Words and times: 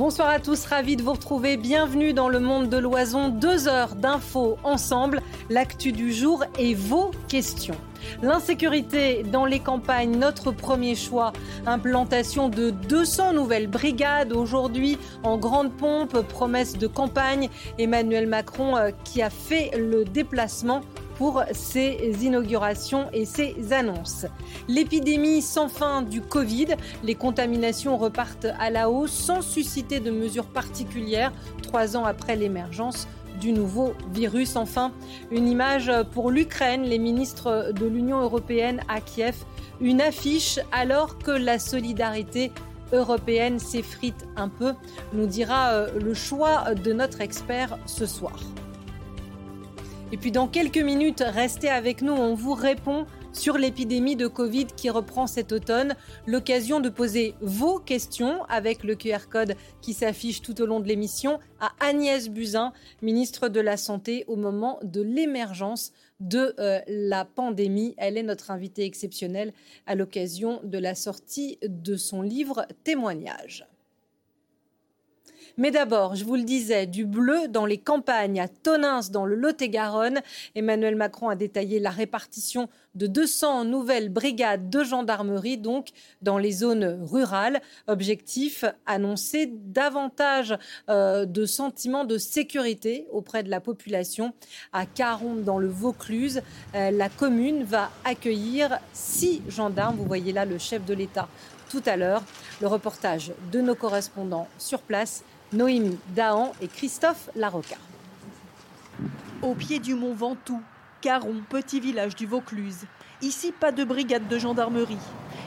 Bonsoir 0.00 0.30
à 0.30 0.40
tous, 0.40 0.64
ravi 0.64 0.96
de 0.96 1.02
vous 1.02 1.12
retrouver. 1.12 1.58
Bienvenue 1.58 2.14
dans 2.14 2.30
le 2.30 2.40
monde 2.40 2.70
de 2.70 2.78
l'oison. 2.78 3.28
Deux 3.28 3.68
heures 3.68 3.94
d'infos 3.94 4.56
ensemble, 4.64 5.20
l'actu 5.50 5.92
du 5.92 6.10
jour 6.10 6.42
et 6.58 6.72
vos 6.72 7.10
questions. 7.28 7.76
L'insécurité 8.22 9.22
dans 9.24 9.44
les 9.44 9.60
campagnes, 9.60 10.16
notre 10.16 10.52
premier 10.52 10.94
choix. 10.94 11.34
Implantation 11.66 12.48
de 12.48 12.70
200 12.70 13.34
nouvelles 13.34 13.66
brigades 13.66 14.32
aujourd'hui 14.32 14.96
en 15.22 15.36
grande 15.36 15.70
pompe, 15.70 16.18
promesse 16.22 16.78
de 16.78 16.86
campagne. 16.86 17.50
Emmanuel 17.78 18.26
Macron 18.26 18.78
euh, 18.78 18.92
qui 19.04 19.20
a 19.20 19.28
fait 19.28 19.70
le 19.76 20.06
déplacement 20.06 20.80
pour 21.20 21.42
ces 21.52 22.14
inaugurations 22.22 23.08
et 23.12 23.26
ces 23.26 23.74
annonces. 23.74 24.24
L'épidémie 24.68 25.42
sans 25.42 25.68
fin 25.68 26.00
du 26.00 26.22
Covid, 26.22 26.68
les 27.04 27.14
contaminations 27.14 27.98
repartent 27.98 28.46
à 28.58 28.70
la 28.70 28.88
hausse 28.88 29.12
sans 29.12 29.42
susciter 29.42 30.00
de 30.00 30.10
mesures 30.10 30.46
particulières 30.46 31.30
trois 31.62 31.94
ans 31.94 32.06
après 32.06 32.36
l'émergence 32.36 33.06
du 33.38 33.52
nouveau 33.52 33.92
virus. 34.14 34.56
Enfin, 34.56 34.92
une 35.30 35.46
image 35.46 35.92
pour 36.12 36.30
l'Ukraine, 36.30 36.84
les 36.84 36.98
ministres 36.98 37.70
de 37.78 37.84
l'Union 37.84 38.22
européenne 38.22 38.80
à 38.88 39.02
Kiev, 39.02 39.36
une 39.82 40.00
affiche 40.00 40.58
alors 40.72 41.18
que 41.18 41.32
la 41.32 41.58
solidarité 41.58 42.50
européenne 42.94 43.58
s'effrite 43.58 44.26
un 44.36 44.48
peu, 44.48 44.72
nous 45.12 45.26
dira 45.26 45.72
euh, 45.72 45.90
le 46.00 46.14
choix 46.14 46.74
de 46.74 46.94
notre 46.94 47.20
expert 47.20 47.76
ce 47.84 48.06
soir. 48.06 48.40
Et 50.12 50.16
puis 50.16 50.32
dans 50.32 50.48
quelques 50.48 50.78
minutes, 50.78 51.22
restez 51.24 51.68
avec 51.68 52.02
nous, 52.02 52.12
on 52.12 52.34
vous 52.34 52.54
répond 52.54 53.06
sur 53.32 53.56
l'épidémie 53.58 54.16
de 54.16 54.26
Covid 54.26 54.66
qui 54.66 54.90
reprend 54.90 55.28
cet 55.28 55.52
automne. 55.52 55.94
L'occasion 56.26 56.80
de 56.80 56.88
poser 56.88 57.36
vos 57.40 57.78
questions 57.78 58.42
avec 58.48 58.82
le 58.82 58.96
QR 58.96 59.28
code 59.30 59.54
qui 59.80 59.92
s'affiche 59.92 60.42
tout 60.42 60.60
au 60.60 60.66
long 60.66 60.80
de 60.80 60.88
l'émission 60.88 61.38
à 61.60 61.70
Agnès 61.78 62.28
Buzyn, 62.28 62.72
ministre 63.02 63.48
de 63.48 63.60
la 63.60 63.76
Santé 63.76 64.24
au 64.26 64.34
moment 64.34 64.80
de 64.82 65.00
l'émergence 65.00 65.92
de 66.18 66.54
euh, 66.58 66.80
la 66.88 67.24
pandémie. 67.24 67.94
Elle 67.96 68.18
est 68.18 68.24
notre 68.24 68.50
invitée 68.50 68.84
exceptionnelle 68.84 69.52
à 69.86 69.94
l'occasion 69.94 70.60
de 70.64 70.78
la 70.78 70.96
sortie 70.96 71.58
de 71.62 71.94
son 71.94 72.20
livre 72.20 72.66
Témoignage. 72.82 73.69
Mais 75.60 75.70
d'abord, 75.70 76.14
je 76.14 76.24
vous 76.24 76.36
le 76.36 76.42
disais, 76.42 76.86
du 76.86 77.04
bleu 77.04 77.46
dans 77.46 77.66
les 77.66 77.76
campagnes, 77.76 78.40
à 78.40 78.48
Tonins 78.48 79.02
dans 79.10 79.26
le 79.26 79.34
Lot-et-Garonne. 79.34 80.20
Emmanuel 80.54 80.96
Macron 80.96 81.28
a 81.28 81.36
détaillé 81.36 81.80
la 81.80 81.90
répartition 81.90 82.70
de 82.94 83.06
200 83.06 83.66
nouvelles 83.66 84.08
brigades 84.08 84.70
de 84.70 84.82
gendarmerie, 84.82 85.58
donc 85.58 85.88
dans 86.22 86.38
les 86.38 86.50
zones 86.50 86.98
rurales. 87.02 87.60
Objectif, 87.88 88.64
annoncer 88.86 89.52
davantage 89.52 90.56
euh, 90.88 91.26
de 91.26 91.44
sentiments 91.44 92.06
de 92.06 92.16
sécurité 92.16 93.06
auprès 93.12 93.42
de 93.42 93.50
la 93.50 93.60
population. 93.60 94.32
À 94.72 94.86
Caron, 94.86 95.34
dans 95.34 95.58
le 95.58 95.68
Vaucluse, 95.68 96.40
euh, 96.74 96.90
la 96.90 97.10
commune 97.10 97.64
va 97.64 97.90
accueillir 98.06 98.78
six 98.94 99.42
gendarmes. 99.46 99.96
Vous 99.96 100.06
voyez 100.06 100.32
là 100.32 100.46
le 100.46 100.56
chef 100.56 100.86
de 100.86 100.94
l'État 100.94 101.28
tout 101.70 101.82
à 101.84 101.96
l'heure. 101.96 102.22
Le 102.62 102.66
reportage 102.66 103.32
de 103.52 103.60
nos 103.60 103.74
correspondants 103.74 104.48
sur 104.58 104.80
place 104.80 105.22
Noémie 105.52 105.98
Dahan 106.14 106.52
et 106.62 106.68
Christophe 106.68 107.28
Larocca. 107.34 107.76
Au 109.42 109.54
pied 109.54 109.80
du 109.80 109.94
mont 109.94 110.14
Ventoux, 110.14 110.62
Caron, 111.00 111.42
petit 111.48 111.80
village 111.80 112.14
du 112.14 112.26
Vaucluse. 112.26 112.84
Ici, 113.20 113.52
pas 113.52 113.72
de 113.72 113.82
brigade 113.82 114.28
de 114.28 114.38
gendarmerie. 114.38 114.96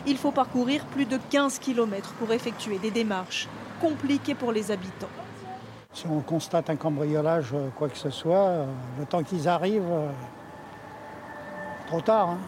Il 0.06 0.18
faut 0.18 0.32
parcourir 0.32 0.86
plus 0.88 1.06
de 1.06 1.18
15 1.30 1.60
km 1.60 2.14
pour 2.16 2.34
effectuer 2.34 2.80
des 2.80 2.92
démarches 2.92 3.48
compliquées 3.80 4.36
pour 4.36 4.52
les 4.52 4.72
habitants. 4.72 5.08
Si 5.94 6.06
on 6.08 6.20
constate 6.20 6.70
un 6.70 6.76
cambriolage, 6.76 7.54
euh, 7.54 7.70
quoi 7.70 7.88
que 7.88 7.98
ce 7.98 8.10
soit, 8.10 8.48
euh, 8.48 8.66
le 9.00 9.06
temps 9.06 9.24
qu'ils 9.24 9.48
arrivent, 9.48 9.84
euh, 9.90 10.10
trop 11.88 12.02
tard. 12.02 12.32
Hein. 12.32 12.40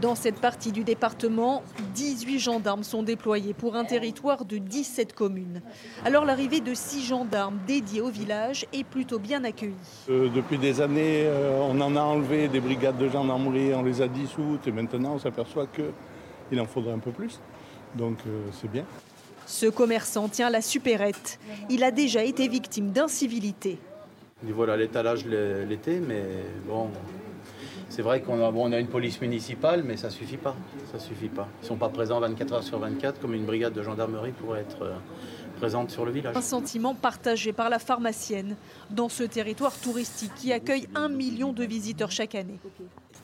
Dans 0.00 0.14
cette 0.14 0.40
partie 0.40 0.72
du 0.72 0.84
département, 0.84 1.62
18 1.94 2.38
gendarmes 2.38 2.82
sont 2.82 3.02
déployés 3.02 3.52
pour 3.52 3.76
un 3.76 3.84
territoire 3.84 4.44
de 4.46 4.56
17 4.56 5.12
communes. 5.12 5.60
Alors 6.04 6.24
l'arrivée 6.24 6.60
de 6.60 6.72
6 6.72 7.04
gendarmes 7.04 7.58
dédiés 7.66 8.00
au 8.00 8.08
village 8.08 8.66
est 8.72 8.84
plutôt 8.84 9.18
bien 9.18 9.44
accueillie. 9.44 9.74
Euh, 10.08 10.28
depuis 10.34 10.56
des 10.56 10.80
années, 10.80 11.24
euh, 11.26 11.58
on 11.60 11.78
en 11.80 11.94
a 11.94 12.00
enlevé 12.00 12.48
des 12.48 12.60
brigades 12.60 12.96
de 12.96 13.08
gendarmerie, 13.08 13.74
on 13.74 13.82
les 13.82 14.00
a 14.00 14.08
dissoutes 14.08 14.66
et 14.66 14.72
maintenant 14.72 15.14
on 15.14 15.18
s'aperçoit 15.18 15.66
qu'il 15.66 16.60
en 16.60 16.66
faudrait 16.66 16.94
un 16.94 16.98
peu 16.98 17.12
plus. 17.12 17.38
Donc 17.94 18.18
euh, 18.26 18.46
c'est 18.60 18.70
bien. 18.70 18.84
Ce 19.46 19.66
commerçant 19.66 20.28
tient 20.28 20.48
la 20.48 20.62
supérette. 20.62 21.38
Il 21.68 21.84
a 21.84 21.90
déjà 21.90 22.24
été 22.24 22.48
victime 22.48 22.92
d'incivilité. 22.92 23.78
Voilà 24.42 24.76
l'étalage 24.76 25.26
l'été, 25.26 26.00
mais 26.00 26.24
bon, 26.66 26.88
c'est 27.92 28.00
vrai 28.00 28.22
qu'on 28.22 28.42
a, 28.42 28.74
a, 28.74 28.80
une 28.80 28.86
police 28.86 29.20
municipale, 29.20 29.82
mais 29.84 29.98
ça 29.98 30.06
ne 30.06 30.12
suffit 30.12 30.38
pas. 30.38 30.56
Ça 30.90 30.98
suffit 30.98 31.28
pas. 31.28 31.46
Ils 31.60 31.64
ne 31.64 31.68
sont 31.68 31.76
pas 31.76 31.90
présents 31.90 32.20
24 32.20 32.52
heures 32.54 32.62
sur 32.62 32.78
24 32.78 33.20
comme 33.20 33.34
une 33.34 33.44
brigade 33.44 33.74
de 33.74 33.82
gendarmerie 33.82 34.32
pourrait 34.32 34.60
être 34.60 34.82
euh, 34.82 34.96
présente 35.58 35.90
sur 35.90 36.06
le 36.06 36.10
village. 36.10 36.34
Un 36.34 36.40
sentiment 36.40 36.94
partagé 36.94 37.52
par 37.52 37.68
la 37.68 37.78
pharmacienne 37.78 38.56
dans 38.88 39.10
ce 39.10 39.24
territoire 39.24 39.74
touristique 39.78 40.34
qui 40.36 40.54
accueille 40.54 40.88
un 40.94 41.10
million 41.10 41.52
de 41.52 41.64
visiteurs 41.64 42.10
chaque 42.10 42.34
année. 42.34 42.58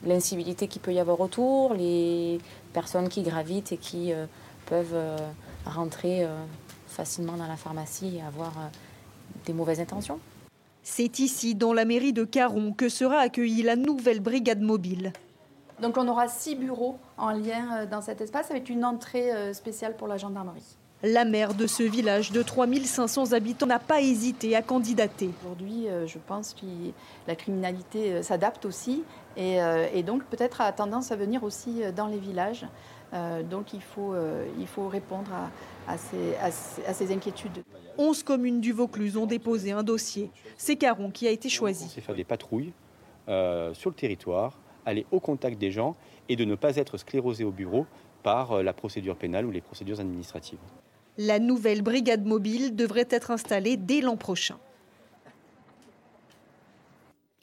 L'incivilité 0.05 0.67
qu'il 0.67 0.83
peut 0.83 0.93
y 0.93 0.99
avoir 0.99 1.19
autour, 1.19 1.73
les 1.73 2.37
personnes 2.71 3.09
qui 3.09 3.23
gravitent 3.23 3.71
et 3.71 3.77
qui 3.77 4.13
euh, 4.13 4.27
peuvent 4.67 4.93
euh, 4.93 5.17
rentrer 5.65 6.27
facilement 6.87 7.37
dans 7.37 7.47
la 7.47 7.57
pharmacie 7.57 8.17
et 8.17 8.21
avoir 8.21 8.53
des 9.47 9.53
mauvaises 9.53 9.79
intentions. 9.79 10.19
C'est 10.91 11.19
ici, 11.19 11.53
dans 11.53 11.71
la 11.71 11.85
mairie 11.85 12.13
de 12.13 12.23
Caron, 12.23 12.73
que 12.73 12.89
sera 12.89 13.19
accueillie 13.19 13.61
la 13.61 13.75
nouvelle 13.75 14.19
brigade 14.19 14.59
mobile. 14.59 15.13
Donc 15.83 15.97
on 15.97 16.07
aura 16.07 16.27
six 16.27 16.55
bureaux 16.55 16.97
en 17.15 17.29
lien 17.29 17.77
euh, 17.77 17.85
dans 17.85 18.01
cet 18.01 18.21
espace 18.21 18.49
avec 18.49 18.69
une 18.69 18.83
entrée 18.83 19.31
euh, 19.31 19.53
spéciale 19.53 19.95
pour 19.95 20.07
la 20.07 20.17
gendarmerie. 20.17 20.65
La 21.03 21.25
maire 21.25 21.53
de 21.53 21.67
ce 21.67 21.83
village 21.83 22.31
de 22.31 22.41
3500 22.41 23.33
habitants 23.33 23.67
n'a 23.67 23.77
pas 23.77 24.01
hésité 24.01 24.55
à 24.55 24.63
candidater. 24.63 25.29
Aujourd'hui, 25.43 25.87
euh, 25.87 26.07
je 26.07 26.17
pense 26.17 26.55
que 26.55 26.65
la 27.27 27.35
criminalité 27.35 28.23
s'adapte 28.23 28.65
aussi 28.65 29.03
et, 29.37 30.03
donc 30.03 30.23
peut-être 30.25 30.59
a 30.59 30.71
tendance 30.73 31.11
à 31.11 31.15
venir 31.15 31.43
aussi 31.43 31.81
dans 31.95 32.07
les 32.07 32.17
villages. 32.17 32.65
Donc 33.49 33.73
il 33.73 33.81
faut, 33.81 34.13
il 34.59 34.67
faut 34.67 34.87
répondre 34.87 35.31
à, 35.87 35.93
à 35.93 35.97
ces 36.93 37.11
inquiétudes. 37.13 37.63
11 37.99 38.23
communes 38.23 38.61
du 38.61 38.71
Vaucluse 38.71 39.17
ont 39.17 39.25
déposé 39.25 39.71
un 39.71 39.83
dossier. 39.83 40.31
C'est 40.57 40.77
Caron 40.77 41.11
qui 41.11 41.27
a 41.27 41.31
été 41.31 41.49
choisi. 41.49 41.89
C'est 41.93 41.99
faire 41.99 42.15
des 42.15 42.23
patrouilles 42.23 42.71
euh, 43.27 43.73
sur 43.73 43.89
le 43.89 43.95
territoire, 43.95 44.57
aller 44.85 45.05
au 45.11 45.19
contact 45.19 45.59
des 45.59 45.69
gens 45.69 45.97
et 46.29 46.35
de 46.35 46.45
ne 46.45 46.55
pas 46.55 46.77
être 46.77 46.97
sclérosé 46.97 47.43
au 47.43 47.51
bureau 47.51 47.85
par 48.23 48.53
euh, 48.53 48.63
la 48.63 48.71
procédure 48.71 49.17
pénale 49.17 49.45
ou 49.45 49.51
les 49.51 49.59
procédures 49.59 49.99
administratives. 49.99 50.59
La 51.17 51.39
nouvelle 51.39 51.81
brigade 51.81 52.25
mobile 52.25 52.73
devrait 52.75 53.07
être 53.09 53.31
installée 53.31 53.75
dès 53.75 53.99
l'an 53.99 54.15
prochain. 54.15 54.57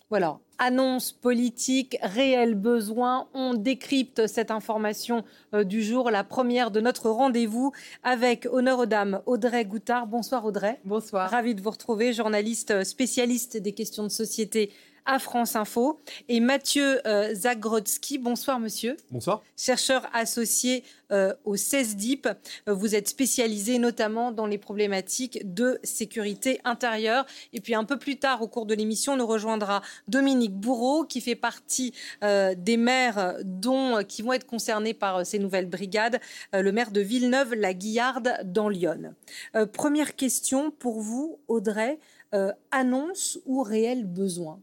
Voilà, 0.08 0.38
annonce 0.58 1.10
politique, 1.10 1.98
réel 2.00 2.54
besoin. 2.54 3.26
On 3.34 3.54
décrypte 3.54 4.28
cette 4.28 4.52
information 4.52 5.24
euh, 5.52 5.64
du 5.64 5.82
jour, 5.82 6.12
la 6.12 6.22
première 6.22 6.70
de 6.70 6.80
notre 6.80 7.10
rendez-vous 7.10 7.72
avec 8.04 8.46
honneur 8.52 8.78
aux 8.78 8.86
dames 8.86 9.20
Audrey 9.26 9.64
Goutard. 9.64 10.06
Bonsoir 10.06 10.44
Audrey. 10.44 10.78
Bonsoir. 10.84 11.28
Ravi 11.28 11.56
de 11.56 11.60
vous 11.60 11.70
retrouver, 11.70 12.12
journaliste 12.12 12.70
euh, 12.70 12.84
spécialiste 12.84 13.56
des 13.56 13.72
questions 13.72 14.04
de 14.04 14.08
société 14.08 14.70
à 15.06 15.18
France 15.18 15.56
Info. 15.56 16.00
Et 16.28 16.40
Mathieu 16.40 17.00
euh, 17.06 17.34
Zagrodzki, 17.34 18.18
bonsoir 18.18 18.60
monsieur. 18.60 18.96
Bonsoir. 19.10 19.42
Chercheur 19.56 20.06
associé 20.12 20.84
euh, 21.12 21.32
au 21.44 21.56
CESDIP. 21.56 22.26
Euh, 22.68 22.74
vous 22.74 22.94
êtes 22.94 23.08
spécialisé 23.08 23.78
notamment 23.78 24.32
dans 24.32 24.46
les 24.46 24.58
problématiques 24.58 25.54
de 25.54 25.78
sécurité 25.84 26.60
intérieure. 26.64 27.24
Et 27.52 27.60
puis 27.60 27.74
un 27.74 27.84
peu 27.84 27.98
plus 27.98 28.18
tard 28.18 28.42
au 28.42 28.48
cours 28.48 28.66
de 28.66 28.74
l'émission, 28.74 29.16
nous 29.16 29.26
rejoindra 29.26 29.82
Dominique 30.08 30.54
Bourreau 30.54 31.04
qui 31.04 31.20
fait 31.20 31.36
partie 31.36 31.92
des 32.22 32.76
maires 32.76 33.36
dont, 33.44 34.02
qui 34.02 34.22
vont 34.22 34.32
être 34.32 34.46
concernés 34.46 34.94
par 34.94 35.24
ces 35.24 35.38
nouvelles 35.38 35.68
brigades, 35.68 36.20
le 36.52 36.72
maire 36.72 36.90
de 36.90 37.00
Villeneuve-la-Guillarde 37.00 38.38
dans 38.44 38.68
Lyon. 38.68 39.14
première 39.72 40.16
question 40.16 40.70
pour 40.70 41.00
vous, 41.00 41.38
Audrey. 41.48 41.98
annonce 42.72 43.38
ou 43.46 43.62
réel 43.62 44.04
besoin? 44.04 44.60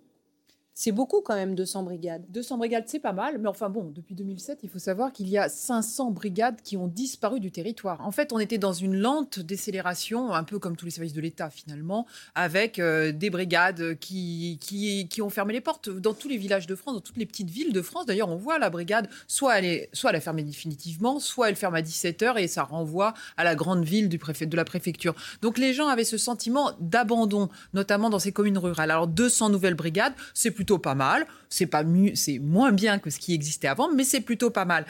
C'est 0.83 0.91
beaucoup 0.91 1.21
quand 1.21 1.35
même, 1.35 1.55
200 1.55 1.83
brigades. 1.83 2.25
200 2.27 2.57
brigades, 2.57 2.83
c'est 2.87 2.99
pas 2.99 3.13
mal. 3.13 3.37
Mais 3.37 3.47
enfin 3.47 3.69
bon, 3.69 3.89
depuis 3.95 4.15
2007, 4.15 4.59
il 4.63 4.69
faut 4.69 4.79
savoir 4.79 5.13
qu'il 5.13 5.29
y 5.29 5.37
a 5.37 5.47
500 5.47 6.11
brigades 6.11 6.59
qui 6.61 6.75
ont 6.75 6.89
disparu 6.89 7.39
du 7.39 7.51
territoire. 7.51 8.05
En 8.05 8.11
fait, 8.11 8.33
on 8.33 8.39
était 8.39 8.57
dans 8.57 8.73
une 8.73 8.97
lente 8.97 9.39
décélération, 9.39 10.33
un 10.33 10.43
peu 10.43 10.59
comme 10.59 10.75
tous 10.75 10.83
les 10.83 10.91
services 10.91 11.13
de 11.13 11.21
l'État 11.21 11.49
finalement, 11.49 12.05
avec 12.35 12.79
euh, 12.79 13.13
des 13.13 13.29
brigades 13.29 13.97
qui, 13.99 14.57
qui, 14.59 15.07
qui, 15.07 15.21
ont 15.21 15.29
fermé 15.29 15.53
les 15.53 15.61
portes 15.61 15.89
dans 15.89 16.13
tous 16.13 16.27
les 16.27 16.35
villages 16.35 16.67
de 16.67 16.75
France, 16.75 16.95
dans 16.95 16.99
toutes 16.99 17.15
les 17.15 17.25
petites 17.25 17.49
villes 17.49 17.71
de 17.71 17.81
France. 17.81 18.05
D'ailleurs, 18.05 18.27
on 18.27 18.35
voit 18.35 18.59
la 18.59 18.69
brigade, 18.69 19.07
soit 19.25 19.59
elle, 19.59 19.65
est, 19.65 19.89
soit 19.93 20.09
elle 20.09 20.17
a 20.17 20.19
fermé 20.19 20.43
définitivement, 20.43 21.21
soit 21.21 21.47
elle 21.47 21.55
ferme 21.55 21.75
à 21.75 21.81
17h 21.81 22.37
et 22.37 22.49
ça 22.49 22.63
renvoie 22.63 23.13
à 23.37 23.45
la 23.45 23.55
grande 23.55 23.85
ville 23.85 24.09
du 24.09 24.19
préfet, 24.19 24.47
de 24.47 24.57
la 24.57 24.65
préfecture. 24.65 25.15
Donc 25.41 25.57
les 25.57 25.73
gens 25.73 25.87
avaient 25.87 26.03
ce 26.03 26.17
sentiment 26.17 26.71
d'abandon, 26.81 27.47
notamment 27.73 28.09
dans 28.09 28.19
ces 28.19 28.33
communes 28.33 28.57
rurales. 28.57 28.91
Alors 28.91 29.07
200 29.07 29.49
nouvelles 29.49 29.75
brigades, 29.75 30.13
c'est 30.33 30.51
plus 30.51 30.65
plutôt 30.73 30.79
pas 30.79 30.95
mal. 30.95 31.25
C'est 31.49 31.67
pas 31.67 31.83
mieux, 31.83 32.15
c'est 32.15 32.39
moins 32.39 32.71
bien 32.71 32.99
que 32.99 33.09
ce 33.09 33.19
qui 33.19 33.33
existait 33.33 33.67
avant, 33.67 33.91
mais 33.93 34.03
c'est 34.03 34.21
plutôt 34.21 34.49
pas 34.49 34.65
mal. 34.65 34.85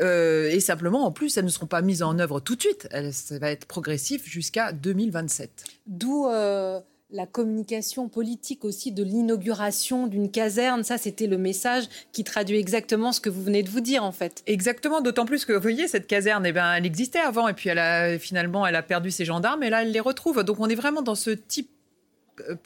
Euh, 0.00 0.48
et 0.50 0.60
simplement, 0.60 1.04
en 1.04 1.10
plus, 1.10 1.36
elles 1.36 1.44
ne 1.44 1.50
seront 1.50 1.66
pas 1.66 1.82
mises 1.82 2.02
en 2.02 2.18
œuvre 2.18 2.40
tout 2.40 2.54
de 2.54 2.60
suite. 2.60 2.88
ça 3.12 3.38
va 3.38 3.50
être 3.50 3.66
progressif 3.66 4.28
jusqu'à 4.28 4.72
2027. 4.72 5.64
D'où 5.86 6.26
euh, 6.26 6.80
la 7.10 7.26
communication 7.26 8.08
politique 8.08 8.64
aussi 8.64 8.92
de 8.92 9.02
l'inauguration 9.02 10.06
d'une 10.06 10.30
caserne. 10.30 10.84
Ça, 10.84 10.98
c'était 10.98 11.26
le 11.26 11.38
message 11.38 11.84
qui 12.12 12.22
traduit 12.22 12.58
exactement 12.58 13.12
ce 13.12 13.20
que 13.20 13.30
vous 13.30 13.42
venez 13.42 13.62
de 13.62 13.70
vous 13.70 13.80
dire, 13.80 14.04
en 14.04 14.12
fait. 14.12 14.42
Exactement, 14.46 15.00
d'autant 15.00 15.26
plus 15.26 15.44
que, 15.44 15.52
vous 15.52 15.60
voyez, 15.60 15.88
cette 15.88 16.06
caserne, 16.06 16.46
eh 16.46 16.52
ben, 16.52 16.74
elle 16.74 16.86
existait 16.86 17.20
avant, 17.20 17.48
et 17.48 17.54
puis 17.54 17.70
elle 17.70 17.78
a, 17.78 18.18
finalement, 18.18 18.66
elle 18.66 18.76
a 18.76 18.82
perdu 18.82 19.10
ses 19.10 19.24
gendarmes, 19.24 19.62
et 19.64 19.70
là, 19.70 19.82
elle 19.82 19.92
les 19.92 20.00
retrouve. 20.00 20.42
Donc, 20.44 20.60
on 20.60 20.68
est 20.68 20.74
vraiment 20.74 21.02
dans 21.02 21.14
ce 21.14 21.30
type 21.30 21.70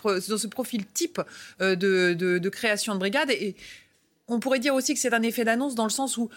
dans 0.05 0.39
ce 0.39 0.47
profil 0.47 0.87
type 0.87 1.21
euh, 1.61 1.77
de, 1.77 2.49
création 2.49 2.95
de 2.95 2.99
brigade. 2.99 3.31
Et 3.31 3.55
on 4.27 4.41
pourrait 4.41 4.59
dire 4.59 4.75
aussi 4.75 4.95
que 4.95 5.01
c'est 5.01 5.15
un 5.15 5.23
effet 5.23 5.45
d'annonce 5.45 5.75
dans 5.75 5.85
le 5.85 5.91
sens 5.91 6.17
où 6.17 6.29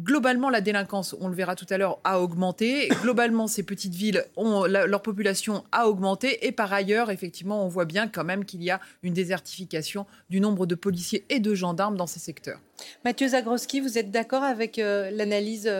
globalement, 0.00 0.48
la 0.48 0.62
délinquance, 0.62 1.14
on 1.20 1.28
le 1.28 1.34
verra 1.34 1.54
tout 1.54 1.66
à 1.68 1.76
l'heure, 1.76 1.98
a 2.04 2.20
augmenté. 2.20 2.88
Globalement, 3.02 3.46
ces 3.46 3.62
petites 3.62 3.94
villes, 3.94 4.24
leur 4.36 5.02
population 5.02 5.64
a 5.70 5.86
augmenté. 5.86 6.46
Et 6.46 6.52
par 6.52 6.72
ailleurs, 6.72 7.10
effectivement, 7.10 7.64
on 7.64 7.68
voit 7.68 7.84
bien 7.84 8.08
quand 8.08 8.24
même 8.24 8.44
qu'il 8.44 8.62
y 8.62 8.70
a 8.70 8.80
une 9.02 9.12
désertification 9.12 10.06
du 10.30 10.40
nombre 10.40 10.66
de 10.66 10.74
policiers 10.74 11.24
et 11.28 11.40
de 11.40 11.54
gendarmes 11.54 11.96
dans 11.96 12.06
ces 12.06 12.20
secteurs. 12.20 12.60
Mathieu 13.04 13.28
Zagroski, 13.28 13.80
vous 13.80 13.98
êtes 13.98 14.10
d'accord 14.10 14.42
avec 14.42 14.78
euh, 14.78 15.10
l'analyse 15.10 15.70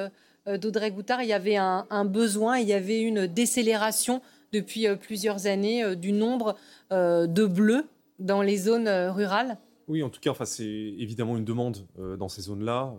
d'Audrey 0.47 0.91
Goutard? 0.91 1.23
Il 1.23 1.29
y 1.29 1.33
avait 1.33 1.57
un, 1.57 2.05
besoin, 2.05 2.59
il 2.59 2.69
y 2.69 2.75
avait 2.75 3.01
une 3.01 3.27
décélération 3.27 4.21
depuis 4.53 4.87
plusieurs 4.97 5.47
années 5.47 5.97
du 5.97 6.13
nombre 6.13 6.57
euh, 6.93 7.27
de 7.27 7.47
bleu 7.47 7.87
dans 8.19 8.43
les 8.43 8.57
zones 8.59 8.87
euh, 8.87 9.11
rurales 9.11 9.59
Oui, 9.89 10.03
en 10.03 10.11
tout 10.11 10.21
cas, 10.21 10.31
enfin, 10.31 10.45
c'est 10.45 10.65
évidemment 10.65 11.39
une 11.39 11.45
demande 11.45 11.87
euh, 11.99 12.17
dans 12.17 12.29
ces 12.29 12.43
zones-là. 12.43 12.95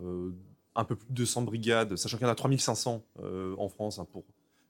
un 0.74 0.84
peu 0.84 0.96
plus 0.96 1.08
de 1.08 1.14
200 1.14 1.42
brigades, 1.42 1.96
sachant 1.96 2.16
qu'il 2.16 2.26
y 2.26 2.28
en 2.28 2.32
a 2.32 2.34
3500 2.34 3.04
en 3.56 3.68
France, 3.68 4.00
hein, 4.00 4.06
pour 4.10 4.24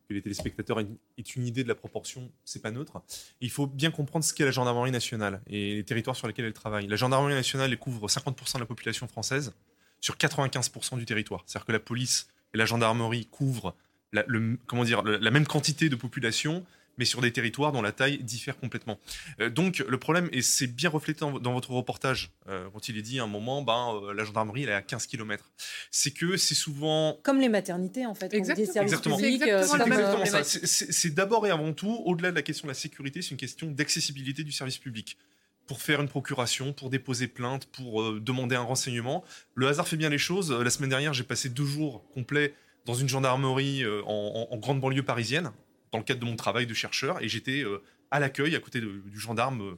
que 0.06 0.12
les 0.12 0.20
téléspectateurs 0.20 0.80
aient 0.80 1.22
une 1.22 1.46
idée 1.46 1.62
de 1.62 1.68
la 1.68 1.74
proportion, 1.74 2.30
c'est 2.44 2.60
pas 2.60 2.70
neutre. 2.70 3.00
il 3.40 3.50
faut 3.50 3.66
bien 3.66 3.90
comprendre 3.90 4.22
ce 4.22 4.34
qu'est 4.34 4.44
la 4.44 4.50
gendarmerie 4.50 4.90
nationale 4.90 5.40
et 5.46 5.76
les 5.76 5.84
territoires 5.84 6.14
sur 6.14 6.28
lesquels 6.28 6.44
elle 6.44 6.52
travaille. 6.52 6.86
La 6.86 6.96
gendarmerie 6.96 7.32
nationale 7.32 7.74
couvre 7.78 8.06
50% 8.06 8.56
de 8.56 8.58
la 8.58 8.66
population 8.66 9.08
française 9.08 9.54
sur 10.00 10.16
95% 10.16 10.98
du 10.98 11.06
territoire. 11.06 11.42
C'est-à-dire 11.46 11.64
que 11.64 11.72
la 11.72 11.80
police 11.80 12.28
et 12.52 12.58
la 12.58 12.66
gendarmerie 12.66 13.24
couvrent 13.24 13.74
la, 14.14 14.24
comment 14.66 14.84
dire, 14.84 15.02
la 15.02 15.30
même 15.30 15.46
quantité 15.46 15.88
de 15.88 15.96
population 15.96 16.64
mais 16.98 17.04
sur 17.04 17.20
des 17.20 17.32
territoires 17.32 17.72
dont 17.72 17.82
la 17.82 17.92
taille 17.92 18.18
diffère 18.18 18.58
complètement. 18.58 18.98
Euh, 19.40 19.50
donc 19.50 19.78
le 19.86 19.98
problème, 19.98 20.28
et 20.32 20.42
c'est 20.42 20.66
bien 20.66 20.90
reflété 20.90 21.20
dans, 21.20 21.52
votre 21.52 21.70
reportage, 21.70 22.30
euh, 22.48 22.68
quand 22.72 22.88
il 22.88 22.98
est 22.98 23.02
dit 23.02 23.18
à 23.20 23.24
un 23.24 23.28
moment, 23.28 23.62
ben, 23.62 23.94
euh, 23.94 24.14
la 24.14 24.24
gendarmerie, 24.24 24.64
elle 24.64 24.70
est 24.70 24.74
à 24.74 24.82
15 24.82 25.06
km, 25.06 25.50
c'est 25.90 26.12
que 26.12 26.36
c'est 26.36 26.54
souvent... 26.54 27.18
Comme 27.22 27.40
les 27.40 27.48
maternités, 27.48 28.06
en 28.06 28.14
fait. 28.14 28.32
Exactement. 28.32 29.18
exactement. 29.18 30.24
C'est 30.64 31.14
d'abord 31.14 31.46
et 31.46 31.50
avant 31.50 31.72
tout, 31.72 32.02
au-delà 32.04 32.30
de 32.30 32.36
la 32.36 32.42
question 32.42 32.66
de 32.66 32.70
la 32.70 32.74
sécurité, 32.78 33.22
c'est 33.22 33.30
une 33.30 33.36
question 33.36 33.70
d'accessibilité 33.70 34.44
du 34.44 34.52
service 34.52 34.78
public 34.78 35.18
pour 35.66 35.80
faire 35.80 36.02
une 36.02 36.08
procuration, 36.08 36.74
pour 36.74 36.90
déposer 36.90 37.26
plainte, 37.26 37.64
pour 37.66 38.20
demander 38.20 38.54
un 38.54 38.60
renseignement. 38.62 39.24
Le 39.54 39.66
hasard 39.66 39.88
fait 39.88 39.96
bien 39.96 40.10
les 40.10 40.18
choses. 40.18 40.52
La 40.52 40.68
semaine 40.68 40.90
dernière, 40.90 41.14
j'ai 41.14 41.24
passé 41.24 41.48
deux 41.48 41.64
jours 41.64 42.04
complets 42.12 42.54
dans 42.84 42.94
une 42.94 43.08
gendarmerie 43.08 43.84
en, 44.06 44.56
grande 44.58 44.80
banlieue 44.80 45.02
parisienne, 45.02 45.52
dans 45.94 45.98
le 45.98 46.04
cadre 46.04 46.20
de 46.20 46.26
mon 46.26 46.34
travail 46.34 46.66
de 46.66 46.74
chercheur, 46.74 47.22
et 47.22 47.28
j'étais 47.28 47.62
euh, 47.62 47.80
à 48.10 48.18
l'accueil 48.18 48.56
à 48.56 48.60
côté 48.60 48.80
du 48.80 49.18
gendarme 49.18 49.62
euh, 49.62 49.74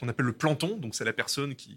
qu'on 0.00 0.08
appelle 0.08 0.24
le 0.24 0.32
planton, 0.32 0.78
donc 0.78 0.94
c'est 0.94 1.04
la 1.04 1.12
personne 1.12 1.54
qui, 1.54 1.76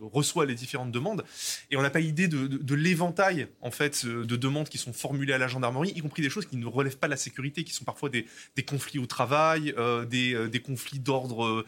reçoit 0.00 0.46
les 0.46 0.54
différentes 0.54 0.92
demandes. 0.92 1.24
Et 1.70 1.76
on 1.76 1.82
n'a 1.82 1.90
pas 1.90 2.00
idée 2.00 2.26
de, 2.26 2.74
l'éventail 2.74 3.48
en 3.60 3.70
fait 3.70 4.06
de 4.06 4.36
demandes 4.36 4.70
qui 4.70 4.78
sont 4.78 4.94
formulées 4.94 5.34
à 5.34 5.38
la 5.38 5.46
gendarmerie, 5.46 5.92
y 5.94 6.00
compris 6.00 6.22
des 6.22 6.30
choses 6.30 6.46
qui 6.46 6.56
ne 6.56 6.64
relèvent 6.64 6.96
pas 6.96 7.06
de 7.06 7.10
la 7.10 7.18
sécurité, 7.18 7.64
qui 7.64 7.74
sont 7.74 7.84
parfois 7.84 8.08
des, 8.08 8.24
conflits 8.66 8.98
au 8.98 9.04
travail, 9.04 9.74
euh, 9.76 10.06
des, 10.06 10.60
conflits 10.60 11.00
d'ordre 11.00 11.64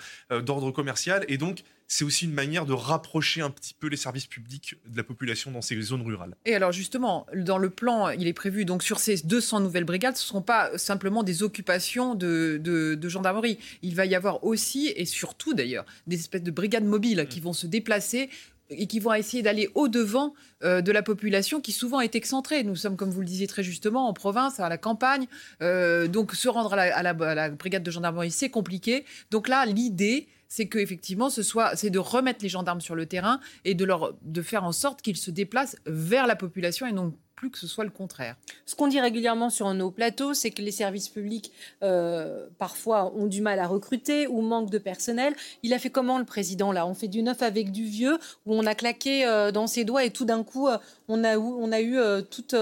commercial. 0.71 1.27
Et 1.29 1.37
donc 1.37 1.63
c'est 1.93 2.05
aussi 2.05 2.25
une 2.25 2.33
manière 2.33 2.65
de 2.65 2.73
rapprocher 2.73 3.43
un 3.43 3.51
petit 3.51 3.75
peu 3.75 3.87
les 3.87 3.99
services 3.99 4.25
publics 4.27 4.77
de 4.87 4.97
la 4.97 5.05
population 5.05 5.51
dans 5.51 5.61
ces 5.61 5.79
zones 5.83 6.01
rurales. 6.01 6.35
Et 6.47 6.55
alors 6.55 6.73
justement, 6.73 7.27
dans 7.37 7.59
le 7.59 7.69
plan, 7.69 8.09
il 8.09 8.27
est 8.27 8.33
prévu, 8.33 8.65
donc 8.65 8.83
sur 8.83 8.99
ces 8.99 9.17
200 9.19 9.61
nouvelles 9.61 9.85
brigades, 9.85 10.17
ce 10.17 10.25
ne 10.25 10.29
seront 10.29 10.41
pas 10.41 10.79
simplement 10.79 11.23
des 11.23 11.43
occupations 11.43 12.15
de, 12.15 12.59
de, 12.59 13.09
gendarmerie. 13.11 13.59
Il 13.83 13.95
va 13.95 14.07
y 14.07 14.15
avoir 14.15 14.43
aussi, 14.43 14.91
et 14.97 15.05
surtout 15.05 15.53
d'ailleurs, 15.53 15.85
des 16.07 16.17
espèces 16.19 16.43
de 16.43 16.51
brigades 16.51 16.87
mobiles 16.87 17.27
qui 17.29 17.41
vont 17.41 17.53
se 17.53 17.67
déplacer 17.67 18.31
et 18.71 18.87
qui 18.87 18.99
vont 18.99 19.13
essayer 19.13 19.43
d'aller 19.43 19.69
au-devant 19.75 20.33
euh, 20.65 20.81
de 20.81 20.93
la 20.93 21.03
population 21.03 21.61
qui 21.61 21.73
souvent 21.73 22.01
est 22.01 22.15
excentrée. 22.15 22.65
Nous 22.65 22.77
sommes, 22.77 22.97
comme 22.97 23.11
vous 23.11 23.21
le 23.21 23.27
disiez 23.27 23.47
très 23.47 23.63
justement, 23.63 24.09
en 24.09 24.15
province, 24.15 24.61
à 24.61 24.71
la 24.71 24.79
campagne. 24.79 25.27
Euh, 25.61 26.09
donc 26.09 26.33
se 26.33 26.49
rendre 26.49 26.73
à 26.73 26.77
la, 26.77 26.97
à 26.97 27.35
la 27.35 27.51
brigade 27.51 27.83
de 27.83 27.91
gendarmerie, 27.91 28.31
c'est 28.31 28.49
compliqué. 28.49 29.05
Donc 29.31 29.47
là, 29.47 29.67
l'idée, 29.67 30.27
c'est 30.53 30.69
qu'effectivement, 30.69 31.31
ce 31.31 31.43
soit, 31.43 31.77
c'est 31.77 31.89
de 31.89 31.99
remettre 31.99 32.41
les 32.43 32.51
gendarmes 32.51 32.83
sur 32.83 32.95
le 32.95 33.07
terrain 33.07 33.41
et 33.65 33.75
de, 33.75 33.87
leur, 33.87 34.13
de 34.21 34.43
faire 34.43 34.65
en 34.65 34.73
sorte 34.73 35.01
qu'ils 35.01 35.17
se 35.17 35.31
déplacent 35.31 35.77
vers 35.87 36.27
la 36.27 36.37
population 36.37 36.87
et 36.87 36.93
non 36.93 37.15
plus 37.37 37.51
que 37.51 37.57
ce 37.59 37.67
soit 37.67 37.85
le 37.85 37.91
contraire. 37.91 38.37
Ce 38.67 38.75
qu'on 38.75 38.87
dit 38.87 39.01
régulièrement 39.01 39.49
sur 39.49 39.73
nos 39.73 39.91
plateaux, 39.91 40.35
c'est 40.35 40.51
que 40.51 40.61
les 40.61 40.71
services 40.71 41.09
publics, 41.09 41.53
euh, 41.83 42.49
parfois, 42.59 43.15
ont 43.15 43.29
du 43.29 43.41
mal 43.41 43.61
à 43.61 43.67
recruter 43.67 44.27
ou 44.27 44.43
manquent 44.43 44.69
de 44.69 44.77
personnel. 44.77 45.35
Il 45.63 45.73
a 45.73 45.79
fait 45.79 45.89
comment 45.89 46.19
le 46.19 46.27
président 46.27 46.71
là? 46.71 46.87
On 46.87 46.93
fait 46.93 47.09
du 47.09 47.23
neuf 47.23 47.41
avec 47.41 47.73
du 47.73 47.87
vieux, 47.87 48.19
où 48.45 48.55
on 48.55 48.67
a 48.67 48.75
claqué 48.75 49.25
euh, 49.25 49.53
dans 49.53 49.67
ses 49.67 49.87
doigts 49.87 50.05
et 50.05 50.11
tout 50.11 50.27
d'un 50.27 50.45
coup, 50.45 50.69
euh, 50.69 50.77
on, 51.09 51.25
a, 51.25 51.39
on 51.39 51.73
a 51.73 51.81
eu 51.81 51.97
toutes 52.31 52.55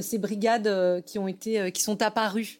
ces 0.00 0.18
brigades 0.18 1.04
qui, 1.04 1.20
ont 1.20 1.28
été, 1.28 1.70
qui 1.70 1.84
sont 1.84 2.02
apparues? 2.02 2.58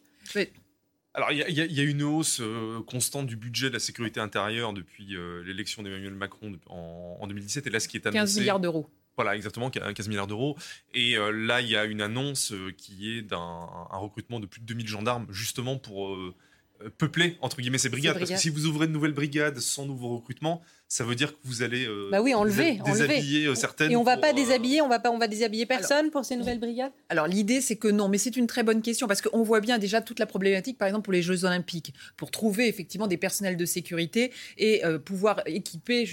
Alors, 1.15 1.33
il 1.33 1.39
y, 1.39 1.81
a 1.81 1.83
une 1.83 2.03
hausse 2.03 2.41
euh, 2.41 2.81
constante 2.83 3.27
du 3.27 3.37
budget 3.37 3.71
de 3.71 3.75
la 3.75 3.81
sécurité 3.81 4.21
intérieure 4.21 4.73
depuis 4.73 5.17
euh, 5.17 5.43
l'élection 5.43 5.83
d'Emmanuel 5.83 6.15
Macron 6.15 6.53
en, 6.69 7.27
2017. 7.27 7.67
Et 7.67 7.71
là, 7.71 7.81
ce 7.81 7.89
qui 7.89 7.97
est 7.97 8.07
annoncé. 8.07 8.19
15 8.19 8.39
milliards 8.39 8.61
d'euros. 8.61 8.89
Voilà, 9.17 9.35
exactement, 9.35 9.69
15 9.71 10.07
milliards 10.07 10.29
d'euros. 10.29 10.57
Et 10.95 11.17
euh, 11.17 11.33
là, 11.33 11.61
il 11.61 11.69
y 11.69 11.77
a 11.77 11.87
une 11.87 12.03
annonce 12.03 12.53
qui 12.77 13.11
est 13.11 13.23
d'un 13.23 13.67
recrutement 13.91 14.39
de 14.39 14.47
plus 14.47 14.61
de 14.61 14.67
2000 14.67 14.87
gendarmes, 14.87 15.27
justement 15.31 15.77
pour 15.77 16.17
peupler, 16.99 17.37
entre 17.41 17.61
guillemets, 17.61 17.79
ces 17.79 17.89
brigades. 17.89 18.19
Parce 18.19 18.31
que 18.31 18.37
si 18.37 18.51
vous 18.51 18.67
ouvrez 18.67 18.87
de 18.87 18.93
nouvelles 18.93 19.13
brigades 19.13 19.59
sans 19.59 19.87
nouveau 19.87 20.17
recrutement, 20.17 20.63
ça 20.89 21.05
veut 21.05 21.15
dire 21.15 21.33
que 21.33 21.39
vous 21.45 21.63
allez 21.63 21.87
euh, 21.87 22.09
bah 22.11 22.23
oui, 22.23 22.35
enlever, 22.35 22.81
déshabiller 22.85 23.47
euh, 23.47 23.55
certaines. 23.55 23.93
Et 23.93 23.97
on 23.97 24.03
va 24.03 24.17
pas 24.17 24.31
euh, 24.31 24.33
déshabiller, 24.33 24.81
on 24.81 24.89
va 24.89 24.99
pas, 24.99 25.11
on 25.11 25.19
va 25.19 25.29
déshabiller 25.29 25.67
personne 25.67 26.11
pour 26.11 26.25
ces 26.25 26.35
nouvelles 26.35 26.59
brigades? 26.59 26.93
Alors 27.11 27.27
l'idée 27.27 27.61
c'est 27.61 27.77
que 27.77 27.89
non, 27.89 28.09
mais 28.09 28.17
c'est 28.17 28.37
une 28.37 28.47
très 28.47 28.63
bonne 28.63 28.81
question 28.81 29.07
parce 29.07 29.21
qu'on 29.21 29.43
voit 29.43 29.61
bien 29.61 29.79
déjà 29.79 30.01
toute 30.01 30.19
la 30.19 30.25
problématique, 30.25 30.79
par 30.79 30.89
exemple 30.89 31.05
pour 31.05 31.13
les 31.13 31.21
Jeux 31.21 31.45
Olympiques, 31.45 31.93
pour 32.17 32.31
trouver 32.31 32.69
effectivement 32.69 33.07
des 33.07 33.19
personnels 33.19 33.59
de 33.59 33.67
sécurité 33.67 34.33
et 34.57 34.83
pouvoir 35.05 35.43
équiper 35.45 36.09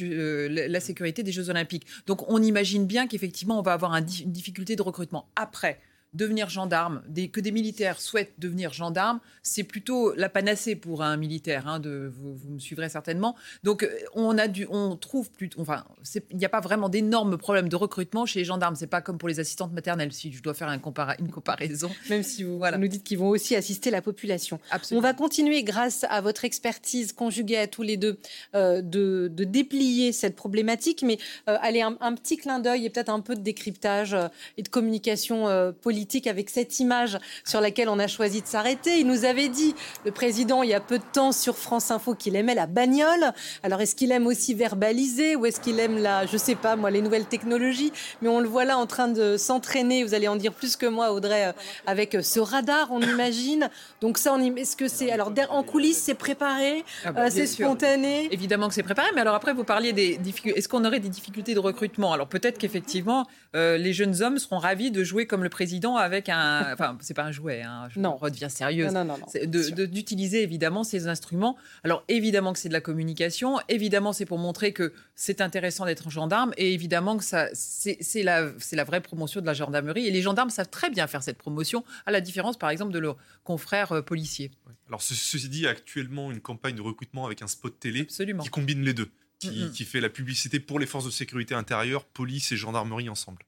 la 0.49 0.79
sécurité 0.81 1.23
des 1.23 1.31
Jeux 1.31 1.49
Olympiques. 1.49 1.85
Donc 2.05 2.29
on 2.29 2.41
imagine 2.43 2.85
bien 2.85 3.07
qu'effectivement 3.07 3.57
on 3.57 3.63
va 3.63 3.73
avoir 3.73 3.93
une 3.93 4.03
difficulté 4.03 4.75
de 4.75 4.81
recrutement. 4.81 5.29
Après 5.37 5.79
devenir 6.15 6.49
gendarme, 6.49 7.01
que 7.31 7.39
des 7.39 7.51
militaires 7.51 7.99
souhaitent 7.99 8.33
devenir 8.39 8.73
gendarme, 8.73 9.19
c'est 9.43 9.63
plutôt 9.63 10.13
la 10.15 10.29
panacée 10.29 10.75
pour 10.75 11.03
un 11.03 11.17
militaire. 11.17 11.67
Hein, 11.67 11.79
de, 11.79 12.11
vous, 12.15 12.37
me 12.49 12.59
suivrez 12.59 12.89
certainement. 12.89 13.35
Donc, 13.63 13.83
euh, 13.83 13.89
on 14.13 14.37
a 14.37 14.47
dû, 14.47 14.65
on 14.69 14.95
trouve 14.95 15.29
plutôt, 15.31 15.61
enfin, 15.61 15.83
il 16.31 16.37
n'y 16.37 16.45
a 16.45 16.49
pas 16.49 16.61
vraiment 16.61 16.89
d'énormes 16.89 17.37
problèmes 17.37 17.69
de 17.69 17.75
recrutement 17.75 18.25
chez 18.25 18.39
les 18.39 18.45
gendarmes. 18.45 18.75
C'est 18.75 18.87
pas 18.87 19.01
comme 19.01 19.17
pour 19.17 19.29
les 19.29 19.39
assistantes 19.39 19.73
maternelles. 19.73 20.13
Si 20.13 20.31
je 20.31 20.41
dois 20.41 20.53
faire 20.53 20.69
un 20.69 20.79
une 21.19 21.31
comparaison, 21.31 21.89
même 22.09 22.23
si 22.23 22.43
vous, 22.43 22.57
voilà. 22.57 22.77
nous 22.77 22.87
dites 22.87 23.03
qu'ils 23.03 23.17
vont 23.17 23.29
aussi 23.29 23.55
assister 23.55 23.91
la 23.91 24.01
population. 24.01 24.59
On 24.91 24.99
va 24.99 25.13
continuer 25.13 25.63
grâce 25.63 26.05
à 26.09 26.21
votre 26.21 26.45
expertise 26.45 27.11
conjuguée 27.11 27.57
à 27.57 27.67
tous 27.67 27.81
les 27.81 27.97
deux 27.97 28.17
euh, 28.55 28.81
de, 28.81 29.29
déplier 29.45 30.11
cette 30.11 30.35
problématique, 30.35 31.03
mais 31.03 31.17
euh, 31.49 31.57
allez 31.61 31.81
un, 31.81 31.93
petit 32.15 32.37
clin 32.37 32.59
d'œil 32.59 32.85
et 32.85 32.89
peut-être 32.89 33.09
un 33.09 33.19
peu 33.19 33.35
de 33.35 33.41
décryptage 33.41 34.15
et 34.57 34.63
de 34.63 34.69
communication 34.69 35.73
politique 35.81 36.04
politique 36.05 36.27
avec 36.27 36.51
cette 36.51 36.79
image 36.79 37.17
sur 37.43 37.61
laquelle 37.61 37.89
on 37.89 37.97
a 37.97 38.05
choisi 38.05 38.43
de 38.43 38.47
s'arrêter. 38.47 38.99
Il 38.99 39.07
nous 39.07 39.25
avait 39.25 39.49
dit, 39.49 39.73
le 40.05 40.11
président, 40.11 40.61
il 40.61 40.69
y 40.69 40.75
a 40.75 40.79
peu 40.79 40.99
de 40.99 41.03
temps 41.13 41.31
sur 41.31 41.57
France 41.57 41.89
Info, 41.89 42.13
qu'il 42.13 42.35
aimait 42.35 42.53
la 42.53 42.67
bagnole. 42.67 43.33
Alors, 43.63 43.81
est-ce 43.81 43.95
qu'il 43.95 44.11
aime 44.11 44.27
aussi 44.27 44.53
verbaliser 44.53 45.35
ou 45.35 45.47
est-ce 45.47 45.59
qu'il 45.59 45.79
aime 45.79 45.97
la, 45.97 46.27
je 46.27 46.37
sais 46.37 46.53
pas, 46.53 46.75
moi, 46.75 46.91
les 46.91 47.01
nouvelles 47.01 47.25
technologies? 47.25 47.91
Mais 48.21 48.29
on 48.29 48.39
le 48.39 48.47
voit 48.47 48.65
là 48.65 48.77
en 48.77 48.85
train 48.85 49.07
de 49.07 49.35
s'entraîner. 49.35 50.03
Vous 50.03 50.13
allez 50.13 50.27
en 50.27 50.35
dire 50.35 50.53
plus 50.53 50.75
que 50.75 50.85
moi, 50.85 51.11
Audrey, 51.11 51.47
euh, 51.47 51.53
avec 51.87 52.15
ce 52.21 52.39
radar, 52.39 52.89
on 52.91 53.01
imagine. 53.01 53.71
Donc 53.99 54.19
ça, 54.19 54.37
est-ce 54.57 54.75
que 54.75 54.87
c'est 54.87 55.11
alors 55.11 55.33
en 55.49 55.63
coulisses, 55.63 56.03
c'est 56.03 56.13
préparé, 56.13 56.83
ah 57.03 57.13
bah, 57.13 57.21
euh, 57.21 57.29
c'est 57.31 57.47
spontané? 57.47 58.27
Évidemment 58.31 58.67
que 58.67 58.75
c'est 58.75 58.83
préparé, 58.83 59.07
mais 59.15 59.21
alors 59.21 59.33
après, 59.33 59.53
vous 59.53 59.63
parliez 59.63 59.91
des 59.91 60.17
difficultés. 60.17 60.59
Est-ce 60.59 60.69
qu'on 60.69 60.85
aurait 60.85 60.99
des 60.99 61.09
difficultés 61.09 61.55
de 61.55 61.59
recrutement? 61.59 62.13
Alors 62.13 62.27
peut-être 62.27 62.59
qu'effectivement, 62.59 63.25
euh, 63.55 63.77
les 63.77 63.93
jeunes 63.93 64.21
hommes 64.21 64.37
seront 64.37 64.59
ravis 64.59 64.91
de 64.91 65.03
jouer 65.03 65.25
comme 65.25 65.43
le 65.43 65.49
président 65.49 65.94
avec 65.97 66.29
un. 66.29 66.73
Enfin, 66.73 66.97
c'est 67.01 67.13
pas 67.13 67.23
un 67.23 67.31
jouet, 67.31 67.61
hein, 67.61 67.87
je 67.89 67.99
non. 67.99 68.15
redeviens 68.15 68.49
sérieuse. 68.49 68.93
Non, 68.93 69.05
non, 69.05 69.17
non, 69.17 69.85
D'utiliser 69.87 70.43
évidemment 70.43 70.83
ces 70.83 71.07
instruments. 71.07 71.57
Alors 71.83 72.03
évidemment 72.07 72.53
que 72.53 72.59
c'est 72.59 72.69
de 72.69 72.73
la 72.73 72.81
communication, 72.81 73.59
évidemment 73.69 74.13
c'est 74.13 74.25
pour 74.25 74.37
montrer 74.37 74.73
que 74.73 74.93
c'est 75.15 75.41
intéressant 75.41 75.85
d'être 75.85 76.09
gendarme, 76.09 76.53
et 76.57 76.73
évidemment 76.73 77.17
que 77.17 77.23
ça, 77.23 77.47
c'est 77.53 78.23
la, 78.23 78.51
la 78.71 78.83
vraie 78.83 79.01
promotion 79.01 79.41
de 79.41 79.45
la 79.45 79.53
gendarmerie. 79.53 80.07
Et 80.07 80.11
les 80.11 80.21
gendarmes 80.21 80.49
savent 80.49 80.69
très 80.69 80.89
bien 80.89 81.07
faire 81.07 81.23
cette 81.23 81.37
promotion, 81.37 81.83
à 82.05 82.11
la 82.11 82.21
différence 82.21 82.57
par 82.57 82.69
exemple 82.69 82.91
de 82.91 82.99
leurs 82.99 83.17
confrères 83.43 83.91
euh, 83.91 84.01
policiers. 84.01 84.51
Alors 84.87 85.01
ceci 85.01 85.49
dit, 85.49 85.67
actuellement 85.67 86.31
une 86.31 86.41
campagne 86.41 86.75
de 86.75 86.81
recrutement 86.81 87.25
avec 87.25 87.41
un 87.41 87.47
spot 87.47 87.79
télé 87.79 88.05
qui 88.05 88.49
combine 88.49 88.83
les 88.83 88.93
deux. 88.93 89.09
Qui, 89.39 89.85
fait 89.85 90.01
la 90.01 90.09
publicité 90.09 90.59
pour 90.59 90.79
les 90.79 90.87
forces 90.87 91.05
de 91.05 91.11
sécurité 91.11 91.53
intérieure, 91.53 92.05
police 92.05 92.51
et 92.51 92.57
gendarmerie 92.57 93.09
ensemble. 93.09 93.45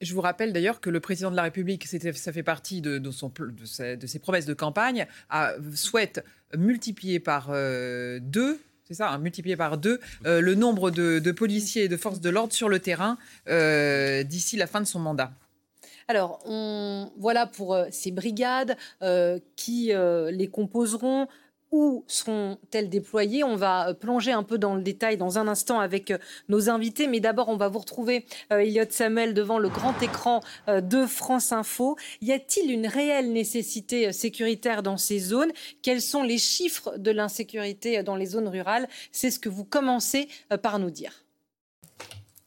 Je 0.00 0.14
vous 0.14 0.20
rappelle 0.20 0.52
d'ailleurs 0.52 0.80
que 0.80 0.90
le 0.90 1.00
président 1.00 1.30
de 1.30 1.36
la 1.36 1.42
République, 1.42 1.86
ça 1.86 2.32
fait 2.32 2.42
partie 2.42 2.80
de, 2.80 3.02
ses, 3.64 4.18
promesses 4.20 4.46
de 4.46 4.54
campagne, 4.54 5.06
souhaite 5.74 6.24
multiplier 6.56 7.20
par 7.20 7.48
euh, 7.50 8.18
deux 8.22 8.60
c'est 8.84 8.94
ça, 8.94 9.12
hein, 9.12 9.22
par 9.58 9.76
deux 9.76 10.00
euh, 10.24 10.40
le 10.40 10.54
nombre 10.54 10.90
de, 10.90 11.30
policiers 11.30 11.84
et 11.84 11.88
de 11.88 11.96
forces 11.98 12.20
de 12.20 12.30
l'ordre 12.30 12.54
sur 12.54 12.70
le 12.70 12.78
terrain 12.78 13.18
euh, 13.46 14.22
d'ici 14.22 14.56
la 14.56 14.66
fin 14.66 14.80
de 14.80 14.86
son 14.86 14.98
mandat. 14.98 15.30
Alors, 16.10 16.42
voilà 17.18 17.46
pour 17.46 17.78
ces 17.90 18.12
brigades 18.12 18.78
qui 19.56 19.92
les 19.92 20.48
composeront 20.48 21.28
où 21.70 22.04
seront-elles 22.06 22.88
déployées? 22.88 23.44
On 23.44 23.56
va 23.56 23.90
euh, 23.90 23.94
plonger 23.94 24.32
un 24.32 24.42
peu 24.42 24.58
dans 24.58 24.74
le 24.74 24.82
détail 24.82 25.16
dans 25.16 25.38
un 25.38 25.48
instant 25.48 25.80
avec 25.80 26.10
euh, 26.10 26.18
nos 26.48 26.70
invités, 26.70 27.06
mais 27.06 27.20
d'abord 27.20 27.48
on 27.48 27.56
va 27.56 27.68
vous 27.68 27.78
retrouver, 27.78 28.24
euh, 28.52 28.84
Samuel, 28.90 29.34
devant 29.34 29.58
le 29.58 29.68
grand 29.68 30.00
écran 30.02 30.40
euh, 30.68 30.80
de 30.80 31.06
France 31.06 31.52
Info. 31.52 31.96
Y 32.22 32.32
a-t-il 32.32 32.70
une 32.70 32.86
réelle 32.86 33.32
nécessité 33.32 34.12
sécuritaire 34.12 34.82
dans 34.82 34.96
ces 34.96 35.18
zones? 35.18 35.52
Quels 35.82 36.00
sont 36.00 36.22
les 36.22 36.38
chiffres 36.38 36.96
de 36.96 37.10
l'insécurité 37.10 38.02
dans 38.02 38.16
les 38.16 38.26
zones 38.26 38.48
rurales? 38.48 38.88
C'est 39.12 39.30
ce 39.30 39.38
que 39.38 39.48
vous 39.48 39.64
commencez 39.64 40.28
par 40.62 40.78
nous 40.78 40.90
dire. 40.90 41.27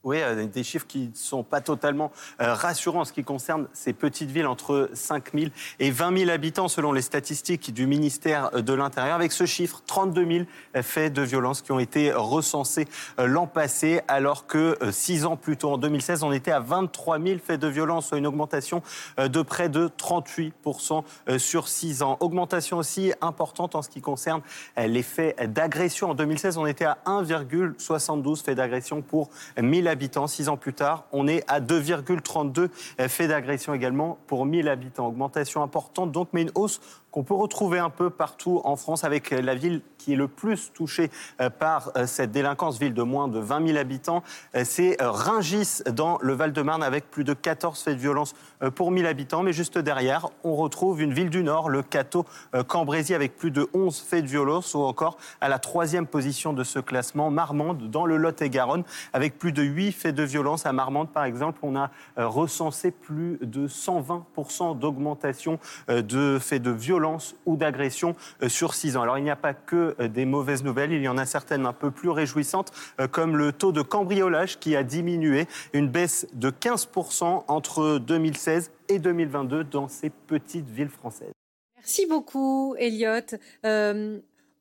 Oui, 0.03 0.17
euh, 0.20 0.48
des 0.48 0.63
chiffres 0.63 0.88
qui 0.88 1.10
ne 1.10 1.15
sont 1.15 1.43
pas 1.43 1.62
totalement 1.62 2.12
euh, 2.41 2.55
rassurants 2.55 3.01
en 3.01 3.05
ce 3.05 3.13
qui 3.13 3.24
concerne 3.24 3.67
ces 3.72 3.93
petites 3.93 4.31
villes 4.31 4.48
entre 4.48 4.89
5 4.93 5.31
000 5.31 5.51
et 5.79 5.91
20 5.91 6.17
000 6.17 6.31
habitants 6.31 6.67
selon 6.67 6.91
les 6.91 7.03
statistiques 7.03 7.72
du 7.72 7.86
ministère 7.86 8.50
de 8.50 8.74
l'Intérieur. 8.74 9.13
Avec 9.13 9.31
ce 9.31 9.46
chiffre, 9.46 9.84
32 9.86 10.46
000 10.74 10.81
faits 10.81 11.13
de 11.13 11.22
violence 11.22 11.62
qui 11.62 11.72
ont 11.72 11.77
été 11.77 12.12
recensés 12.13 12.88
euh, 13.20 13.27
l'an 13.27 13.46
passé, 13.46 14.01
alors 14.08 14.48
que 14.48 14.75
six 14.89 15.25
ans 15.25 15.38
plus 15.38 15.58
tôt, 15.58 15.74
en 15.74 15.77
2016, 15.77 16.24
on 16.24 16.31
était 16.31 16.50
à 16.50 16.60
23 16.60 17.20
000 17.20 17.38
faits 17.38 17.62
de 17.62 17.67
violence, 17.67 18.08
soit 18.08 18.17
une 18.17 18.25
augmentation 18.25 18.81
de 19.20 19.41
près 19.43 19.70
de 19.70 19.88
38% 19.88 21.03
sur 21.38 21.67
six 21.67 22.01
ans. 22.01 22.17
Augmentation 22.22 22.77
aussi 22.77 23.13
importante 23.22 23.75
en 23.75 23.81
ce 23.81 23.89
qui 23.89 24.01
concerne 24.01 24.41
les 24.77 25.03
faits 25.03 25.51
d'agression. 25.51 26.12
En 26.12 26.13
2016, 26.15 26.58
on 26.58 26.65
était 26.65 26.86
à 26.86 26.98
1,72 27.05 28.43
faits 28.43 28.58
d'agression 28.58 29.01
pour 29.01 29.29
1000 29.62 29.91
habitants. 29.92 30.28
Six 30.28 30.50
ans 30.50 30.58
plus 30.58 30.74
tard, 30.74 31.06
on 31.12 31.28
est 31.28 31.44
à 31.48 31.62
2,32 31.62 32.70
faits 33.08 33.30
d'agression 33.30 33.74
également 33.74 34.18
pour 34.28 34.46
1000 34.46 34.68
habitants. 34.68 35.08
Augmentation 35.08 35.62
importante 35.62 36.12
donc, 36.12 36.30
mais 36.34 36.42
une 36.42 36.52
hausse 36.56 36.82
qu'on 37.12 37.24
peut 37.24 37.34
retrouver 37.34 37.80
un 37.80 37.89
peu 37.89 38.10
partout 38.10 38.62
en 38.63 38.75
France 38.75 39.03
avec 39.03 39.32
la 39.32 39.53
ville 39.53 39.82
qui 39.98 40.13
est 40.13 40.15
le 40.15 40.27
plus 40.27 40.72
touchée 40.74 41.12
euh, 41.39 41.50
par 41.50 41.91
euh, 41.96 42.08
cette 42.08 42.32
délinquance, 42.32 42.80
ville 42.80 42.94
de 42.94 43.03
moins 43.03 43.27
de 43.27 43.39
20 43.39 43.68
000 43.68 43.77
habitants. 43.77 44.24
Euh, 44.56 44.63
c'est 44.65 44.98
Ringis 45.00 45.84
dans 45.91 46.18
le 46.22 46.34
Val-de-Marne 46.34 46.82
avec 46.82 47.12
plus 47.12 47.24
de 47.24 47.34
14 47.34 47.80
faits 47.84 47.96
de 47.96 48.01
violence 48.01 48.34
pour 48.75 48.91
1000 48.91 49.06
habitants. 49.06 49.44
Mais 49.44 49.53
juste 49.53 49.77
derrière, 49.77 50.30
on 50.44 50.56
retrouve 50.56 51.01
une 51.01 51.13
ville 51.13 51.30
du 51.30 51.44
Nord, 51.44 51.70
le 51.70 51.84
Cateau 51.84 52.25
Cambrésis 52.68 53.15
avec 53.15 53.36
plus 53.36 53.51
de 53.51 53.68
11 53.74 54.00
faits 54.00 54.24
de 54.24 54.30
violence 54.30 54.74
ou 54.74 54.80
encore 54.80 55.18
à 55.41 55.50
la 55.50 55.60
troisième 55.60 56.08
position 56.08 56.53
de 56.53 56.63
ce 56.63 56.80
classement, 56.80 57.32
Marmande 57.32 57.89
dans 57.89 58.06
le 58.06 58.18
Lot-et-Garonne 58.18 58.84
avec 59.13 59.38
plus 59.38 59.51
de 59.51 59.63
8 59.63 59.91
faits 59.91 60.15
de 60.15 60.24
violence. 60.24 60.65
À 60.65 60.74
Marmande, 60.74 61.10
par 61.10 61.25
exemple, 61.25 61.60
on 61.63 61.75
a 61.75 61.89
recensé 62.18 62.91
plus 62.91 63.39
de 63.41 63.68
120% 63.68 64.77
d'augmentation 64.77 65.60
de 65.88 66.38
faits 66.39 66.62
de 66.62 66.72
violence 66.72 67.00
ou 67.46 67.58
d'agression 67.58 68.15
euh, 68.41 68.50
sur 68.50 68.74
6 68.74 68.98
ans. 68.98 69.01
Alors 69.01 69.17
il 69.17 69.24
n'y 69.24 69.29
a 69.29 69.36
pas 69.36 69.53
que 69.53 69.96
euh, 70.00 70.08
des 70.08 70.25
mauvaises 70.25 70.63
nouvelles, 70.63 70.91
il 70.91 71.01
y 71.01 71.08
en 71.08 71.17
a 71.17 71.25
certaines 71.25 71.65
un 71.65 71.74
peu 71.74 71.91
plus 71.91 72.10
réjouissantes, 72.10 72.72
euh, 73.00 73.08
comme 73.08 73.38
le 73.38 73.51
taux 73.51 73.72
de 73.72 73.81
cambriolage 73.81 74.60
qui 74.60 74.75
a 74.75 74.84
diminué, 74.84 75.48
une 75.74 75.89
baisse 75.89 76.27
de 76.34 76.50
15% 76.50 77.43
entre 77.48 77.98
2016 78.00 78.72
et 78.89 79.00
2022 79.00 79.63
dans 79.63 79.88
ces 79.88 80.10
petites 80.10 80.70
villes 80.70 80.89
françaises. 80.89 81.34
Merci 81.75 82.05
beaucoup, 82.05 82.75
Elliot. 82.77 83.38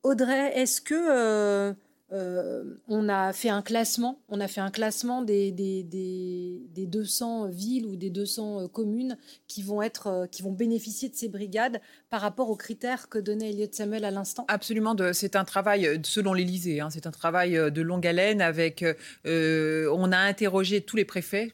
Audrey, 0.03 0.59
est-ce 0.59 0.81
que 0.81 1.75
on 2.11 3.09
a 3.09 3.31
fait 3.31 3.49
un 3.49 3.61
classement, 3.61 4.19
on 4.27 4.41
a 4.41 4.47
fait 4.47 4.61
un 4.61 4.71
classement 4.71 5.21
des, 5.21 5.51
des, 5.51 5.83
des, 5.83 6.85
200 6.85 7.47
villes 7.47 7.85
ou 7.85 7.95
des 7.95 8.09
200 8.09 8.61
euh, 8.63 8.67
communes 8.67 9.17
qui 9.47 9.63
vont, 9.63 9.81
être, 9.81 10.07
euh, 10.07 10.27
qui 10.27 10.41
vont 10.41 10.51
bénéficier 10.51 11.07
de 11.07 11.15
ces 11.15 11.29
brigades 11.29 11.79
par 12.09 12.21
rapport 12.21 12.49
aux 12.49 12.55
critères 12.55 13.07
que 13.07 13.17
donnait 13.17 13.51
Elliot 13.51 13.67
Samuel 13.71 14.03
à 14.03 14.11
l'instant. 14.11 14.45
Absolument, 14.49 14.95
c'est 15.13 15.35
un 15.35 15.45
travail 15.45 16.01
selon 16.03 16.33
l'Élysée, 16.33 16.81
hein, 16.81 16.89
c'est 16.89 17.07
un 17.07 17.11
travail 17.11 17.71
de 17.71 17.81
longue 17.81 18.05
haleine 18.05 18.41
avec, 18.41 18.83
on 19.25 20.11
a 20.11 20.17
interrogé 20.17 20.81
tous 20.81 20.97
les 20.97 21.05
préfets, 21.05 21.53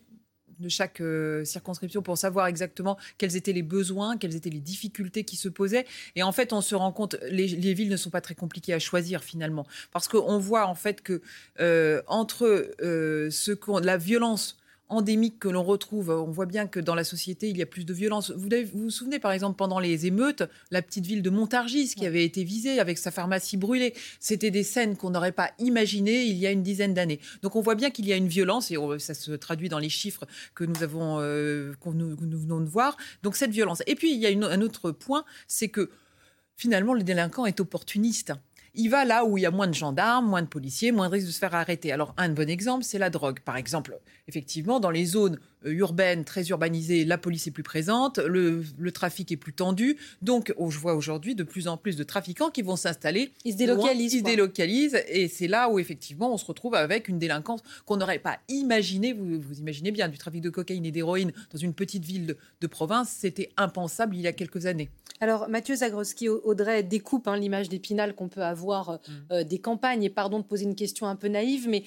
de 0.60 0.70
chaque 0.70 1.02
euh, 1.02 1.46
circonscription 1.46 2.02
pour 2.02 2.18
savoir 2.18 2.48
exactement 2.48 2.98
quels 3.18 3.36
étaient 3.36 3.54
les 3.54 3.64
besoins, 3.64 4.18
quelles 4.18 4.36
étaient 4.36 4.50
les 4.50 4.60
difficultés 4.60 5.24
qui 5.24 5.36
se 5.36 5.50
posaient. 5.50 5.86
Et 6.16 6.24
en 6.24 6.32
fait, 6.32 6.54
on 6.54 6.62
se 6.62 6.76
rend 6.76 6.92
compte, 6.92 7.16
les, 7.30 7.48
les 7.48 7.74
villes 7.74 7.90
ne 7.90 7.98
sont 7.98 8.10
pas 8.10 8.22
très 8.22 8.36
compliquées 8.36 8.74
à 8.74 8.80
choisir 8.80 9.24
finalement, 9.24 9.66
parce 9.92 10.08
qu'on 10.08 10.38
voit 10.40 10.68
en 10.68 10.76
fait 10.76 11.02
que 11.02 11.22
euh, 11.60 12.02
entre 12.08 12.74
euh, 12.82 13.30
ce 13.32 13.52
la 13.82 13.98
violence 13.98 14.58
endémique 14.90 15.40
que 15.40 15.48
l'on 15.48 15.64
retrouve. 15.64 16.10
On 16.10 16.32
voit 16.32 16.46
bien 16.46 16.68
que 16.68 16.80
dans 16.80 16.96
la 16.96 17.04
société, 17.04 17.50
il 17.50 17.58
y 17.58 17.62
a 17.62 17.66
plus 17.66 17.86
de 17.86 17.94
violence. 17.94 18.32
Vous 18.32 18.50
vous, 18.74 18.90
souvenez, 18.90 19.20
par 19.20 19.32
exemple, 19.32 19.58
pendant 19.58 19.80
les 19.80 20.06
émeutes, 20.06 20.44
la 20.72 20.82
petite 20.82 21.06
ville 21.06 21.22
de 21.22 21.30
Montargis 21.30 21.96
qui 21.96 22.06
avait 22.06 22.24
été 22.24 22.44
visée 22.44 22.80
avec 22.80 22.98
sa 22.98 23.12
pharmacie 23.12 23.58
brûlée. 23.58 23.94
C'était 24.20 24.52
des 24.52 24.64
scènes 24.64 24.96
qu'on 24.96 25.10
n'aurait 25.10 25.32
pas 25.32 25.52
imaginées 25.60 26.24
il 26.24 26.38
y 26.38 26.48
a 26.48 26.52
une 26.52 26.64
dizaine 26.64 26.94
d'années. 26.94 27.20
Donc 27.42 27.56
on 27.56 27.62
voit 27.62 27.76
bien 27.76 27.90
qu'il 27.90 28.08
y 28.08 28.14
a 28.14 28.16
une 28.16 28.28
violence, 28.28 28.72
et 28.72 28.78
ça 29.00 29.14
se 29.14 29.32
traduit 29.32 29.70
dans 29.70 29.80
les 29.80 29.90
chiffres 29.90 30.26
que 30.56 30.64
nous, 30.64 30.84
avons, 30.84 31.20
euh, 31.20 31.74
nous, 31.86 32.16
venons 32.16 32.62
de 32.62 32.70
voir. 32.70 32.98
Donc 33.24 33.36
cette 33.36 33.52
violence. 33.52 33.82
Et 33.88 33.96
puis 33.96 34.14
il 34.14 34.20
y 34.20 34.26
a 34.26 34.30
un 34.30 34.62
autre 34.62 34.92
point, 34.92 35.26
c'est 35.48 35.70
que 35.70 35.90
finalement, 36.56 36.94
le 36.94 37.04
délinquant 37.04 37.46
est 37.46 37.60
opportuniste 37.60 38.34
il 38.78 38.90
va 38.90 39.06
là 39.06 39.26
où 39.26 39.38
il 39.38 39.42
y 39.42 39.46
a 39.46 39.52
moins 39.52 39.68
de 39.68 39.74
gendarmes, 39.74 40.28
moins 40.28 40.44
de 40.44 40.48
policiers, 40.48 40.92
moins 40.92 41.08
de 41.08 41.14
risques 41.14 41.28
de 41.28 41.32
se 41.32 41.40
faire 41.40 41.56
arrêter. 41.56 41.92
Alors, 41.92 42.14
un 42.18 42.30
bon 42.30 42.50
exemple, 42.50 42.84
c'est 42.84 43.00
la 43.00 43.10
drogue. 43.10 43.40
Par 43.40 43.58
exemple, 43.58 43.98
effectivement, 44.28 44.80
dans 44.80 44.92
les 44.92 45.06
zones 45.06 45.40
euh, 45.66 45.72
urbaines, 45.72 46.24
très 46.24 46.46
urbanisées, 46.48 47.06
la 47.06 47.18
police 47.18 47.48
est 47.48 47.52
plus 47.52 47.64
présente, 47.64 48.20
le, 48.20 48.64
trafic 48.92 49.32
est 49.32 49.38
plus 49.38 49.54
tendu. 49.54 49.98
Donc, 50.22 50.54
oh, 50.58 50.70
je 50.70 50.80
vois 50.80 50.96
aujourd'hui 50.96 51.36
de 51.36 51.44
plus 51.44 51.68
en 51.68 51.78
plus 51.78 51.96
de 51.96 52.04
trafiquants 52.04 52.50
qui 52.50 52.62
vont 52.62 52.76
s'installer. 52.76 53.32
Ils 53.44 53.54
se 53.54 53.58
délocalisent. 53.58 54.14
ils 54.14 54.20
se 54.20 54.24
délocalisent. 54.24 55.02
Et 55.08 55.28
c'est 55.28 55.48
là 55.48 55.70
où, 55.70 55.80
effectivement, 55.80 56.34
on 56.34 56.38
se 56.38 56.46
retrouve 56.46 56.76
avec 56.76 57.08
une 57.08 57.20
délinquance 57.20 57.62
qu'on 57.86 57.98
n'aurait 57.98 58.20
pas 58.20 58.40
imaginée. 58.50 59.14
Vous, 59.14 59.40
vous 59.40 59.60
imaginez 59.60 59.92
bien, 59.92 60.08
du 60.08 60.18
trafic 60.18 60.42
de 60.42 60.50
cocaïne 60.50 60.86
et 60.86 60.92
d'héroïne 60.92 61.32
dans 61.52 61.60
une 61.60 61.74
petite 61.74 62.06
ville 62.06 62.36
de, 62.62 62.68
province, 62.68 63.10
c'était 63.10 63.50
impensable 63.58 64.16
il 64.16 64.22
y 64.22 64.28
a 64.28 64.34
quelques 64.34 64.66
années. 64.66 64.90
Alors, 65.22 65.50
Mathieu 65.50 65.76
Zagroski, 65.76 66.30
Audrey 66.30 66.84
découpe 66.84 67.28
hein, 67.28 67.38
l'image 67.38 67.70
d'Épinal 67.70 68.14
qu'on 68.14 68.28
peut 68.28 68.44
avoir 68.44 68.90
euh, 68.90 68.96
mm. 68.96 69.12
euh, 69.32 69.44
des 69.44 69.60
campagnes. 69.60 70.04
Et 70.04 70.10
pardon 70.10 70.40
de 70.40 70.44
poser 70.44 70.66
une 70.66 70.76
question 70.76 71.08
un 71.08 71.16
peu 71.16 71.28
naïve, 71.28 71.68
mais 71.68 71.84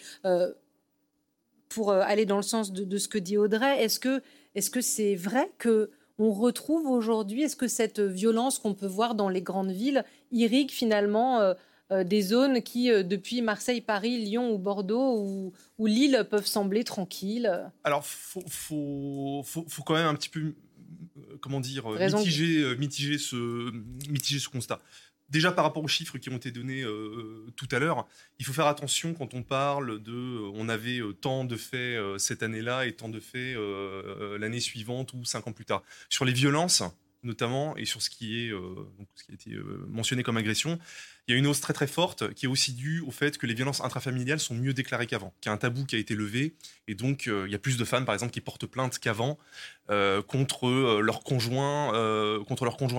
pour 1.70 1.90
euh, 1.90 2.02
aller 2.04 2.26
dans 2.26 2.36
le 2.36 2.42
sens 2.42 2.72
de, 2.72 2.98
ce 2.98 3.08
que 3.08 3.16
dit 3.16 3.38
Audrey, 3.38 3.82
est-ce 3.82 3.98
que 3.98 4.22
est-ce 4.54 4.70
que 4.70 4.82
c'est 4.82 5.14
vrai 5.14 5.50
que 5.56 5.90
on 6.18 6.32
retrouve 6.32 6.86
aujourd'hui, 6.86 7.44
est-ce 7.44 7.56
que 7.56 7.68
cette 7.68 8.00
violence 8.00 8.58
qu'on 8.58 8.74
peut 8.74 8.86
voir 8.86 9.14
dans 9.14 9.30
les 9.30 9.40
grandes 9.40 9.70
villes 9.70 10.04
irrigue 10.32 10.70
finalement 10.70 11.40
euh, 11.40 11.54
euh, 11.92 12.04
des 12.04 12.20
zones 12.20 12.60
qui, 12.60 12.90
depuis 12.90 13.40
Marseille, 13.40 13.80
Paris, 13.80 14.18
Lyon 14.18 14.52
ou 14.52 14.58
Bordeaux 14.58 15.16
ou, 15.16 15.52
ou 15.78 15.86
Lille, 15.86 16.26
peuvent 16.28 16.46
sembler 16.46 16.84
tranquilles? 16.84 17.50
Alors, 17.84 18.04
faut, 18.04 18.44
faut, 18.48 19.42
faut, 19.46 19.64
faut, 19.66 19.82
quand 19.82 19.94
même 19.94 20.06
un 20.06 20.14
petit 20.14 20.28
peu 20.28 20.54
comment 21.40 21.60
dire, 21.60 21.88
mitiger, 21.88 22.76
mitiger, 22.76 23.16
ce, 23.16 23.70
mitiger 24.10 24.40
ce 24.40 24.48
constat 24.48 24.80
déjà 25.30 25.52
par 25.52 25.64
rapport 25.64 25.82
aux 25.82 25.88
chiffres 25.88 26.18
qui 26.18 26.28
ont 26.30 26.36
été 26.36 26.50
donnés 26.50 26.84
tout 27.56 27.68
à 27.70 27.78
l'heure, 27.78 28.06
il 28.38 28.44
faut 28.44 28.52
faire 28.52 28.66
attention 28.66 29.14
quand 29.14 29.34
on 29.34 29.42
parle 29.42 30.02
de 30.02 30.50
on 30.54 30.68
avait 30.68 31.00
tant 31.20 31.44
de 31.44 31.56
faits 31.56 32.00
cette 32.18 32.42
année-là 32.42 32.86
et 32.86 32.92
tant 32.92 33.08
de 33.08 33.20
faits 33.20 33.56
l'année 34.38 34.60
suivante 34.60 35.12
ou 35.14 35.24
cinq 35.24 35.46
ans 35.46 35.52
plus 35.52 35.64
tard. 35.64 35.82
Sur 36.08 36.24
les 36.24 36.32
violences, 36.32 36.82
notamment, 37.22 37.76
et 37.76 37.84
sur 37.84 38.02
ce 38.02 38.10
qui, 38.10 38.46
est, 38.46 38.50
ce 39.14 39.24
qui 39.24 39.30
a 39.30 39.34
été 39.34 39.56
mentionné 39.88 40.22
comme 40.22 40.36
agression, 40.36 40.78
il 41.30 41.34
y 41.34 41.36
a 41.36 41.38
une 41.38 41.46
hausse 41.46 41.60
très 41.60 41.72
très 41.72 41.86
forte 41.86 42.34
qui 42.34 42.46
est 42.46 42.48
aussi 42.48 42.72
due 42.72 43.02
au 43.02 43.12
fait 43.12 43.38
que 43.38 43.46
les 43.46 43.54
violences 43.54 43.80
intrafamiliales 43.82 44.40
sont 44.40 44.56
mieux 44.56 44.74
déclarées 44.74 45.06
qu'avant, 45.06 45.32
qu'il 45.40 45.48
y 45.48 45.52
a 45.52 45.54
un 45.54 45.58
tabou 45.58 45.84
qui 45.84 45.94
a 45.94 45.98
été 46.00 46.16
levé, 46.16 46.56
et 46.88 46.96
donc 46.96 47.28
euh, 47.28 47.44
il 47.46 47.52
y 47.52 47.54
a 47.54 47.58
plus 47.60 47.76
de 47.76 47.84
femmes 47.84 48.04
par 48.04 48.14
exemple 48.14 48.32
qui 48.32 48.40
portent 48.40 48.66
plainte 48.66 48.98
qu'avant 48.98 49.38
euh, 49.90 50.22
contre 50.22 50.66
euh, 50.66 51.00
leurs 51.00 51.22
conjoints 51.22 51.92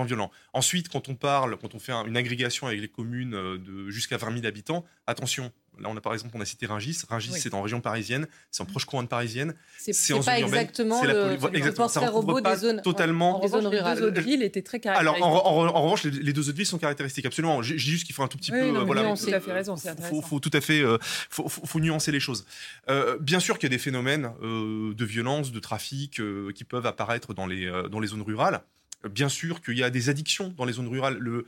violents. 0.06 0.30
Ensuite, 0.54 0.88
quand 0.88 1.10
on 1.10 1.14
parle, 1.14 1.58
quand 1.58 1.74
on 1.74 1.78
fait 1.78 1.92
une 1.92 2.16
agrégation 2.16 2.66
avec 2.66 2.80
les 2.80 2.88
communes 2.88 3.32
de 3.32 3.90
jusqu'à 3.90 4.16
20 4.16 4.32
000 4.32 4.46
habitants, 4.46 4.86
attention, 5.06 5.52
Là, 5.80 5.88
on 5.88 5.96
a 5.96 6.00
par 6.00 6.12
exemple, 6.12 6.34
on 6.36 6.40
a 6.40 6.44
cité 6.44 6.66
Ringis. 6.66 6.98
Ringis, 7.08 7.32
c'est 7.38 7.54
en 7.54 7.62
région 7.62 7.80
parisienne, 7.80 8.26
c'est 8.50 8.62
en 8.62 8.66
proche 8.66 8.84
couronne 8.84 9.08
parisienne. 9.08 9.54
C'est 9.78 10.12
en 10.12 10.22
pas 10.22 10.38
exactement 10.38 11.02
le, 11.02 11.32
exactement, 11.54 11.88
portrait 11.88 12.08
robot 12.08 12.40
des 12.40 12.56
zones. 12.56 12.82
Totalement. 12.82 13.42
En, 13.42 13.48
zones 13.48 13.66
rurales. 13.66 13.94
Les 13.94 14.00
deux 14.00 14.08
autres 14.08 14.20
villes 14.20 14.42
étaient 14.42 14.62
très 14.62 14.80
caractéristiques. 14.80 15.22
Alors, 15.24 15.46
en, 15.46 15.82
revanche, 15.82 16.04
les, 16.04 16.32
deux 16.32 16.48
autres 16.48 16.56
villes 16.56 16.66
sont 16.66 16.78
caractéristiques, 16.78 17.26
absolument. 17.26 17.60
Dis 17.62 17.78
juste 17.78 18.04
qu'il 18.04 18.14
faut 18.14 18.22
un 18.22 18.28
tout 18.28 18.38
petit 18.38 18.50
peu. 18.50 18.70
Non, 18.70 18.84
voilà, 18.84 19.14
tout 19.16 19.30
à 19.32 19.40
fait 19.40 19.52
raison. 19.52 19.76
Faut, 19.76 20.22
faut, 20.22 20.40
tout 20.40 20.50
à 20.52 20.60
fait, 20.60 20.80
euh, 20.80 20.98
faut, 21.00 21.48
faut, 21.48 21.80
nuancer 21.80 22.12
les 22.12 22.20
choses. 22.20 22.44
Euh, 22.88 23.16
bien 23.18 23.40
sûr 23.40 23.58
qu'il 23.58 23.68
y 23.68 23.72
a 23.72 23.76
des 23.76 23.82
phénomènes 23.82 24.30
euh, 24.42 24.94
de 24.94 25.04
violence, 25.04 25.52
de 25.52 25.60
trafic 25.60 26.20
qui 26.54 26.64
peuvent 26.64 26.86
apparaître 26.86 27.34
dans 27.34 27.46
les, 27.46 27.70
dans 27.90 28.00
les 28.00 28.08
zones 28.08 28.22
rurales. 28.22 28.62
Bien 29.10 29.28
sûr 29.28 29.60
qu'il 29.62 29.76
y 29.76 29.82
a 29.82 29.90
des 29.90 30.08
addictions 30.08 30.54
dans 30.56 30.64
les 30.64 30.74
zones 30.74 30.88
rurales. 30.88 31.18
Le, 31.18 31.46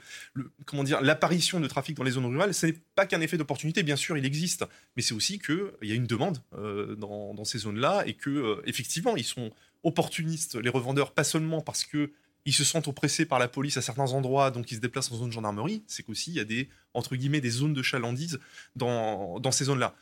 comment 0.64 0.84
dire, 0.84 1.00
l'apparition 1.00 1.60
de 1.60 1.68
trafic 1.68 1.96
dans 1.96 2.02
les 2.02 2.12
zones 2.12 2.26
rurales, 2.26 2.54
ce 2.54 2.66
n'est 2.66 2.76
pas 2.94 3.06
qu'un 3.06 3.20
effet 3.20 3.36
d'opportunité. 3.36 3.82
Bien 3.82 3.96
sûr, 3.96 4.16
il 4.16 4.24
existe, 4.24 4.64
mais 4.96 5.02
c'est 5.02 5.14
aussi 5.14 5.38
qu'il 5.38 5.72
y 5.82 5.92
a 5.92 5.94
une 5.94 6.06
demande 6.06 6.38
euh, 6.56 6.96
dans, 6.96 7.44
ces 7.44 7.58
zones-là 7.58 8.04
et 8.06 8.14
que 8.14 8.30
euh, 8.30 8.62
effectivement, 8.66 9.16
ils 9.16 9.24
sont 9.24 9.52
opportunistes, 9.82 10.56
les 10.56 10.70
revendeurs, 10.70 11.12
pas 11.12 11.24
seulement 11.24 11.60
parce 11.60 11.84
que 11.84 12.12
ils 12.46 12.52
se 12.52 12.64
sentent 12.64 12.88
oppressés 12.88 13.24
par 13.24 13.38
la 13.38 13.48
police 13.48 13.76
à 13.76 13.82
certains 13.82 14.12
endroits, 14.12 14.50
donc 14.50 14.70
ils 14.70 14.76
se 14.76 14.80
déplacent 14.80 15.10
en 15.12 15.16
zone 15.16 15.32
gendarmerie. 15.32 15.82
C'est 15.86 16.02
qu'aussi 16.02 16.30
il 16.30 16.36
y 16.36 16.40
a 16.40 16.44
des 16.44 16.68
entre 16.92 17.16
guillemets 17.16 17.40
des 17.40 17.50
zones 17.50 17.72
de 17.72 17.82
chalandise 17.82 18.38
dans, 18.76 19.40
dans 19.40 19.50
ces 19.50 19.64
zones-là. 19.64 19.94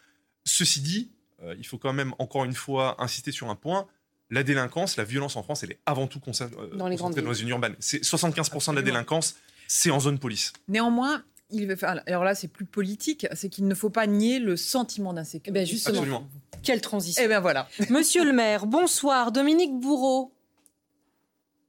Ceci 0.45 0.81
dit, 0.81 1.13
euh, 1.43 1.55
il 1.59 1.67
faut 1.67 1.79
quand 1.79 1.93
même 1.93 2.15
encore 2.19 2.45
une 2.45 2.55
fois 2.55 3.01
insister 3.03 3.33
sur 3.33 3.49
un 3.51 3.55
point 3.57 3.87
la 4.33 4.43
délinquance, 4.43 4.97
la 4.97 5.05
violence 5.05 5.37
en 5.37 5.43
France, 5.43 5.63
elle 5.63 5.73
est 5.73 5.79
avant 5.87 6.07
tout 6.07 6.19
concentrée 6.19 6.57
euh, 6.59 6.75
dans 6.75 6.89
les 6.89 6.97
grandes 6.97 7.15
dans 7.15 7.31
les 7.31 7.43
urbaines. 7.45 7.77
C'est 7.79 8.03
75% 8.03 8.71
de 8.71 8.77
la 8.77 8.83
délinquance, 8.83 9.37
c'est 9.69 9.91
en 9.91 10.01
zone 10.01 10.19
police. 10.19 10.55
Néanmoins, 10.69 11.23
il 11.51 11.69
veut 11.69 11.77
faire, 11.77 12.03
alors 12.07 12.25
là, 12.25 12.35
c'est 12.35 12.49
plus 12.49 12.65
politique, 12.65 13.27
c'est 13.35 13.51
qu'il 13.51 13.69
ne 13.69 13.75
faut 13.75 13.91
pas 13.91 14.07
nier 14.07 14.39
le 14.39 14.57
sentiment 14.57 15.13
d'insécurité. 15.13 15.51
Eh 15.51 15.53
ben 15.53 15.67
justement. 15.67 15.99
Absolument. 15.99 16.29
Quelle 16.63 16.81
transition. 16.81 17.23
Eh 17.23 17.29
bien 17.29 17.41
voilà. 17.41 17.69
Monsieur 17.91 18.25
le 18.25 18.33
maire, 18.33 18.65
bonsoir. 18.67 19.33
Dominique 19.33 19.79
Bourreau. 19.79 20.33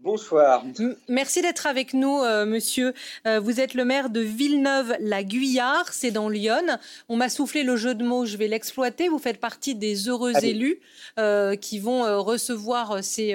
Bonsoir. 0.03 0.65
Merci 1.07 1.41
d'être 1.41 1.65
avec 1.65 1.93
nous, 1.93 2.21
euh, 2.23 2.45
monsieur. 2.45 2.93
Euh, 3.25 3.39
vous 3.39 3.61
êtes 3.61 3.73
le 3.73 3.85
maire 3.85 4.09
de 4.09 4.19
Villeneuve-la-Guyard, 4.19 5.93
c'est 5.93 6.11
dans 6.11 6.27
Lyon. 6.27 6.77
On 7.07 7.15
m'a 7.15 7.29
soufflé 7.29 7.63
le 7.63 7.77
jeu 7.77 7.95
de 7.95 8.03
mots, 8.03 8.25
je 8.25 8.35
vais 8.35 8.49
l'exploiter. 8.49 9.07
Vous 9.07 9.17
faites 9.17 9.39
partie 9.39 9.75
des 9.75 10.09
heureux 10.09 10.33
élus 10.43 10.81
euh, 11.19 11.55
qui 11.55 11.79
vont 11.79 12.21
recevoir 12.21 13.01
ces, 13.01 13.33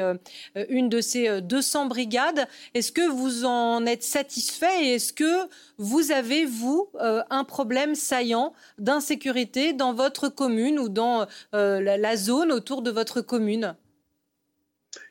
une 0.68 0.90
de 0.90 1.00
ces 1.00 1.40
200 1.40 1.87
brigades. 1.87 2.46
Est-ce 2.75 2.92
que 2.92 3.08
vous 3.08 3.46
en 3.46 3.87
êtes 3.87 4.02
satisfait 4.02 4.84
et 4.84 4.94
est-ce 4.96 5.14
que 5.14 5.48
vous 5.78 6.12
avez, 6.12 6.44
vous, 6.44 6.90
un 7.00 7.44
problème 7.44 7.94
saillant 7.94 8.52
d'insécurité 8.76 9.72
dans 9.72 9.94
votre 9.94 10.28
commune 10.28 10.78
ou 10.78 10.90
dans 10.90 11.26
la 11.52 12.16
zone 12.16 12.52
autour 12.52 12.82
de 12.82 12.90
votre 12.90 13.22
commune? 13.22 13.75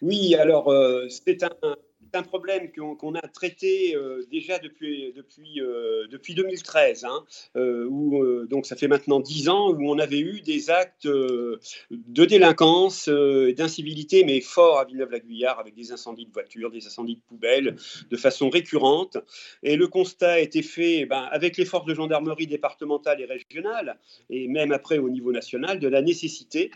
Oui, 0.02 0.36
alors 0.36 0.70
euh, 0.70 1.08
c'est 1.10 1.44
un, 1.44 2.24
problème 2.24 2.72
qu'on 2.72 3.14
a 3.14 3.22
traité 3.28 3.96
euh, 3.96 4.26
déjà 4.32 4.58
depuis, 4.58 5.14
depuis, 5.16 5.62
euh, 5.62 6.08
depuis 6.10 6.34
2013, 6.34 7.06
hein, 7.06 7.24
où, 7.56 8.24
donc 8.48 8.66
ça 8.66 8.76
fait 8.76 8.88
maintenant 8.88 9.20
dix 9.20 9.50
ans, 9.50 9.70
où 9.70 9.88
on 9.88 10.00
avait 10.00 10.20
eu 10.20 10.42
des 10.42 10.72
actes 10.72 11.06
de 11.06 11.60
délinquance, 11.92 13.08
d'incivilité, 13.08 14.24
mais 14.24 14.42
forts 14.42 14.80
à 14.80 14.86
Villeneuve-la-Guyard, 14.86 15.60
avec 15.60 15.76
des 15.76 15.92
incendies 15.92 16.26
de 16.26 16.32
voitures, 16.32 16.72
des 16.72 16.88
incendies 16.88 17.18
de 17.18 17.22
poubelles, 17.22 17.76
de 18.10 18.18
façon 18.18 18.50
récurrente. 18.50 19.18
Et 19.62 19.76
le 19.76 19.88
constat 19.88 20.34
a 20.34 20.40
été 20.40 20.64
fait 20.64 21.06
ben, 21.06 21.28
avec 21.32 21.56
les 21.56 21.66
forces 21.66 21.86
de 21.86 21.94
gendarmerie 21.94 22.48
départementales 22.48 23.22
et 23.22 23.26
régionales, 23.26 24.00
et 24.32 24.48
même 24.48 24.72
après 24.72 24.98
au 24.98 25.10
niveau 25.10 25.32
national, 25.32 25.80
de 25.80 25.88
la 25.88 26.02
nécessité 26.02 26.72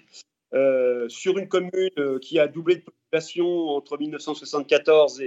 euh, 0.54 1.08
sur 1.08 1.38
une 1.38 1.48
commune 1.48 1.90
euh, 1.98 2.20
qui 2.20 2.40
a 2.40 2.48
doublé 2.48 2.76
de 2.76 2.82
population 2.82 3.70
entre 3.70 3.98
1974 3.98 5.22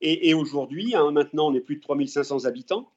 et, 0.00 0.34
aujourd'hui. 0.34 0.94
Hein, 0.94 1.12
maintenant, 1.12 1.48
on 1.48 1.54
est 1.54 1.60
plus 1.60 1.76
de 1.76 1.82
3500 1.82 2.46
habitants. 2.46 2.90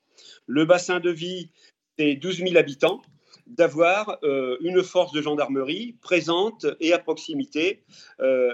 Le 0.48 0.66
bassin 0.66 1.00
de 1.00 1.12
vie, 1.12 1.52
c'est 1.98 2.16
12 2.16 2.40
000 2.40 2.58
habitants 2.58 3.02
d'avoir 3.50 4.20
euh, 4.24 4.58
une 4.62 4.84
force 4.84 5.12
de 5.12 5.22
gendarmerie 5.22 5.96
présente 6.02 6.66
et 6.80 6.94
à 6.94 7.00
proximité, 7.00 7.82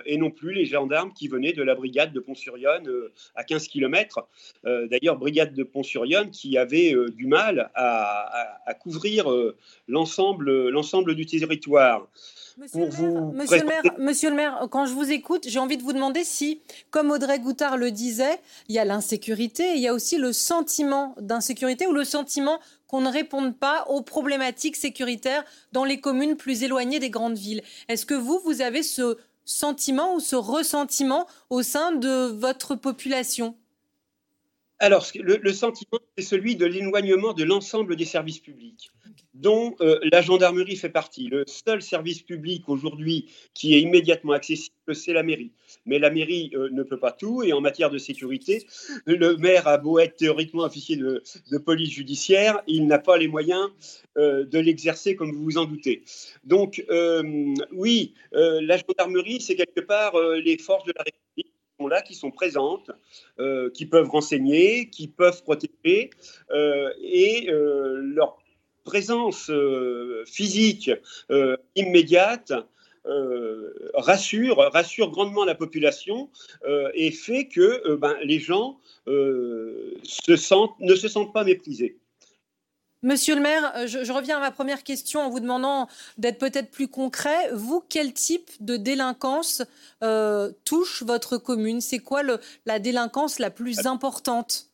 et 0.05 0.17
non 0.17 0.29
plus 0.29 0.53
les 0.53 0.65
gendarmes 0.65 1.12
qui 1.13 1.27
venaient 1.27 1.53
de 1.53 1.63
la 1.63 1.75
brigade 1.75 2.13
de 2.13 2.19
Pont-sur-Yonne 2.19 2.88
à 3.36 3.43
15 3.43 3.67
km. 3.67 4.27
D'ailleurs, 4.63 5.17
brigade 5.17 5.53
de 5.53 5.63
Pont-sur-Yonne 5.63 6.29
qui 6.29 6.58
avait 6.58 6.93
du 7.15 7.25
mal 7.25 7.71
à, 7.73 8.60
à 8.65 8.73
couvrir 8.73 9.27
l'ensemble 9.88 11.15
du 11.15 11.25
territoire. 11.25 12.08
Monsieur, 12.58 12.86
le, 12.86 13.65
maire, 13.65 13.84
monsieur, 13.99 14.29
le 14.29 14.36
maire, 14.36 14.67
quand 14.71 14.86
je 14.86 14.93
vous 14.93 15.12
écoute, 15.12 15.43
j'ai 15.45 15.60
envie 15.60 15.75
de 15.75 15.84
vous 15.84 15.91
demander 15.91 16.23
si, 16.23 16.62
comme 16.89 17.12
Audrey 17.12 17.38
Goutard 17.39 17.75
le 17.75 17.91
disait, 17.91 18.39
il 18.69 18.75
y 18.75 18.79
a 18.79 18.86
l'insécurité, 18.86 19.73
il 19.75 19.81
y 19.81 19.89
a 19.89 19.93
aussi 19.93 20.17
le 20.17 20.31
sentiment 20.31 21.15
d'insécurité 21.19 21.86
ou 21.86 21.91
le 21.91 22.05
sentiment 22.05 22.60
qu'on 22.88 23.02
ne 23.02 23.12
réponde 23.12 23.58
pas 23.58 23.86
aux 23.89 24.02
problématiques 24.02 24.76
sécuritaires 24.76 25.43
dans 25.71 25.86
les 25.86 26.00
communes 26.00 26.38
plus 26.38 26.63
éloignées 26.63 27.00
des 27.00 27.10
grandes 27.10 27.38
villes. 27.38 27.63
Est-ce 27.88 28.06
que 28.06 28.13
vous, 28.13 28.39
vous 28.45 28.62
avez 28.62 28.84
ce 28.84 29.17
sentiment 29.45 30.15
ou 30.15 30.19
ce 30.19 30.36
ressentiment 30.36 31.28
au 31.50 31.62
sein 31.62 31.91
de 31.91 32.28
votre 32.28 32.76
population? 32.76 33.56
Alors, 34.79 35.07
le, 35.15 35.53
sentiment, 35.53 35.99
c'est 36.17 36.23
celui 36.23 36.57
de 36.57 36.65
l'éloignement 36.65 37.31
de 37.31 37.45
l'ensemble 37.45 37.95
des 37.95 38.03
services 38.03 38.39
publics, 38.39 38.91
dont 39.33 39.73
euh, 39.79 39.99
la 40.11 40.21
gendarmerie 40.21 40.75
fait 40.75 40.89
partie. 40.89 41.27
Le 41.27 41.45
seul 41.47 41.81
service 41.81 42.21
public 42.21 42.67
aujourd'hui 42.67 43.31
qui 43.53 43.73
est 43.73 43.79
immédiatement 43.79 44.33
accessible, 44.33 44.93
c'est 44.93 45.13
la 45.13 45.23
mairie. 45.23 45.53
Mais 45.85 45.97
la 45.97 46.09
mairie 46.09 46.51
euh, 46.55 46.69
ne 46.71 46.83
peut 46.83 46.99
pas 46.99 47.13
tout, 47.13 47.41
et 47.41 47.53
en 47.53 47.61
matière 47.61 47.89
de 47.89 47.97
sécurité, 47.97 48.65
le 49.05 49.38
maire 49.38 49.65
a 49.69 49.77
beau 49.77 49.97
être 49.97 50.17
théoriquement 50.17 50.63
officier 50.63 50.97
de, 50.97 51.23
police 51.57 51.91
judiciaire, 51.91 52.61
il 52.67 52.85
n'a 52.85 52.99
pas 52.99 53.17
les 53.17 53.29
moyens 53.29 53.69
euh, 54.17 54.43
de 54.43 54.59
l'exercer 54.59 55.15
comme 55.15 55.31
vous 55.31 55.43
vous 55.43 55.57
en 55.57 55.65
doutez. 55.65 56.03
Donc, 56.43 56.85
oui, 57.71 58.13
la 58.33 58.77
gendarmerie, 58.77 59.39
c'est 59.39 59.55
quelque 59.55 59.81
part 59.81 60.13
les 60.43 60.57
forces 60.57 60.85
de 60.85 60.93
la 60.97 61.03
République 61.03 61.44
qui 62.06 62.15
sont 62.15 62.32
présentes, 62.32 62.91
euh, 63.39 63.69
qui 63.71 63.86
peuvent 63.86 64.10
renseigner, 64.10 64.89
qui 64.89 65.08
peuvent 65.08 65.43
protéger, 65.43 66.10
euh, 66.52 66.91
et 67.02 67.50
euh, 67.50 68.02
leur 68.02 68.38
présence 68.84 69.52
physique 70.28 70.91
immédiate 71.76 72.54
rassure, 73.95 74.58
rassure 74.71 75.10
grandement 75.10 75.43
la 75.43 75.56
population 75.56 76.30
et 76.93 77.10
fait 77.10 77.48
que 77.48 77.95
ben, 77.95 78.15
les 78.24 78.38
gens 78.38 78.78
ne 79.08 79.95
se 80.04 80.36
sentent 80.36 81.34
pas 81.34 81.43
méprisés. 81.43 81.98
Monsieur 83.05 83.35
le 83.35 83.41
maire, 83.41 83.71
euh, 83.75 83.85
je, 83.85 84.11
reviens 84.11 84.37
à 84.37 84.39
ma 84.39 84.49
première 84.49 84.83
question 84.83 85.21
en 85.21 85.29
vous 85.29 85.39
demandant 85.39 85.87
d'être 86.17 86.39
peut-être 86.39 86.71
plus 86.71 86.87
concret. 86.87 87.51
Vous, 87.53 87.83
quel 87.87 88.13
type 88.13 88.49
de 88.61 88.77
délinquance 88.77 89.61
euh, 90.01 90.51
touche 90.65 91.03
votre 91.03 91.37
commune? 91.37 91.81
C'est 91.81 91.99
quoi 91.99 92.23
la 92.65 92.79
délinquance 92.79 93.37
la 93.37 93.51
plus 93.51 93.85
importante? 93.85 94.71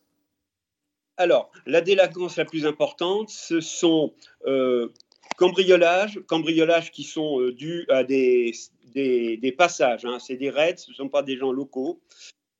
Alors, 1.18 1.52
la 1.66 1.82
délinquance 1.82 2.36
la 2.36 2.46
plus 2.46 2.64
importante, 2.64 3.28
ce 3.28 3.60
sont 3.60 4.14
euh, 4.46 4.88
cambriolages, 5.36 6.18
cambriolages 6.26 6.90
qui 6.90 7.04
sont 7.04 7.38
dus 7.50 7.84
à 7.90 8.02
des, 8.02 8.54
des, 8.94 9.54
passages. 9.58 10.06
Hein. 10.06 10.18
C'est 10.18 10.36
des 10.36 10.48
raids, 10.48 10.78
ce 10.78 10.90
ne 10.90 10.96
sont 10.96 11.10
pas 11.10 11.22
des 11.22 11.36
gens 11.36 11.52
locaux. 11.52 12.00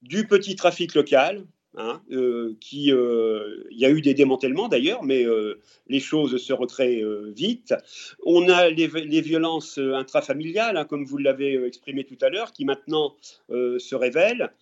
Du 0.02 0.26
petit 0.26 0.54
trafic 0.54 0.94
local, 0.94 1.46
Hein, 1.74 2.02
euh, 2.10 2.54
qui, 2.60 2.92
euh, 2.92 3.64
il 3.70 3.78
y 3.78 3.86
a 3.86 3.90
eu 3.90 4.02
des 4.02 4.12
démantèlements 4.12 4.68
d'ailleurs, 4.68 5.02
mais 5.02 5.24
euh, 5.24 5.58
les 5.88 6.00
choses 6.00 6.36
se 6.36 6.52
recréent 6.52 7.02
vite. 7.34 7.72
On 8.26 8.50
a 8.50 8.68
les, 8.68 8.86
violences 9.22 9.78
intrafamiliales, 9.78 10.76
hein, 10.76 10.84
comme 10.84 11.06
vous 11.06 11.16
l'avez 11.16 11.64
exprimé 11.64 12.04
tout 12.04 12.18
à 12.20 12.28
l'heure, 12.28 12.52
qui 12.52 12.66
maintenant 12.66 13.16
se 13.48 13.94
révèlent. 13.94 14.52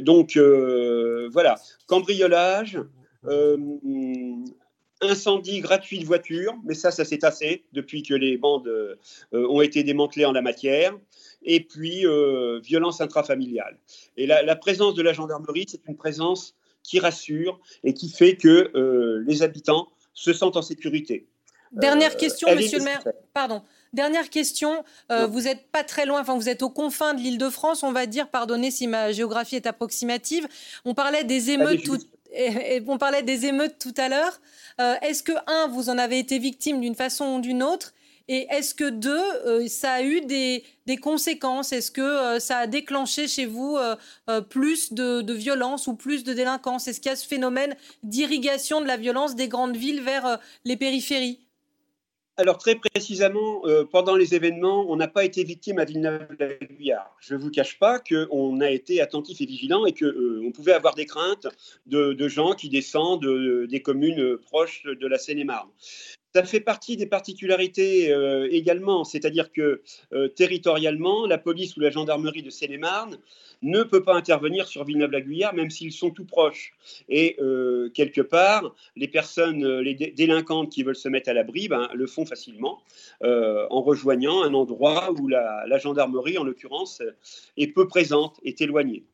donc 0.00 0.36
voilà, 0.36 1.54
cambriolage, 1.86 2.80
incendie 5.00 5.60
gratuit 5.60 6.00
de 6.00 6.06
voitures, 6.06 6.56
mais 6.64 6.74
ça, 6.74 6.90
ça 6.90 7.04
s'est 7.04 7.18
tassé 7.18 7.62
depuis 7.72 8.02
que 8.02 8.14
les 8.14 8.36
bandes 8.36 8.98
ont 9.30 9.60
été 9.60 9.84
démantelées 9.84 10.24
en 10.24 10.32
la 10.32 10.42
matière 10.42 10.92
et 11.42 11.60
puis 11.60 12.06
euh, 12.06 12.60
violence 12.62 13.00
intrafamiliale. 13.00 13.78
Et 14.16 14.26
la, 14.26 14.56
présence 14.56 14.94
de 14.94 15.02
la 15.02 15.12
gendarmerie, 15.12 15.66
c'est 15.68 15.86
une 15.86 15.96
présence 15.96 16.54
qui 16.82 16.98
rassure 16.98 17.60
et 17.84 17.94
qui 17.94 18.10
fait 18.10 18.36
que 18.36 18.70
euh, 18.74 19.22
les 19.26 19.42
habitants 19.42 19.88
se 20.12 20.32
sentent 20.32 20.56
en 20.56 20.62
sécurité. 20.62 21.26
Dernière 21.72 22.12
euh, 22.12 22.18
question, 22.18 22.54
monsieur 22.54 22.78
le 22.78 22.84
maire. 22.84 23.04
Pardon. 23.32 23.62
Dernière 23.92 24.30
question. 24.30 24.84
vous 25.08 25.40
n'êtes 25.42 25.66
pas 25.72 25.82
très 25.82 26.06
loin, 26.06 26.20
enfin, 26.20 26.36
vous 26.36 26.48
êtes 26.48 26.62
aux 26.62 26.70
confins 26.70 27.14
de 27.14 27.20
l'île 27.20 27.38
de 27.38 27.50
France, 27.50 27.82
on 27.82 27.90
va 27.90 28.06
dire, 28.06 28.28
pardonnez 28.28 28.70
si 28.70 28.86
ma 28.86 29.10
géographie 29.10 29.56
est 29.56 29.66
approximative. 29.66 30.46
On 30.84 30.94
parlait 30.94 31.24
des 31.24 31.50
émeutes, 31.50 31.82
tout, 31.82 31.98
et, 32.32 32.80
on 32.86 32.98
parlait 32.98 33.24
des 33.24 33.46
émeutes 33.46 33.78
tout 33.80 33.94
à 33.96 34.08
l'heure. 34.08 34.40
Est-ce 35.02 35.24
que, 35.24 35.32
un, 35.48 35.66
vous 35.66 35.90
en 35.90 35.98
avez 35.98 36.20
été 36.20 36.38
victime 36.38 36.80
d'une 36.80 36.94
façon 36.94 37.36
ou 37.36 37.40
d'une 37.40 37.64
autre? 37.64 37.92
Et 38.32 38.46
est-ce 38.48 38.76
que 38.76 38.88
deux, 38.88 39.10
euh, 39.44 39.66
ça 39.66 39.94
a 39.94 40.02
eu 40.04 40.20
des, 40.20 40.62
conséquences? 41.02 41.72
Est-ce 41.72 41.90
que 41.90 42.00
euh, 42.00 42.38
ça 42.38 42.58
a 42.58 42.66
déclenché 42.68 43.26
chez 43.26 43.44
vous 43.44 43.76
euh, 43.76 44.40
plus 44.40 44.92
de, 44.92 45.32
violence 45.32 45.88
ou 45.88 45.96
plus 45.96 46.22
de 46.22 46.32
délinquance? 46.32 46.86
Est-ce 46.86 47.00
qu'il 47.00 47.10
y 47.10 47.12
a 47.12 47.16
ce 47.16 47.26
phénomène 47.26 47.74
d'irrigation 48.04 48.80
de 48.80 48.86
la 48.86 48.96
violence 48.96 49.34
des 49.34 49.48
grandes 49.48 49.76
villes 49.76 50.02
vers 50.02 50.38
les 50.64 50.76
périphéries? 50.76 51.40
Alors 52.36 52.56
très 52.56 52.76
précisément, 52.76 53.62
pendant 53.90 54.14
les 54.14 54.34
événements, 54.34 54.86
on 54.88 54.94
n'a 54.94 55.08
pas 55.08 55.24
été 55.24 55.42
victime 55.42 55.80
à 55.80 55.84
Villeneuve-la-Guyard. 55.84 57.14
Je 57.18 57.34
ne 57.34 57.40
vous 57.40 57.50
cache 57.50 57.80
pas 57.80 57.98
qu'on 57.98 58.60
a 58.60 58.70
été 58.70 59.00
attentif 59.00 59.40
et 59.40 59.46
vigilant 59.46 59.84
et 59.86 59.92
qu'on 59.92 60.52
pouvait 60.52 60.72
avoir 60.72 60.94
des 60.94 61.04
craintes 61.04 61.48
de, 61.86 62.12
de 62.12 62.28
gens 62.28 62.52
qui 62.52 62.68
descendent 62.68 63.26
des 63.68 63.82
communes 63.82 64.38
proches 64.38 64.84
de 64.84 65.06
la 65.08 65.18
Seine-et-Marne. 65.18 65.68
Ça 66.32 66.44
fait 66.44 66.60
partie 66.60 66.96
des 66.96 67.06
particularités 67.06 68.12
euh, 68.12 68.46
également, 68.52 69.02
c'est-à-dire 69.02 69.50
que 69.50 69.82
euh, 70.12 70.28
territorialement, 70.28 71.26
la 71.26 71.38
police 71.38 71.76
ou 71.76 71.80
la 71.80 71.90
gendarmerie 71.90 72.44
de 72.44 72.50
Seine-et-Marne 72.50 73.18
ne 73.62 73.82
peut 73.82 74.04
pas 74.04 74.14
intervenir 74.14 74.68
sur 74.68 74.84
Villeneuve-la-Guyard, 74.84 75.54
même 75.54 75.70
s'ils 75.70 75.92
sont 75.92 76.10
tout 76.10 76.24
proches. 76.24 76.72
Et 77.08 77.34
euh, 77.40 77.90
quelque 77.90 78.20
part, 78.20 78.76
les 78.94 79.08
personnes, 79.08 79.80
les 79.80 79.94
délinquantes 79.94 80.70
qui 80.70 80.84
veulent 80.84 80.94
se 80.94 81.08
mettre 81.08 81.30
à 81.30 81.32
l'abri, 81.32 81.66
ben, 81.66 81.88
le 81.94 82.06
font 82.06 82.24
facilement 82.24 82.80
en 83.22 83.82
rejoignant 83.82 84.42
un 84.42 84.54
endroit 84.54 85.12
où 85.18 85.26
la, 85.26 85.64
la 85.66 85.78
gendarmerie, 85.78 86.38
en 86.38 86.44
l'occurrence, 86.44 87.02
est 87.56 87.66
peu 87.66 87.88
présente, 87.88 88.38
est 88.44 88.60
éloignée. 88.60 89.04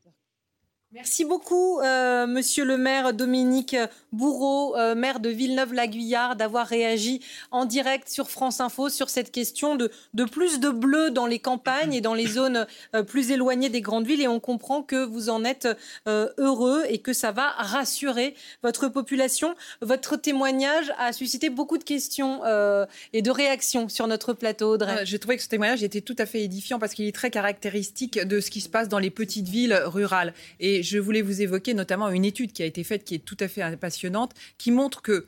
Merci 0.97 1.25
beaucoup, 1.25 1.79
euh, 1.79 2.25
Monsieur 2.25 2.65
le 2.65 2.75
maire 2.75 3.13
Dominique 3.13 3.75
Bourreau, 4.13 4.75
euh, 4.75 4.95
maire 4.95 5.19
de 5.19 5.29
Villeneuve-la-Guyard, 5.29 6.35
d'avoir 6.35 6.65
réagi 6.65 7.21
en 7.51 7.65
direct 7.65 8.09
sur 8.09 8.31
France 8.31 8.61
Info 8.61 8.89
sur 8.89 9.07
cette 9.11 9.31
question 9.31 9.75
de, 9.75 9.91
de 10.15 10.23
plus 10.23 10.59
de 10.59 10.71
bleu 10.71 11.11
dans 11.11 11.27
les 11.27 11.37
campagnes 11.37 11.93
et 11.93 12.01
dans 12.01 12.15
les 12.15 12.25
zones 12.25 12.65
euh, 12.95 13.03
plus 13.03 13.29
éloignées 13.29 13.69
des 13.69 13.81
grandes 13.81 14.07
villes. 14.07 14.21
Et 14.21 14.27
on 14.27 14.39
comprend 14.39 14.81
que 14.81 15.05
vous 15.05 15.29
en 15.29 15.43
êtes 15.43 15.67
heureux 16.07 16.83
et 16.89 16.97
que 16.97 17.13
ça 17.13 17.31
va 17.31 17.49
rassurer 17.49 18.33
votre 18.63 18.87
population. 18.87 19.53
Votre 19.81 20.15
témoignage 20.15 20.91
a 20.97 21.13
suscité 21.13 21.51
beaucoup 21.51 21.77
de 21.77 21.83
questions 21.83 22.41
et 23.13 23.21
de 23.21 23.31
réactions 23.31 23.87
sur 23.87 24.07
notre 24.07 24.33
plateau, 24.33 24.73
Audrey. 24.73 25.05
J'ai 25.05 25.19
trouvé 25.19 25.37
que 25.37 25.43
ce 25.43 25.47
témoignage 25.47 25.83
était 25.83 26.01
tout 26.01 26.15
à 26.17 26.25
fait 26.25 26.41
édifiant 26.41 26.79
parce 26.79 26.95
qu'il 26.95 27.05
est 27.05 27.15
très 27.15 27.29
caractéristique 27.29 28.19
de 28.19 28.39
ce 28.39 28.49
qui 28.49 28.61
se 28.61 28.69
passe 28.69 28.89
dans 28.89 28.99
les 28.99 29.11
petites 29.11 29.47
villes 29.47 29.79
rurales. 29.85 30.33
Je 30.87 30.99
voulais 30.99 31.21
vous 31.21 31.41
évoquer 31.41 31.73
notamment 31.73 32.09
une 32.09 32.25
étude 32.25 32.53
qui 32.53 32.63
a 32.63 32.65
été 32.65 32.83
faite, 32.83 33.03
qui 33.03 33.15
est 33.15 33.19
tout 33.19 33.37
à 33.39 33.47
fait 33.47 33.77
passionnante, 33.77 34.33
qui 34.57 34.71
montre 34.71 35.01
que 35.01 35.27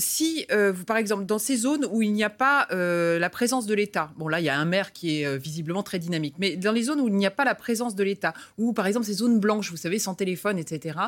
si, 0.00 0.46
euh, 0.50 0.72
vous, 0.72 0.84
par 0.84 0.96
exemple, 0.96 1.26
dans 1.26 1.38
ces 1.38 1.56
zones 1.56 1.86
où 1.90 2.02
il 2.02 2.12
n'y 2.12 2.24
a 2.24 2.30
pas 2.30 2.66
euh, 2.72 3.18
la 3.18 3.30
présence 3.30 3.66
de 3.66 3.74
l'État, 3.74 4.10
bon 4.16 4.28
là, 4.28 4.40
il 4.40 4.44
y 4.44 4.48
a 4.48 4.58
un 4.58 4.64
maire 4.64 4.92
qui 4.92 5.20
est 5.20 5.26
euh, 5.26 5.36
visiblement 5.36 5.82
très 5.82 5.98
dynamique, 5.98 6.34
mais 6.38 6.56
dans 6.56 6.72
les 6.72 6.84
zones 6.84 7.00
où 7.00 7.08
il 7.08 7.14
n'y 7.14 7.26
a 7.26 7.30
pas 7.30 7.44
la 7.44 7.54
présence 7.54 7.94
de 7.94 8.02
l'État, 8.02 8.32
ou 8.58 8.72
par 8.72 8.86
exemple 8.86 9.06
ces 9.06 9.14
zones 9.14 9.38
blanches, 9.38 9.70
vous 9.70 9.76
savez, 9.76 9.98
sans 9.98 10.14
téléphone, 10.14 10.58
etc., 10.58 10.98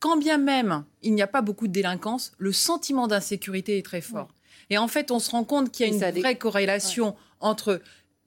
quand 0.00 0.16
bien 0.16 0.36
même 0.36 0.84
il 1.02 1.14
n'y 1.14 1.22
a 1.22 1.26
pas 1.26 1.42
beaucoup 1.42 1.68
de 1.68 1.72
délinquance, 1.72 2.32
le 2.38 2.52
sentiment 2.52 3.06
d'insécurité 3.06 3.78
est 3.78 3.84
très 3.84 4.00
fort. 4.00 4.28
Et 4.68 4.78
en 4.78 4.88
fait, 4.88 5.10
on 5.10 5.18
se 5.18 5.30
rend 5.30 5.44
compte 5.44 5.70
qu'il 5.70 5.86
y 5.86 5.90
a 5.90 5.92
une 5.92 6.20
vraie 6.20 6.36
corrélation 6.36 7.16
entre 7.40 7.80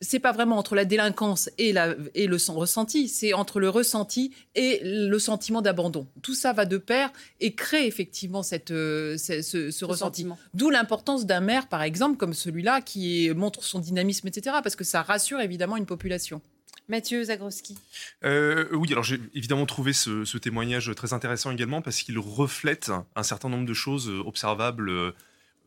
c'est 0.04 0.20
pas 0.20 0.32
vraiment 0.32 0.58
entre 0.58 0.76
la 0.76 0.86
délinquance 0.86 1.50
et, 1.58 1.74
la, 1.74 1.96
et 2.14 2.28
le 2.28 2.38
ressenti, 2.50 3.08
c'est 3.08 3.34
entre 3.34 3.60
le 3.60 3.70
ressenti 3.70 4.32
et 4.54 4.82
le 4.84 5.18
sentiment 5.18 5.62
d'abandon. 5.62 6.08
Tout 6.22 6.36
ça 6.36 6.54
va 6.54 6.66
de 6.66 6.78
pair 6.78 7.12
et 7.40 7.56
crée 7.56 7.88
effectivement 7.88 8.44
cette, 8.44 8.72
euh, 8.72 9.18
ce, 9.18 9.86
ressenti. 9.86 10.28
D'où 10.54 10.70
l'importance 10.70 11.26
d'un 11.26 11.40
maire, 11.40 11.68
par 11.68 11.82
exemple, 11.82 12.18
comme 12.18 12.34
celui-là, 12.34 12.82
qui 12.82 13.32
montre 13.36 13.64
son 13.64 13.80
dynamisme, 13.80 14.28
etc., 14.28 14.58
parce 14.62 14.76
que 14.76 14.84
ça 14.84 15.02
rassure 15.02 15.40
évidemment 15.40 15.78
une 15.78 15.86
population. 15.86 16.42
Mathieu 16.90 17.24
Zagroski. 17.24 17.78
Euh, 18.26 18.68
oui, 18.74 18.90
alors 18.92 19.06
j'ai 19.06 19.20
évidemment 19.34 19.66
trouvé 19.66 19.94
ce, 19.94 20.26
ce, 20.26 20.38
témoignage 20.38 20.92
très 20.96 21.14
intéressant 21.14 21.52
également 21.52 21.82
parce 21.82 22.02
qu'il 22.04 22.20
reflète 22.20 22.92
un 23.16 23.24
certain 23.24 23.48
nombre 23.48 23.66
de 23.66 23.74
choses 23.74 24.10
observables 24.10 24.90
euh, 24.90 25.12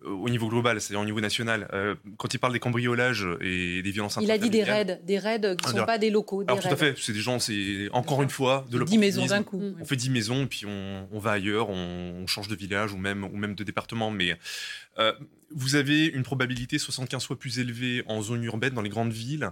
au 0.06 0.28
niveau 0.28 0.48
global, 0.48 0.80
c'est-à-dire 0.80 1.00
au 1.00 1.04
niveau 1.04 1.20
national, 1.20 1.68
euh, 1.72 1.94
quand 2.16 2.32
il 2.32 2.38
parle 2.38 2.52
des 2.52 2.60
cambriolages 2.60 3.26
et 3.40 3.82
des 3.82 3.90
violences 3.90 4.18
Il 4.20 4.30
a 4.30 4.38
dit 4.38 4.50
des 4.50 4.62
raids, 4.62 5.00
des 5.04 5.18
raids 5.18 5.56
qui 5.56 5.72
ne 5.72 5.78
sont 5.78 5.86
pas 5.86 5.98
des 5.98 6.10
locaux. 6.10 6.42
alors 6.42 6.60
tout 6.60 6.68
à 6.68 6.76
fait, 6.76 6.96
c'est 6.98 7.12
des 7.12 7.20
gens, 7.20 7.38
c'est 7.38 7.88
encore 7.92 8.22
une 8.22 8.30
fois 8.30 8.66
de 8.70 8.82
10 8.82 8.98
maisons 8.98 9.26
d'un 9.26 9.42
coup. 9.42 9.62
On 9.80 9.84
fait 9.84 9.96
10 9.96 10.10
maisons, 10.10 10.46
puis 10.46 10.64
on, 10.66 11.18
va 11.18 11.32
ailleurs, 11.32 11.68
on, 11.70 12.26
change 12.26 12.48
de 12.48 12.56
village 12.56 12.92
ou 12.92 12.98
même, 12.98 13.24
ou 13.24 13.36
même 13.36 13.54
de 13.54 13.64
département. 13.64 14.10
Mais 14.10 14.36
euh, 14.98 15.12
vous 15.54 15.76
avez 15.76 16.06
une 16.06 16.22
probabilité 16.22 16.78
75 16.78 17.24
fois 17.24 17.38
plus 17.38 17.58
élevée 17.58 18.02
en 18.06 18.20
zone 18.22 18.42
urbaine, 18.44 18.74
dans 18.74 18.82
les 18.82 18.90
grandes 18.90 19.12
villes, 19.12 19.50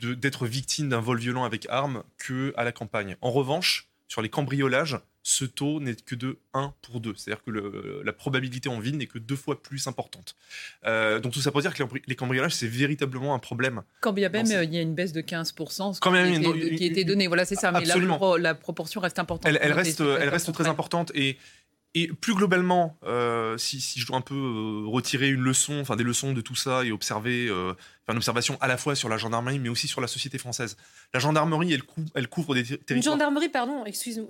d'être 0.00 0.46
victime 0.46 0.88
d'un 0.90 1.00
vol 1.00 1.18
violent 1.18 1.44
avec 1.44 1.66
arme 1.70 2.02
qu'à 2.18 2.64
la 2.64 2.72
campagne. 2.72 3.16
En 3.20 3.30
revanche, 3.30 3.88
sur 4.08 4.22
les 4.22 4.28
cambriolages, 4.28 4.98
ce 5.22 5.44
taux 5.44 5.80
n'est 5.80 5.94
que 5.94 6.14
de 6.14 6.38
1 6.54 6.72
pour 6.82 7.00
2. 7.00 7.14
C'est-à-dire 7.16 7.44
que 7.44 8.02
la 8.04 8.12
probabilité 8.12 8.68
en 8.68 8.80
ville 8.80 8.96
n'est 8.96 9.06
que 9.06 9.18
deux 9.18 9.36
fois 9.36 9.62
plus 9.62 9.86
importante. 9.86 10.34
Euh, 10.86 11.20
donc 11.20 11.32
tout 11.32 11.40
ça 11.40 11.50
pour 11.50 11.60
dire 11.60 11.74
que 11.74 11.82
les 12.06 12.16
cambriolages, 12.16 12.54
c'est 12.54 12.66
véritablement 12.66 13.34
un 13.34 13.38
problème. 13.38 13.82
Quand 14.00 14.12
bien 14.12 14.28
même 14.30 14.46
il 14.46 14.74
y 14.74 14.78
a 14.78 14.82
une 14.82 14.94
baisse 14.94 15.12
de 15.12 15.20
15%, 15.20 15.94
ce 15.94 16.00
qui, 16.00 16.76
qui, 16.76 16.84
était 16.84 17.04
donné. 17.04 17.26
Voilà, 17.26 17.44
c'est 17.44 17.54
ça. 17.54 17.72
Mais 17.72 17.84
la, 17.84 18.54
proportion 18.54 19.00
reste 19.00 19.18
importante. 19.18 19.52
Elle, 19.52 19.72
reste, 19.72 20.00
elle 20.00 20.28
reste 20.28 20.52
très 20.52 20.66
importante. 20.66 21.12
Et 21.14 21.36
et 21.94 22.06
plus 22.08 22.34
globalement, 22.34 22.96
euh, 23.04 23.58
si, 23.58 23.80
je 23.80 24.06
dois 24.06 24.16
un 24.16 24.20
peu 24.20 24.34
euh, 24.34 24.86
retirer 24.86 25.28
une 25.28 25.40
leçon, 25.40 25.80
enfin 25.80 25.96
des 25.96 26.04
leçons 26.04 26.32
de 26.32 26.40
tout 26.40 26.54
ça 26.54 26.84
et 26.84 26.92
observer, 26.92 27.48
euh, 27.48 27.74
faire 28.06 28.12
une 28.12 28.18
observation 28.18 28.56
à 28.60 28.68
la 28.68 28.76
fois 28.76 28.94
sur 28.94 29.08
la 29.08 29.16
gendarmerie, 29.16 29.58
mais 29.58 29.68
aussi 29.68 29.88
sur 29.88 30.00
la 30.00 30.06
société 30.06 30.38
française. 30.38 30.76
La 31.12 31.18
gendarmerie, 31.18 31.72
elle, 31.72 31.82
elle 32.14 32.28
couvre 32.28 32.54
des 32.54 32.62
territoires. 32.62 32.96
Une 32.96 33.02
gendarmerie, 33.02 33.48
pardon, 33.48 33.84
excuse-moi, 33.84 34.28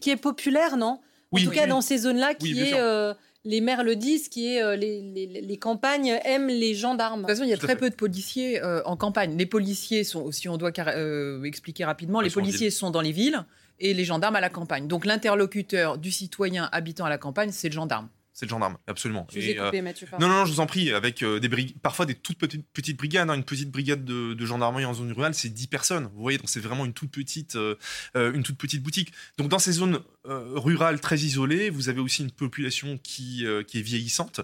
qui, 0.00 0.10
est 0.10 0.16
populaire, 0.16 0.76
non? 0.76 1.00
En 1.30 1.38
tout 1.38 1.50
cas, 1.50 1.68
dans 1.68 1.80
ces 1.80 1.98
zones-là, 1.98 2.34
qui 2.34 2.58
est 2.60 3.14
les 3.44 3.60
maires 3.60 3.84
le 3.84 3.94
disent, 3.94 4.28
qui 4.28 4.52
est 4.52 4.76
les, 4.76 5.58
campagnes 5.58 6.18
aiment 6.24 6.48
les 6.48 6.74
gendarmes. 6.74 7.22
De 7.22 7.26
toute 7.26 7.36
façon, 7.36 7.44
il 7.44 7.50
y 7.50 7.54
a 7.54 7.56
très 7.56 7.76
peu 7.76 7.88
de 7.88 7.94
policiers 7.94 8.60
en 8.84 8.96
campagne. 8.96 9.36
Les 9.38 9.46
policiers 9.46 10.02
sont, 10.02 10.32
si 10.32 10.48
on 10.48 10.56
doit 10.56 10.72
expliquer 11.44 11.84
rapidement, 11.84 12.20
les 12.20 12.30
policiers 12.30 12.70
sont 12.70 12.90
dans 12.90 13.00
les 13.00 13.12
villes 13.12 13.44
et 13.80 13.94
les 13.94 14.04
gendarmes 14.04 14.36
à 14.36 14.40
la 14.40 14.50
campagne. 14.50 14.88
Donc 14.88 15.04
l'interlocuteur 15.04 15.98
du 15.98 16.10
citoyen 16.10 16.68
habitant 16.72 17.04
à 17.04 17.08
la 17.08 17.18
campagne, 17.18 17.50
c'est 17.52 17.68
le 17.68 17.74
gendarme. 17.74 18.08
C'est 18.38 18.46
le 18.46 18.50
gendarme, 18.50 18.78
absolument. 18.86 19.26
Je 19.32 19.40
vous 19.40 19.46
ai 19.46 19.56
coupé, 19.56 19.80
euh, 19.80 19.82
Mathieu. 19.82 20.06
Non, 20.20 20.28
non, 20.28 20.44
je 20.44 20.52
vous 20.52 20.60
en 20.60 20.66
prie, 20.66 20.92
avec 20.92 21.24
euh, 21.24 21.40
des 21.40 21.48
parfois 21.82 22.06
des 22.06 22.14
toutes 22.14 22.38
petites, 22.38 22.64
petites 22.72 22.96
brigades. 22.96 23.28
Hein, 23.28 23.34
une 23.34 23.42
petite 23.42 23.72
brigade 23.72 24.04
de, 24.04 24.46
gendarmerie 24.46 24.84
en 24.84 24.94
zone 24.94 25.10
rurale, 25.10 25.34
c'est 25.34 25.48
10 25.48 25.66
personnes. 25.66 26.08
Vous 26.14 26.22
voyez, 26.22 26.38
donc 26.38 26.48
c'est 26.48 26.60
vraiment 26.60 26.84
une 26.84 26.92
toute, 26.92 27.10
petite, 27.10 27.56
euh, 27.56 27.74
une 28.14 28.44
toute 28.44 28.56
petite 28.56 28.80
boutique. 28.80 29.12
Donc 29.38 29.48
dans 29.48 29.58
ces 29.58 29.72
zones 29.72 29.98
rurales 30.24 31.00
très 31.00 31.18
isolées, 31.18 31.68
vous 31.68 31.88
avez 31.88 31.98
aussi 31.98 32.22
une 32.22 32.30
population 32.30 32.96
qui, 33.02 33.44
qui 33.66 33.78
est 33.80 33.82
vieillissante. 33.82 34.40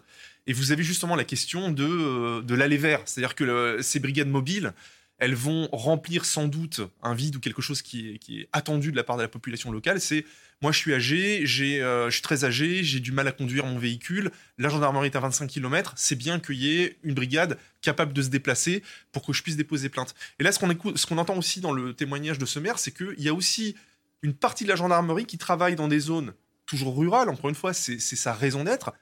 Et 0.49 0.53
vous 0.53 0.73
avez 0.73 0.83
justement 0.83 1.14
la 1.14 1.23
question 1.23 1.70
de, 1.70 2.40
de 2.40 2.55
l'aller 2.57 2.79
vers. 2.79 3.01
C'est-à-dire 3.05 3.37
que 3.37 3.79
ces 3.81 4.01
brigades 4.01 4.27
mobiles, 4.27 4.73
elles 5.18 5.35
vont 5.35 5.68
remplir 5.72 6.24
sans 6.24 6.48
doute 6.48 6.81
un 7.03 7.14
vide 7.14 7.37
ou 7.37 7.40
quelque 7.40 7.62
chose 7.62 7.83
qui 7.83 8.20
est, 8.29 8.48
attendu 8.53 8.90
de 8.90 8.96
la 8.96 9.05
part 9.05 9.16
de 9.16 9.22
la 9.22 9.29
population 9.29 9.70
locale. 9.70 10.00
C'est 10.00 10.24
moi, 10.61 10.72
je 10.72 10.79
suis 10.79 10.94
âgé, 10.94 11.42
euh, 11.83 12.07
je 12.07 12.14
suis 12.14 12.22
très 12.22 12.44
âgé, 12.44 12.83
j'ai 12.85 13.00
du 13.00 13.12
mal 13.12 13.29
à 13.29 13.33
conduire 13.33 13.66
mon 13.66 13.79
véhicule. 13.79 14.31
La 14.59 14.68
gendarmerie 14.68 15.07
est 15.07 15.16
à 15.16 15.20
25 15.20 15.46
km. 15.46 15.92
C'est 15.96 16.16
bien 16.16 16.40
qu'il 16.40 16.57
y 16.57 16.81
ait 16.81 16.96
une 17.03 17.14
brigade 17.14 17.59
capable 17.83 18.12
de 18.12 18.22
se 18.22 18.29
déplacer 18.29 18.83
pour 19.12 19.24
que 19.27 19.33
je 19.33 19.42
puisse 19.42 19.57
déposer 19.57 19.88
plainte. 19.88 20.14
Et 20.38 20.42
là, 20.42 20.53
ce 20.53 20.59
qu'on 21.07 21.18
entend 21.18 21.37
aussi 21.37 21.61
dans 21.61 21.72
le 21.72 21.94
témoignage 21.94 22.38
de 22.38 22.46
ce 22.46 22.59
maire, 22.59 22.79
c'est 22.79 22.92
qu'il 22.92 23.20
y 23.20 23.29
a 23.29 23.35
aussi 23.35 23.74
une 24.22 24.35
partie 24.35 24.64
de 24.64 24.70
la 24.70 24.77
gendarmerie 24.77 25.27
qui 25.27 25.38
travaille 25.38 25.77
dans 25.77 25.88
des 25.88 26.00
zones 26.00 26.33
toujours 26.66 26.96
rurales, 26.96 27.29
encore 27.29 27.48
une 27.48 27.55
fois, 27.55 27.72
c'est 27.72 27.98
sa 27.98 28.33
raison 28.33 28.64
d'être, 28.64 28.92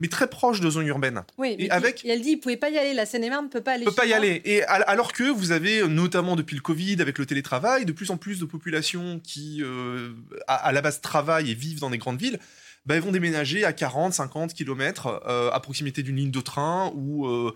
mais 0.00 0.08
très 0.08 0.28
proche 0.28 0.60
de 0.60 0.70
zones 0.70 0.86
urbaines. 0.86 1.22
Oui, 1.38 1.56
et, 1.58 1.70
avec... 1.70 2.04
elle 2.04 2.22
dit, 2.22 2.30
il 2.30 2.36
ne 2.36 2.40
pouvait 2.40 2.56
pas 2.56 2.70
y 2.70 2.78
aller, 2.78 2.94
la 2.94 3.06
Seine-et-Marne 3.06 3.44
ne 3.44 3.50
peut 3.50 3.60
pas 3.60 3.72
aller. 3.72 3.84
peut 3.84 3.92
pas 3.92 4.06
y 4.06 4.12
aller. 4.12 4.40
Et 4.44 4.62
alors 4.64 5.12
que 5.12 5.24
vous 5.24 5.52
avez, 5.52 5.86
notamment 5.86 6.36
depuis 6.36 6.56
le 6.56 6.62
Covid, 6.62 7.00
avec 7.00 7.18
le 7.18 7.26
télétravail, 7.26 7.84
de 7.84 7.92
plus 7.92 8.10
en 8.10 8.16
plus 8.16 8.40
de 8.40 8.44
populations 8.46 9.20
qui, 9.22 9.62
euh, 9.62 10.10
à, 10.46 10.72
la 10.72 10.80
base, 10.80 11.00
travaillent 11.00 11.50
et 11.50 11.54
vivent 11.54 11.80
dans 11.80 11.90
des 11.90 11.98
grandes 11.98 12.20
villes, 12.20 12.38
bah, 12.86 12.98
vont 12.98 13.12
déménager 13.12 13.64
à 13.64 13.72
40, 13.72 14.14
50 14.14 14.54
km 14.54 15.22
à 15.26 15.60
proximité 15.60 16.02
d'une 16.02 16.16
ligne 16.16 16.30
de 16.30 16.40
train 16.40 16.90
ou 16.94 17.26
euh, 17.26 17.54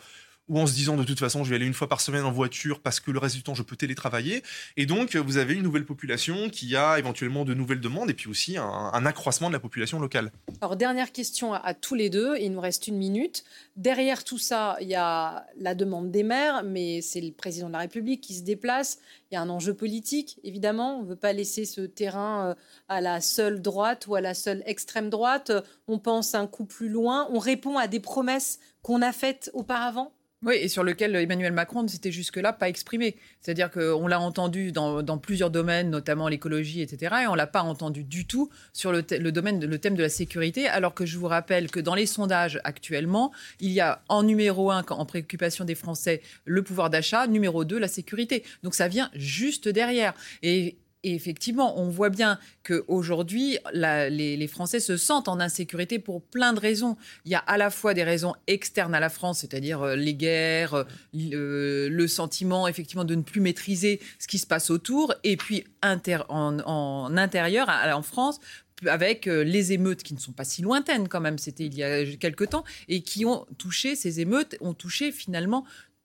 ou 0.49 0.59
en 0.59 0.67
se 0.67 0.75
disant 0.75 0.97
de 0.97 1.05
toute 1.05 1.19
façon 1.19 1.45
je 1.45 1.51
vais 1.51 1.57
aller 1.57 1.67
une 1.67 1.75
fois 1.75 1.89
par 1.89 2.01
semaine 2.01 2.25
en 2.25 2.33
voiture 2.33 2.81
parce 2.81 3.01
que 3.01 3.11
le 3.11 3.19
reste 3.19 3.37
du 3.37 3.43
temps 3.43 3.55
je 3.55 3.63
peux 3.63 3.77
télétravailler. 3.77 4.43
Et 4.77 4.87
donc 4.87 5.17
vous 5.17 5.37
avez 5.37 5.55
une 5.55 5.63
nouvelle 5.63 5.87
population 5.87 6.51
qui 6.51 6.77
a 6.77 6.99
éventuellement 6.99 7.45
de 7.45 7.55
nouvelles 7.55 7.81
demandes 7.81 8.11
et 8.11 8.15
puis 8.15 8.29
aussi 8.29 8.57
un, 8.57 9.07
accroissement 9.07 9.49
de 9.49 9.53
la 9.53 9.61
population 9.61 10.01
locale. 10.01 10.33
Alors 10.61 10.77
dernière 10.77 11.13
question 11.13 11.53
à, 11.53 11.75
tous 11.75 11.95
les 11.95 12.11
deux, 12.11 12.37
il 12.39 12.53
nous 12.53 12.61
reste 12.61 12.87
une 12.87 12.97
minute. 12.97 13.45
Derrière 13.77 14.25
tout 14.25 14.39
ça, 14.39 14.77
il 14.81 14.89
y 14.89 14.95
a 14.95 15.47
la 15.59 15.75
demande 15.75 16.11
des 16.11 16.23
maires, 16.23 16.63
mais 16.65 17.03
c'est 17.03 17.21
le 17.21 17.33
président 17.33 17.69
de 17.69 17.73
la 17.73 17.81
République 17.81 18.21
qui 18.21 18.35
se 18.35 18.43
déplace. 18.43 18.99
Il 19.31 19.35
y 19.35 19.37
a 19.37 19.43
un 19.43 19.49
enjeu 19.49 19.75
politique, 19.75 20.39
évidemment. 20.45 20.99
On 20.99 21.03
ne 21.03 21.09
veut 21.09 21.17
pas 21.17 21.33
laisser 21.33 21.65
ce 21.65 21.81
terrain 21.83 22.51
euh, 22.51 22.55
à 22.89 23.01
la 23.01 23.21
seule 23.21 23.61
droite 23.61 24.07
ou 24.07 24.15
à 24.15 24.21
la 24.21 24.35
seule 24.35 24.63
extrême 24.67 25.11
droite. 25.11 25.53
On 25.89 25.99
pense 25.99 26.35
un 26.35 26.47
coup 26.47 26.65
plus 26.65 26.89
loin. 26.89 27.29
On 27.31 27.39
répond 27.39 27.77
à 27.77 27.89
des 27.89 28.01
promesses 28.01 28.59
qu'on 28.83 29.03
a 29.03 29.13
faites 29.13 29.51
auparavant 29.55 30.13
oui, 30.45 30.57
et 30.61 30.69
sur 30.69 30.85
lequel 30.85 31.17
Emmanuel 31.17 31.53
Macron 31.53 31.83
ne 31.83 31.89
s'était 31.89 32.13
jusque-là 32.13 32.53
pas 32.53 32.69
exprimé. 32.69 33.17
C'est-à-dire 33.41 33.71
qu'on 33.71 34.07
l'a 34.07 34.21
entendu 34.21 34.73
dans, 34.73 35.19
plusieurs 35.19 35.51
domaines, 35.51 35.91
notamment 35.91 36.29
l'écologie, 36.29 36.83
etc., 36.83 37.15
et 37.23 37.27
on 37.27 37.35
l'a 37.35 37.47
pas 37.47 37.63
entendu 37.63 38.05
du 38.05 38.27
tout 38.27 38.51
sur 38.73 38.93
le, 38.93 39.03
domaine, 39.03 39.65
le 39.65 39.79
thème 39.79 39.95
de 39.95 40.03
la 40.03 40.09
sécurité, 40.09 40.69
alors 40.69 40.93
que 40.93 41.07
je 41.07 41.17
vous 41.19 41.29
rappelle 41.29 41.71
que 41.71 41.81
dans 41.81 41.95
les 41.95 42.07
sondages 42.07 42.61
actuellement, 42.65 43.33
il 43.61 43.71
y 43.71 43.81
a 43.81 44.03
en 44.09 44.23
numéro 44.23 44.71
un, 44.71 44.85
en 44.89 45.07
préoccupation 45.07 45.65
des 45.65 45.75
Français, 45.75 46.21
le 46.45 46.63
pouvoir 46.63 46.91
d'achat, 46.91 47.27
numéro 47.27 47.65
deux, 47.65 47.79
la 47.79 47.89
sécurité. 47.89 48.45
Donc 48.63 48.75
ça 48.75 48.89
vient 48.89 49.11
juste 49.15 49.69
derrière. 49.69 50.13
Et 50.43 50.77
et 51.05 51.15
effectivement, 51.15 51.79
on 51.79 51.89
voit 51.89 52.09
bien 52.09 52.39
qu'aujourd'hui, 52.67 53.59
les, 53.75 54.37
les 54.37 54.49
Français 54.49 54.81
se 54.81 54.97
sentent 54.97 55.29
en 55.29 55.39
insécurité 55.39 55.99
pour 55.99 56.23
plein 56.23 56.55
de 56.55 56.61
raisons. 56.61 56.97
Il 57.27 57.31
y 57.31 57.35
a 57.35 57.39
à 57.41 57.59
la 57.59 57.71
fois 57.71 57.93
des 57.93 58.05
raisons 58.05 58.35
externes 58.47 58.95
à 58.95 59.01
la 59.01 59.11
France, 59.11 59.41
c'est-à-dire 59.41 59.83
euh, 59.83 59.97
les 59.97 60.15
guerres, 60.15 60.75
euh, 60.75 61.89
le, 61.91 62.07
sentiment 62.07 62.67
effectivement 62.69 63.05
de 63.05 63.15
ne 63.15 63.23
plus 63.23 63.41
maîtriser 63.41 64.01
ce 64.19 64.27
qui 64.27 64.39
se 64.39 64.47
passe 64.47 64.71
autour, 64.71 65.15
et 65.25 65.37
puis 65.37 65.65
en, 65.83 67.17
intérieur, 67.17 67.69
en 67.69 68.03
France, 68.03 68.41
avec 68.87 69.27
euh, 69.27 69.45
les 69.45 69.73
émeutes 69.73 70.03
qui 70.03 70.15
ne 70.15 70.19
sont 70.19 70.33
pas 70.33 70.45
si 70.45 70.63
lointaines 70.63 71.09
quand 71.09 71.21
même, 71.21 71.39
c'était 71.39 71.67
il 71.67 71.75
y 71.75 71.83
a 71.83 72.05
quelque 72.17 72.45
temps, 72.45 72.65
et 72.89 73.03
qui 73.03 73.27
ont 73.27 73.47
touché, 73.59 73.95
ces 73.95 74.21
émeutes 74.21 74.57
ont 74.61 74.75
touché 74.75 75.13
finalement 75.13 75.65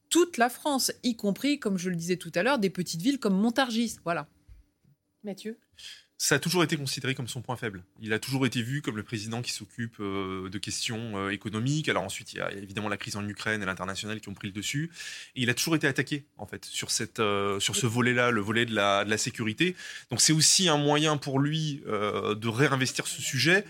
toute 0.10 0.38
la 0.38 0.50
France, 0.50 0.92
y 1.04 1.16
compris, 1.16 1.60
comme 1.60 1.78
je 1.78 1.90
le 1.90 1.96
disais 1.96 2.18
tout 2.18 2.32
à 2.36 2.44
l'heure, 2.44 2.60
des 2.60 2.70
petites 2.70 3.02
villes 3.02 3.20
comme 3.20 3.40
Montargis. 3.40 3.98
Voilà. 4.04 4.28
Mathieu 5.24 5.58
ça 6.22 6.36
a 6.36 6.40
toujours 6.40 6.64
été 6.64 6.76
considéré 6.76 7.16
comme 7.16 7.30
son 7.30 7.42
point 7.42 7.56
faible. 7.56 7.82
Il 8.02 8.12
a 8.12 8.20
toujours 8.20 8.46
été 8.46 8.62
vu 8.62 8.82
comme 8.82 8.98
le 8.98 9.04
président 9.04 9.42
qui 9.42 9.54
s'occupe 9.54 9.96
euh, 10.02 10.50
de 10.50 10.58
questions 10.58 11.14
euh, 11.16 11.30
économiques. 11.30 11.88
Alors 11.88 12.04
ensuite, 12.04 12.34
il 12.34 12.40
y 12.40 12.42
a 12.42 12.52
évidemment 12.52 12.90
la 12.90 12.98
crise 12.98 13.16
en 13.16 13.26
Ukraine 13.26 13.64
et 13.64 13.66
l'international 13.66 14.20
qui 14.20 14.28
ont 14.28 14.34
pris 14.34 14.50
le 14.50 14.54
dessus. 14.54 14.92
Et 15.38 15.44
il 15.44 15.50
a 15.50 15.54
toujours 15.54 15.78
été 15.78 15.88
attaqué, 15.88 16.26
en 16.38 16.46
fait, 16.46 16.66
sur, 16.66 16.92
cette, 16.92 17.22
euh, 17.22 17.62
sur 17.62 17.78
ce 17.78 17.88
volet-là, 17.88 18.32
le 18.32 18.42
volet 18.42 18.66
de 18.66 18.76
la, 18.76 19.06
de 19.06 19.10
la 19.10 19.18
sécurité. 19.18 19.78
Donc 20.10 20.20
c'est 20.20 20.34
aussi 20.34 20.68
un 20.68 20.76
moyen 20.76 21.16
pour 21.16 21.40
lui 21.40 21.82
de 21.86 22.48
réinvestir 22.48 23.08
ce 23.08 23.22
sujet, 23.22 23.64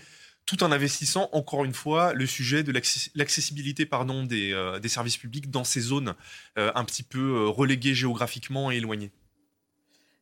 tout 0.44 0.64
en 0.64 0.72
investissant, 0.72 1.28
encore 1.32 1.64
une 1.64 1.72
fois, 1.72 2.14
le 2.14 2.26
sujet 2.26 2.64
de 2.64 2.72
l'accessibilité 3.14 3.86
pardon, 3.86 4.24
des, 4.24 4.78
des 4.82 4.88
services 4.88 5.16
publics 5.16 5.50
dans 5.50 5.64
ces 5.64 5.80
zones 5.80 6.14
un 6.56 6.84
petit 6.84 7.02
peu 7.04 7.46
reléguées 7.46 7.94
géographiquement 7.94 8.72
et 8.72 8.76
éloignées. 8.76 9.12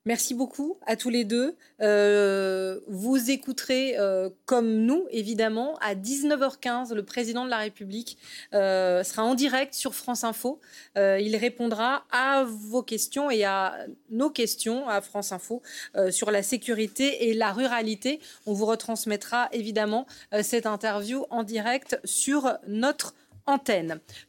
Merci 0.09 0.33
beaucoup 0.33 0.79
à 0.87 0.97
tous 0.97 1.11
les 1.11 1.25
deux. 1.25 1.55
Euh, 1.83 2.81
vous 2.88 3.31
écouterez, 3.31 3.99
euh, 3.99 4.31
comme 4.47 4.87
nous, 4.87 5.05
évidemment, 5.11 5.77
à 5.83 5.94
19h15, 5.94 6.94
le 6.94 7.03
président 7.03 7.44
de 7.44 7.51
la 7.51 7.59
République 7.59 8.16
euh, 8.55 9.05
sera 9.05 9.23
en 9.23 9.35
direct 9.35 9.75
sur 9.75 9.94
France 9.94 10.25
Info. 10.25 10.61
il 10.97 11.37
répondra 11.37 12.07
à 12.11 12.44
vos 12.44 12.83
questions 12.83 13.31
et 13.31 13.44
à 13.44 13.77
nos 14.09 14.31
questions 14.31 14.88
à 14.88 15.03
France 15.03 15.31
Info 15.33 15.61
sur 16.09 16.31
la 16.31 16.42
sécurité 16.42 17.29
et 17.29 17.35
la 17.35 17.53
ruralité. 17.53 18.18
On 18.47 18.55
vous 18.55 18.64
retransmettra 18.64 19.51
évidemment 19.53 20.07
cette 20.42 20.64
interview 20.64 21.27
en 21.29 21.42
direct 21.42 22.01
sur 22.05 22.57
notre 22.66 23.12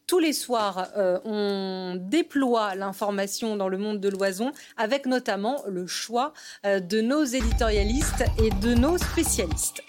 Tous 0.07 0.19
les 0.19 0.33
soirs, 0.33 0.87
euh, 0.95 1.19
on 1.25 1.95
déploie 1.99 2.75
l'information 2.75 3.57
dans 3.57 3.67
le 3.67 3.77
monde 3.77 3.99
de 3.99 4.07
l'oison 4.07 4.51
avec 4.77 5.05
notamment 5.05 5.61
le 5.67 5.87
choix 5.87 6.33
euh, 6.65 6.79
de 6.79 7.01
nos 7.01 7.25
éditorialistes 7.25 8.23
et 8.41 8.49
de 8.49 8.73
nos 8.73 8.97
spécialistes. 8.97 9.81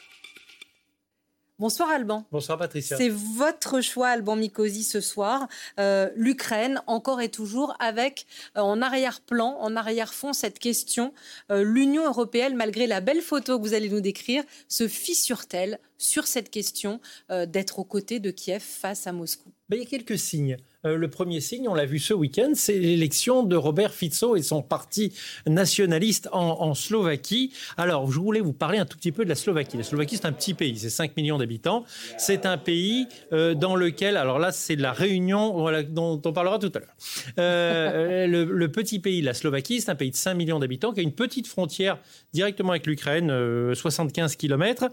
Bonsoir 1.60 1.90
Alban. 1.90 2.24
Bonsoir 2.32 2.56
Patricia. 2.56 2.96
C'est 2.96 3.10
votre 3.10 3.82
choix 3.82 4.08
Alban 4.08 4.34
Mikosi 4.34 4.82
ce 4.82 5.02
soir. 5.02 5.46
Euh, 5.78 6.08
L'Ukraine, 6.16 6.82
encore 6.86 7.20
et 7.20 7.28
toujours, 7.28 7.76
avec 7.80 8.26
en 8.54 8.80
arrière-plan, 8.80 9.58
en 9.60 9.76
arrière-fond, 9.76 10.32
cette 10.32 10.58
question. 10.58 11.12
L'Union 11.50 12.06
européenne, 12.06 12.56
malgré 12.56 12.86
la 12.86 13.02
belle 13.02 13.20
photo 13.20 13.58
que 13.58 13.62
vous 13.62 13.74
allez 13.74 13.90
nous 13.90 14.00
décrire, 14.00 14.42
se 14.68 14.88
fissure-t-elle 14.88 15.78
sur 16.00 16.26
cette 16.26 16.50
question 16.50 17.00
euh, 17.30 17.46
d'être 17.46 17.78
aux 17.78 17.84
côtés 17.84 18.18
de 18.18 18.30
Kiev 18.30 18.62
face 18.62 19.06
à 19.06 19.12
Moscou 19.12 19.52
ben, 19.68 19.76
Il 19.76 19.82
y 19.82 19.86
a 19.86 19.88
quelques 19.88 20.18
signes. 20.18 20.56
Euh, 20.86 20.96
le 20.96 21.08
premier 21.08 21.40
signe, 21.40 21.68
on 21.68 21.74
l'a 21.74 21.84
vu 21.84 21.98
ce 21.98 22.14
week-end, 22.14 22.52
c'est 22.54 22.78
l'élection 22.78 23.42
de 23.42 23.56
Robert 23.56 23.92
Fico 23.92 24.36
et 24.36 24.42
son 24.42 24.62
parti 24.62 25.12
nationaliste 25.46 26.28
en, 26.32 26.74
Slovaquie. 26.74 27.52
Alors, 27.76 28.10
je 28.10 28.18
voulais 28.18 28.40
vous 28.40 28.52
parler 28.52 28.78
un 28.78 28.86
tout 28.86 28.96
petit 28.96 29.12
peu 29.12 29.24
de 29.24 29.28
la 29.28 29.34
Slovaquie. 29.34 29.76
La 29.76 29.82
Slovaquie, 29.82 30.16
c'est 30.16 30.26
un 30.26 30.32
petit 30.32 30.54
pays, 30.54 30.78
c'est 30.78 30.90
5 30.90 31.16
millions 31.16 31.36
d'habitants. 31.36 31.84
C'est 32.16 32.46
un 32.46 32.56
pays 32.56 33.06
euh, 33.32 33.54
dans 33.54 33.76
lequel, 33.76 34.16
alors 34.16 34.38
là, 34.38 34.52
c'est 34.52 34.76
la 34.76 34.92
réunion 34.92 35.70
dont 35.88 36.20
on 36.24 36.32
parlera 36.32 36.58
tout 36.58 36.72
à 36.74 36.78
l'heure. 36.78 36.94
le, 37.36 38.44
le, 38.44 38.72
petit 38.72 39.00
pays, 39.00 39.20
la 39.20 39.34
Slovaquie, 39.34 39.80
c'est 39.80 39.90
un 39.90 39.96
pays 39.96 40.10
de 40.10 40.16
5 40.16 40.34
millions 40.34 40.58
d'habitants 40.58 40.92
qui 40.92 41.00
a 41.00 41.02
une 41.02 41.12
petite 41.12 41.46
frontière 41.46 41.98
directement 42.32 42.70
avec 42.70 42.86
l'Ukraine, 42.86 43.74
75 43.74 44.36
km 44.36 44.88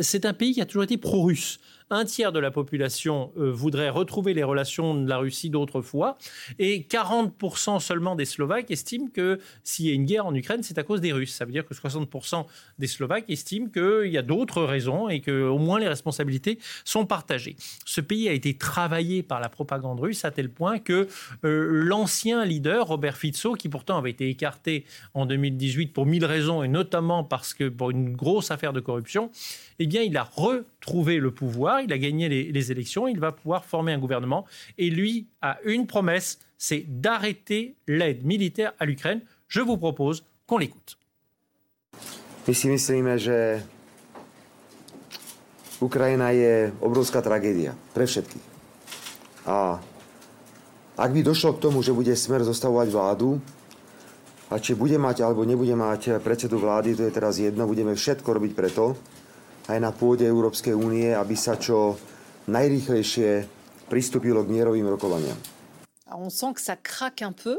c'est 0.00 0.26
un 0.26 0.32
pays 0.32 0.52
qui 0.52 0.60
a 0.60 0.66
toujours 0.66 0.84
été 0.84 0.96
pro-russe 0.96 1.58
un 1.92 2.04
tiers 2.04 2.32
de 2.32 2.38
la 2.38 2.50
population 2.50 3.32
euh, 3.36 3.52
voudrait 3.52 3.90
retrouver 3.90 4.34
les 4.34 4.42
relations 4.42 4.94
de 4.94 5.08
la 5.08 5.18
Russie 5.18 5.50
d'autrefois, 5.50 6.16
et 6.58 6.86
40% 6.88 7.80
seulement 7.80 8.16
des 8.16 8.24
Slovaques 8.24 8.70
estiment 8.70 9.08
que 9.12 9.38
s'il 9.62 9.86
y 9.86 9.90
a 9.90 9.92
une 9.92 10.06
guerre 10.06 10.26
en 10.26 10.34
Ukraine, 10.34 10.62
c'est 10.62 10.78
à 10.78 10.82
cause 10.82 11.00
des 11.00 11.12
Russes. 11.12 11.34
Ça 11.34 11.44
veut 11.44 11.52
dire 11.52 11.66
que 11.66 11.74
60% 11.74 12.46
des 12.78 12.86
Slovaques 12.86 13.28
estiment 13.28 13.68
qu'il 13.68 14.10
y 14.10 14.18
a 14.18 14.22
d'autres 14.22 14.62
raisons 14.62 15.08
et 15.08 15.20
qu'au 15.20 15.58
moins 15.58 15.78
les 15.78 15.88
responsabilités 15.88 16.58
sont 16.84 17.04
partagées. 17.04 17.56
Ce 17.84 18.00
pays 18.00 18.28
a 18.28 18.32
été 18.32 18.56
travaillé 18.56 19.22
par 19.22 19.40
la 19.40 19.48
propagande 19.48 20.00
russe 20.00 20.24
à 20.24 20.30
tel 20.30 20.48
point 20.48 20.78
que 20.78 21.08
euh, 21.44 21.68
l'ancien 21.70 22.44
leader, 22.44 22.86
Robert 22.86 23.16
Fico, 23.16 23.54
qui 23.54 23.68
pourtant 23.68 23.98
avait 23.98 24.10
été 24.10 24.28
écarté 24.28 24.86
en 25.14 25.26
2018 25.26 25.88
pour 25.88 26.06
mille 26.06 26.24
raisons, 26.24 26.62
et 26.62 26.68
notamment 26.68 27.24
parce 27.24 27.52
que 27.54 27.68
pour 27.68 27.90
une 27.90 28.14
grosse 28.14 28.50
affaire 28.50 28.72
de 28.72 28.80
corruption, 28.80 29.30
eh 29.78 29.86
bien, 29.86 30.02
il 30.02 30.16
a 30.16 30.22
retrouvé 30.22 31.18
le 31.18 31.30
pouvoir, 31.30 31.80
il 31.82 31.92
a 31.92 31.98
gagné 31.98 32.28
les, 32.28 32.72
élections, 32.72 33.08
il 33.08 33.20
va 33.20 33.32
pouvoir 33.32 33.64
former 33.64 33.92
un 33.92 33.98
gouvernement. 33.98 34.46
Et 34.78 34.90
lui 34.90 35.26
a 35.40 35.58
une 35.64 35.86
promesse, 35.86 36.38
c'est 36.58 36.84
d'arrêter 36.88 37.74
l'aide 37.86 38.24
militaire 38.24 38.72
à 38.78 38.84
l'Ukraine. 38.84 39.20
Je 39.48 39.60
vous 39.60 39.76
propose 39.76 40.24
qu'on 40.46 40.58
l'écoute. 40.58 40.96
Si 42.52 42.68
Ukrajina 45.82 46.30
je 46.30 46.70
obrovská 46.78 47.18
tragédia 47.18 47.74
pre 47.90 48.06
došlo 51.26 51.58
k 51.58 51.62
tomu, 51.62 51.82
že 51.82 51.90
bude 51.90 52.14
smer 52.14 52.46
zostavovať 52.46 52.88
vládu, 52.94 53.42
a 54.52 54.60
či 54.60 54.76
bude 54.76 54.94
mať 55.00 55.24
alebo 55.24 55.42
nebude 55.48 55.72
mať 55.72 56.20
predsedu 56.20 56.60
vlády, 56.60 56.94
to 56.94 57.08
je 57.08 57.10
teraz 57.10 57.40
jedno, 57.40 57.64
budeme 57.64 57.96
všetko 57.96 58.28
robiť 58.30 58.52
preto, 58.52 58.94
aj 59.68 59.78
na 59.78 59.92
pôde 59.92 60.26
Európskej 60.26 60.74
únie, 60.74 61.14
aby 61.14 61.36
sa 61.38 61.54
čo 61.54 61.98
najrýchlejšie 62.50 63.46
pristúpilo 63.86 64.42
k 64.42 64.48
mierovým 64.50 64.88
rokovaniam. 64.88 65.36
On 66.12 66.30
sent 66.30 66.54
que 66.54 66.60
ça 66.60 66.76
craque 66.76 67.22
un 67.22 67.32
peu. 67.32 67.58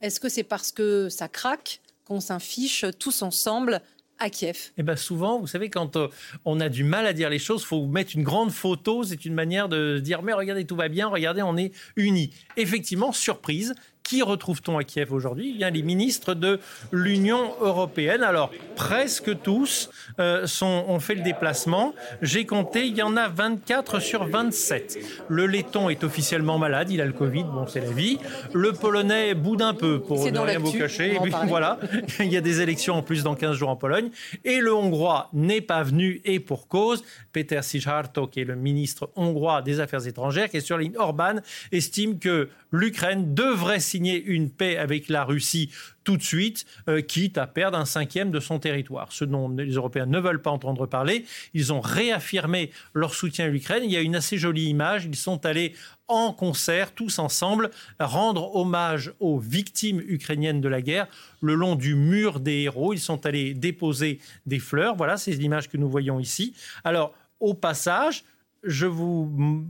Est-ce 0.00 0.18
que 0.18 0.28
c'est 0.28 0.42
parce 0.42 0.72
que 0.72 1.08
ça 1.08 1.28
craque 1.28 1.80
qu'on 2.04 2.20
s'affiche 2.20 2.84
tous 2.98 3.22
ensemble 3.22 3.80
à 4.18 4.30
Kiev? 4.30 4.72
Eh 4.78 4.82
bien 4.82 4.96
souvent, 4.96 5.38
vous 5.38 5.46
savez, 5.46 5.70
quand 5.70 5.96
euh, 5.96 6.08
on 6.44 6.60
a 6.60 6.68
du 6.68 6.82
mal 6.82 7.06
à 7.06 7.12
dire 7.12 7.30
les 7.30 7.38
choses, 7.38 7.62
il 7.62 7.66
faut 7.66 7.86
mettre 7.86 8.16
une 8.16 8.24
grande 8.24 8.50
photo. 8.50 9.04
C'est 9.04 9.24
une 9.24 9.34
manière 9.34 9.68
de 9.68 9.98
dire, 9.98 10.22
mais 10.22 10.32
regardez, 10.32 10.64
tout 10.64 10.76
va 10.76 10.88
bien, 10.88 11.08
regardez, 11.08 11.42
on 11.42 11.56
est 11.56 11.72
unis. 11.96 12.34
Effectivement, 12.56 13.12
surprise, 13.12 13.74
Qui 14.12 14.20
retrouve-t-on 14.20 14.76
à 14.76 14.84
Kiev 14.84 15.10
aujourd'hui? 15.10 15.52
Y 15.52 15.64
a 15.64 15.70
les 15.70 15.80
ministres 15.80 16.34
de 16.34 16.60
l'Union 16.92 17.54
européenne. 17.62 18.22
Alors, 18.22 18.50
presque 18.76 19.40
tous 19.40 19.88
euh, 20.20 20.46
sont, 20.46 20.84
ont 20.86 21.00
fait 21.00 21.14
le 21.14 21.22
déplacement. 21.22 21.94
J'ai 22.20 22.44
compté, 22.44 22.86
il 22.86 22.94
y 22.94 23.00
en 23.00 23.16
a 23.16 23.30
24 23.30 24.00
sur 24.00 24.26
27. 24.26 24.98
Le 25.28 25.46
laiton 25.46 25.88
est 25.88 26.04
officiellement 26.04 26.58
malade, 26.58 26.90
il 26.90 27.00
a 27.00 27.06
le 27.06 27.14
Covid, 27.14 27.44
bon, 27.44 27.66
c'est 27.66 27.80
la 27.80 27.90
vie. 27.90 28.18
Le 28.52 28.74
polonais 28.74 29.32
boude 29.32 29.62
un 29.62 29.72
peu, 29.72 29.98
pour 29.98 30.30
ne 30.30 30.38
rien 30.38 30.58
vous 30.58 30.72
cacher. 30.72 31.14
Et 31.14 31.20
puis 31.22 31.32
voilà, 31.46 31.78
il 32.20 32.30
y 32.30 32.36
a 32.36 32.42
des 32.42 32.60
élections 32.60 32.96
en 32.96 33.02
plus 33.02 33.22
dans 33.22 33.34
15 33.34 33.56
jours 33.56 33.70
en 33.70 33.76
Pologne. 33.76 34.10
Et 34.44 34.58
le 34.58 34.74
hongrois 34.74 35.30
n'est 35.32 35.62
pas 35.62 35.82
venu, 35.82 36.20
et 36.26 36.38
pour 36.38 36.68
cause. 36.68 37.02
Peter 37.32 37.62
Szijjártó, 37.62 38.26
qui 38.26 38.40
est 38.40 38.44
le 38.44 38.56
ministre 38.56 39.10
hongrois 39.16 39.62
des 39.62 39.80
Affaires 39.80 40.06
étrangères, 40.06 40.50
qui 40.50 40.58
est 40.58 40.60
sur 40.60 40.76
ligne 40.76 40.98
Orban, 40.98 41.36
estime 41.72 42.18
que 42.18 42.50
l'Ukraine 42.72 43.34
devrait 43.34 43.80
signer 43.80 44.01
une 44.10 44.50
paix 44.50 44.76
avec 44.76 45.08
la 45.08 45.24
Russie 45.24 45.70
tout 46.04 46.16
de 46.16 46.22
suite, 46.22 46.66
euh, 46.88 47.00
quitte 47.00 47.38
à 47.38 47.46
perdre 47.46 47.78
un 47.78 47.84
cinquième 47.84 48.30
de 48.30 48.40
son 48.40 48.58
territoire. 48.58 49.12
Ce 49.12 49.24
dont 49.24 49.48
les 49.48 49.72
Européens 49.72 50.06
ne 50.06 50.18
veulent 50.18 50.42
pas 50.42 50.50
entendre 50.50 50.86
parler. 50.86 51.24
Ils 51.54 51.72
ont 51.72 51.80
réaffirmé 51.80 52.70
leur 52.94 53.14
soutien 53.14 53.46
à 53.46 53.48
l'Ukraine. 53.48 53.82
Il 53.84 53.90
y 53.90 53.96
a 53.96 54.00
une 54.00 54.16
assez 54.16 54.36
jolie 54.36 54.64
image. 54.64 55.04
Ils 55.04 55.16
sont 55.16 55.44
allés 55.46 55.74
en 56.08 56.32
concert, 56.32 56.92
tous 56.92 57.18
ensemble, 57.18 57.70
rendre 57.98 58.54
hommage 58.56 59.12
aux 59.20 59.38
victimes 59.38 60.02
ukrainiennes 60.06 60.60
de 60.60 60.68
la 60.68 60.82
guerre 60.82 61.06
le 61.40 61.54
long 61.54 61.74
du 61.74 61.94
mur 61.94 62.40
des 62.40 62.62
héros. 62.62 62.92
Ils 62.92 63.00
sont 63.00 63.24
allés 63.24 63.54
déposer 63.54 64.18
des 64.46 64.58
fleurs. 64.58 64.96
Voilà, 64.96 65.16
c'est 65.16 65.32
l'image 65.32 65.68
que 65.68 65.76
nous 65.76 65.88
voyons 65.88 66.20
ici. 66.20 66.54
Alors, 66.84 67.14
au 67.40 67.54
passage, 67.54 68.24
je 68.62 68.86
vous 68.86 69.66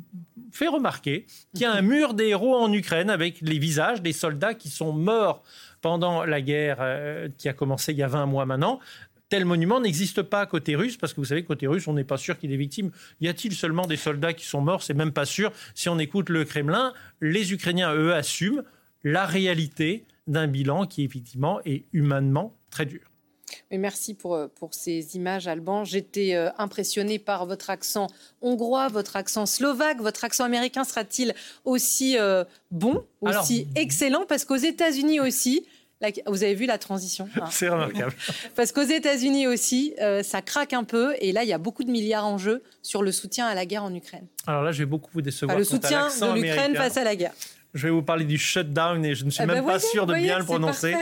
fais 0.52 0.68
remarquer 0.68 1.26
qu'il 1.52 1.62
y 1.62 1.64
a 1.64 1.72
un 1.72 1.82
mur 1.82 2.14
des 2.14 2.28
héros 2.28 2.56
en 2.56 2.72
Ukraine 2.72 3.10
avec 3.10 3.40
les 3.40 3.58
visages 3.58 4.02
des 4.02 4.12
soldats 4.12 4.54
qui 4.54 4.68
sont 4.68 4.92
morts 4.92 5.42
pendant 5.80 6.24
la 6.24 6.40
guerre 6.40 6.78
euh, 6.80 7.28
qui 7.38 7.48
a 7.48 7.52
commencé 7.52 7.92
il 7.92 7.98
y 7.98 8.02
a 8.02 8.08
20 8.08 8.26
mois 8.26 8.46
maintenant. 8.46 8.80
Tel 9.28 9.46
monument 9.46 9.80
n'existe 9.80 10.20
pas 10.20 10.44
côté 10.44 10.76
russe, 10.76 10.98
parce 10.98 11.14
que 11.14 11.20
vous 11.22 11.24
savez, 11.24 11.42
côté 11.42 11.66
russe, 11.66 11.88
on 11.88 11.94
n'est 11.94 12.04
pas 12.04 12.18
sûr 12.18 12.38
qu'il 12.38 12.50
y 12.50 12.52
ait 12.52 12.56
des 12.56 12.60
victimes. 12.60 12.90
Y 13.22 13.28
a-t-il 13.28 13.54
seulement 13.54 13.86
des 13.86 13.96
soldats 13.96 14.34
qui 14.34 14.44
sont 14.44 14.60
morts? 14.60 14.82
C'est 14.82 14.92
même 14.92 15.12
pas 15.12 15.24
sûr. 15.24 15.52
Si 15.74 15.88
on 15.88 15.98
écoute 15.98 16.28
le 16.28 16.44
Kremlin, 16.44 16.92
les 17.22 17.54
Ukrainiens, 17.54 17.94
eux, 17.94 18.12
assument 18.12 18.62
la 19.04 19.24
réalité 19.24 20.04
d'un 20.26 20.48
bilan 20.48 20.86
qui, 20.86 21.02
effectivement, 21.02 21.60
est 21.64 21.84
humainement 21.94 22.54
très 22.70 22.84
dur 22.84 23.11
merci 23.70 24.14
pour, 24.14 24.34
euh, 24.34 24.48
pour 24.48 24.74
ces 24.74 25.16
images, 25.16 25.48
Alban. 25.48 25.84
J'étais 25.84 26.34
euh, 26.34 26.50
impressionnée 26.58 27.18
par 27.18 27.46
votre 27.46 27.70
accent 27.70 28.08
hongrois, 28.40 28.88
votre 28.88 29.16
accent 29.16 29.46
slovaque. 29.46 30.00
Votre 30.00 30.24
accent 30.24 30.44
américain 30.44 30.84
sera-t-il 30.84 31.34
aussi 31.64 32.18
euh, 32.18 32.44
bon, 32.70 33.04
aussi 33.20 33.66
excellent? 33.74 34.24
Parce 34.28 34.44
qu'aux 34.44 34.56
États-Unis 34.56 35.20
aussi, 35.20 35.66
vous 36.26 36.42
avez 36.42 36.54
vu 36.54 36.66
la 36.66 36.78
transition? 36.78 37.28
Hein 37.40 37.48
C'est 37.50 37.68
remarquable. 37.68 38.12
Parce 38.56 38.72
qu'aux 38.72 38.82
États-Unis 38.82 39.46
aussi, 39.46 39.94
ça 40.24 40.42
craque 40.42 40.72
un 40.72 40.82
peu. 40.82 41.14
Et 41.20 41.30
là, 41.30 41.44
il 41.44 41.48
y 41.48 41.52
a 41.52 41.58
beaucoup 41.58 41.84
de 41.84 41.92
milliards 41.92 42.26
en 42.26 42.38
jeu 42.38 42.64
sur 42.82 43.04
le 43.04 43.12
soutien 43.12 43.46
à 43.46 43.54
la 43.54 43.66
guerre 43.66 43.84
en 43.84 43.94
Ukraine. 43.94 44.26
Alors 44.48 44.64
là, 44.64 44.72
je 44.72 44.80
vais 44.80 44.86
beaucoup 44.86 45.10
vous 45.14 45.22
décevoir. 45.22 45.56
le 45.56 45.62
soutien 45.62 46.08
de 46.08 46.34
l'Ukraine 46.34 46.74
face 46.74 46.96
à 46.96 47.04
la 47.04 47.14
guerre. 47.14 47.34
Je 47.74 47.86
vais 47.86 47.90
vous 47.90 48.02
parler 48.02 48.24
du 48.24 48.36
shutdown 48.36 49.02
et 49.04 49.14
je 49.14 49.24
ne 49.24 49.30
suis 49.30 49.42
eh 49.42 49.46
même 49.46 49.64
ben 49.64 49.72
pas 49.72 49.78
sûr 49.78 50.06
de 50.06 50.14
bien 50.14 50.38
le 50.38 50.44
prononcer. 50.44 50.94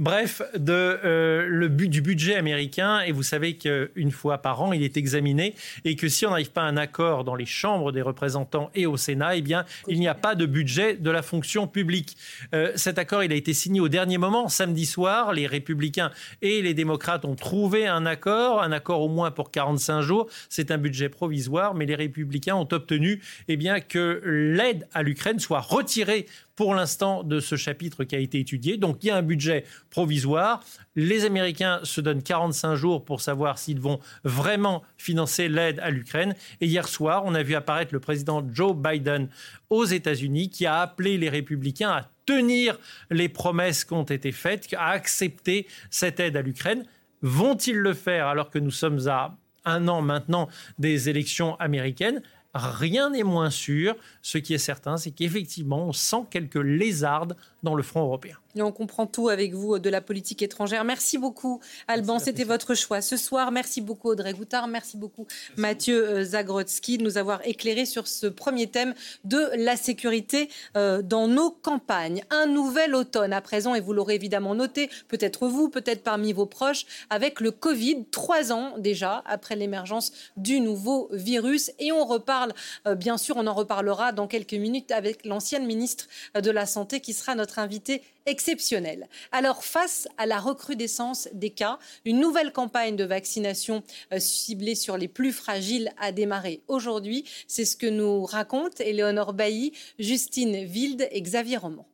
Bref, 0.00 0.40
euh, 0.56 1.68
du 1.68 2.00
budget 2.00 2.34
américain, 2.34 3.00
et 3.00 3.12
vous 3.12 3.22
savez 3.22 3.58
qu'une 3.58 4.10
fois 4.10 4.38
par 4.38 4.62
an, 4.62 4.72
il 4.72 4.82
est 4.82 4.96
examiné, 4.96 5.54
et 5.84 5.94
que 5.94 6.08
si 6.08 6.24
on 6.24 6.30
n'arrive 6.30 6.52
pas 6.52 6.62
à 6.62 6.64
un 6.64 6.78
accord 6.78 7.22
dans 7.22 7.34
les 7.34 7.44
chambres 7.44 7.92
des 7.92 8.00
représentants 8.00 8.70
et 8.74 8.86
au 8.86 8.96
Sénat, 8.96 9.36
eh 9.36 9.42
bien, 9.42 9.66
il 9.88 10.00
n'y 10.00 10.08
a 10.08 10.14
pas 10.14 10.34
de 10.34 10.46
budget 10.46 10.94
de 10.94 11.10
la 11.10 11.20
fonction 11.20 11.66
publique. 11.66 12.16
Euh, 12.54 12.72
cet 12.76 12.98
accord, 12.98 13.22
il 13.24 13.30
a 13.30 13.34
été 13.34 13.52
signé 13.52 13.78
au 13.78 13.88
dernier 13.88 14.16
moment, 14.16 14.48
samedi 14.48 14.86
soir. 14.86 15.34
Les 15.34 15.46
républicains 15.46 16.12
et 16.40 16.62
les 16.62 16.72
démocrates 16.72 17.26
ont 17.26 17.36
trouvé 17.36 17.86
un 17.86 18.06
accord, 18.06 18.62
un 18.62 18.72
accord 18.72 19.02
au 19.02 19.08
moins 19.08 19.30
pour 19.30 19.50
45 19.50 20.00
jours. 20.00 20.30
C'est 20.48 20.70
un 20.70 20.78
budget 20.78 21.10
provisoire, 21.10 21.74
mais 21.74 21.84
les 21.84 21.94
républicains 21.94 22.54
ont 22.56 22.68
obtenu 22.72 23.20
eh 23.48 23.58
bien, 23.58 23.80
que 23.80 24.22
l'aide 24.24 24.88
à 24.94 25.02
l'Ukraine 25.02 25.40
soit 25.40 25.60
retirée 25.60 26.24
pour 26.60 26.74
l'instant 26.74 27.22
de 27.22 27.40
ce 27.40 27.56
chapitre 27.56 28.04
qui 28.04 28.14
a 28.14 28.18
été 28.18 28.38
étudié. 28.38 28.76
Donc 28.76 29.02
il 29.02 29.06
y 29.06 29.10
a 29.10 29.16
un 29.16 29.22
budget 29.22 29.64
provisoire. 29.88 30.62
Les 30.94 31.24
Américains 31.24 31.80
se 31.84 32.02
donnent 32.02 32.22
45 32.22 32.74
jours 32.74 33.02
pour 33.02 33.22
savoir 33.22 33.56
s'ils 33.56 33.80
vont 33.80 33.98
vraiment 34.24 34.82
financer 34.98 35.48
l'aide 35.48 35.80
à 35.80 35.88
l'Ukraine. 35.88 36.34
Et 36.60 36.66
hier 36.66 36.86
soir, 36.86 37.22
on 37.24 37.34
a 37.34 37.42
vu 37.42 37.54
apparaître 37.54 37.94
le 37.94 37.98
président 38.00 38.46
Joe 38.52 38.76
Biden 38.76 39.30
aux 39.70 39.86
États-Unis 39.86 40.50
qui 40.50 40.66
a 40.66 40.82
appelé 40.82 41.16
les 41.16 41.30
républicains 41.30 41.92
à 41.92 42.10
tenir 42.26 42.78
les 43.08 43.30
promesses 43.30 43.86
qui 43.86 43.94
ont 43.94 44.02
été 44.02 44.30
faites, 44.30 44.68
à 44.76 44.90
accepter 44.90 45.66
cette 45.88 46.20
aide 46.20 46.36
à 46.36 46.42
l'Ukraine. 46.42 46.84
Vont-ils 47.22 47.78
le 47.78 47.94
faire 47.94 48.26
alors 48.26 48.50
que 48.50 48.58
nous 48.58 48.70
sommes 48.70 49.08
à 49.08 49.34
un 49.64 49.88
an 49.88 50.02
maintenant 50.02 50.50
des 50.78 51.08
élections 51.08 51.56
américaines? 51.56 52.20
Rien 52.54 53.10
n'est 53.10 53.22
moins 53.22 53.50
sûr. 53.50 53.94
Ce 54.22 54.38
qui 54.38 54.54
est 54.54 54.58
certain, 54.58 54.96
c'est 54.96 55.12
qu'effectivement, 55.12 55.86
on 55.86 55.92
sent 55.92 56.24
quelques 56.30 56.56
lézardes 56.56 57.36
dans 57.62 57.74
le 57.74 57.82
front 57.82 58.00
européen. 58.00 58.36
Et 58.56 58.62
on 58.62 58.72
comprend 58.72 59.06
tout 59.06 59.28
avec 59.28 59.54
vous 59.54 59.78
de 59.78 59.90
la 59.90 60.00
politique 60.00 60.42
étrangère. 60.42 60.82
Merci 60.84 61.18
beaucoup, 61.18 61.60
Alban. 61.86 62.18
C'était 62.18 62.44
votre 62.44 62.74
choix 62.74 63.00
ce 63.00 63.16
soir. 63.16 63.52
Merci 63.52 63.80
beaucoup, 63.80 64.08
Audrey 64.08 64.32
Goutard. 64.32 64.66
Merci 64.66 64.96
beaucoup, 64.96 65.26
Mathieu 65.56 66.08
euh, 66.08 66.24
Zagrodzki, 66.24 66.98
de 66.98 67.04
nous 67.04 67.16
avoir 67.16 67.46
éclairé 67.46 67.86
sur 67.86 68.08
ce 68.08 68.26
premier 68.26 68.66
thème 68.66 68.94
de 69.24 69.50
la 69.56 69.76
sécurité 69.76 70.48
euh, 70.76 71.00
dans 71.00 71.28
nos 71.28 71.50
campagnes. 71.50 72.24
Un 72.30 72.46
nouvel 72.46 72.94
automne 72.96 73.32
à 73.32 73.40
présent, 73.40 73.74
et 73.74 73.80
vous 73.80 73.92
l'aurez 73.92 74.16
évidemment 74.16 74.54
noté, 74.54 74.90
peut-être 75.06 75.46
vous, 75.46 75.68
peut-être 75.68 76.02
parmi 76.02 76.32
vos 76.32 76.46
proches, 76.46 76.86
avec 77.08 77.40
le 77.40 77.52
Covid, 77.52 78.04
trois 78.10 78.52
ans 78.52 78.74
déjà 78.78 79.22
après 79.26 79.54
l'émergence 79.54 80.12
du 80.36 80.60
nouveau 80.60 81.08
virus. 81.12 81.70
Et 81.78 81.92
on 81.92 82.04
reparle, 82.04 82.52
euh, 82.88 82.96
bien 82.96 83.16
sûr, 83.16 83.36
on 83.36 83.46
en 83.46 83.54
reparlera 83.54 84.10
dans 84.10 84.26
quelques 84.26 84.54
minutes 84.54 84.90
avec 84.90 85.24
l'ancienne 85.24 85.66
ministre 85.66 86.08
de 86.34 86.50
la 86.50 86.66
Santé 86.66 87.00
qui 87.00 87.12
sera 87.12 87.36
notre 87.36 87.60
invitée 87.60 88.02
exceptionnel. 88.30 89.08
Alors, 89.32 89.64
face 89.64 90.08
à 90.16 90.26
la 90.26 90.38
recrudescence 90.38 91.28
des 91.32 91.50
cas, 91.50 91.78
une 92.04 92.20
nouvelle 92.20 92.52
campagne 92.52 92.96
de 92.96 93.04
vaccination 93.04 93.82
euh, 94.12 94.18
ciblée 94.18 94.74
sur 94.74 94.96
les 94.96 95.08
plus 95.08 95.32
fragiles 95.32 95.90
a 96.00 96.12
démarré 96.12 96.62
aujourd'hui. 96.68 97.24
C'est 97.48 97.64
ce 97.64 97.76
que 97.76 97.86
nous 97.86 98.24
racontent 98.24 98.82
Éléonore 98.82 99.32
Bailly, 99.32 99.72
Justine 99.98 100.64
Wilde 100.64 101.08
et 101.10 101.20
Xavier 101.20 101.56
Roman. 101.56 101.86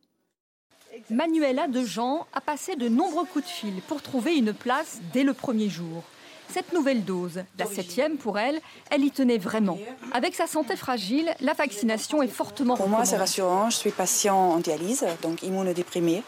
Manuela 1.11 1.69
Dejean 1.69 2.27
a 2.33 2.41
passé 2.41 2.77
de 2.77 2.89
nombreux 2.89 3.27
coups 3.27 3.45
de 3.45 3.51
fil 3.51 3.75
pour 3.87 4.03
trouver 4.03 4.37
une 4.37 4.53
place 4.53 5.01
dès 5.13 5.25
le 5.25 5.35
premier 5.35 5.69
jour. 5.69 6.05
Cette 6.49 6.73
nouvelle 6.73 7.05
dose, 7.05 7.43
la 7.59 7.67
septième 7.67 8.17
pour 8.17 8.39
elle, 8.39 8.61
elle 8.91 9.05
y 9.05 9.11
tenait 9.11 9.39
vraiment. 9.39 9.79
Avec 10.13 10.35
sa 10.35 10.47
santé 10.47 10.77
fragile, 10.77 11.35
la 11.41 11.53
vaccination 11.53 12.23
est 12.23 12.29
fortement 12.29 12.77
Pour 12.77 12.89
moi, 12.89 13.05
c'est 13.05 13.17
rassurant. 13.17 13.71
Je 13.71 13.77
suis 13.77 13.91
patient 13.91 14.37
en 14.37 14.59
dialyse, 14.59 15.05
donc 15.23 15.43
immunodéprimé. 15.43 16.23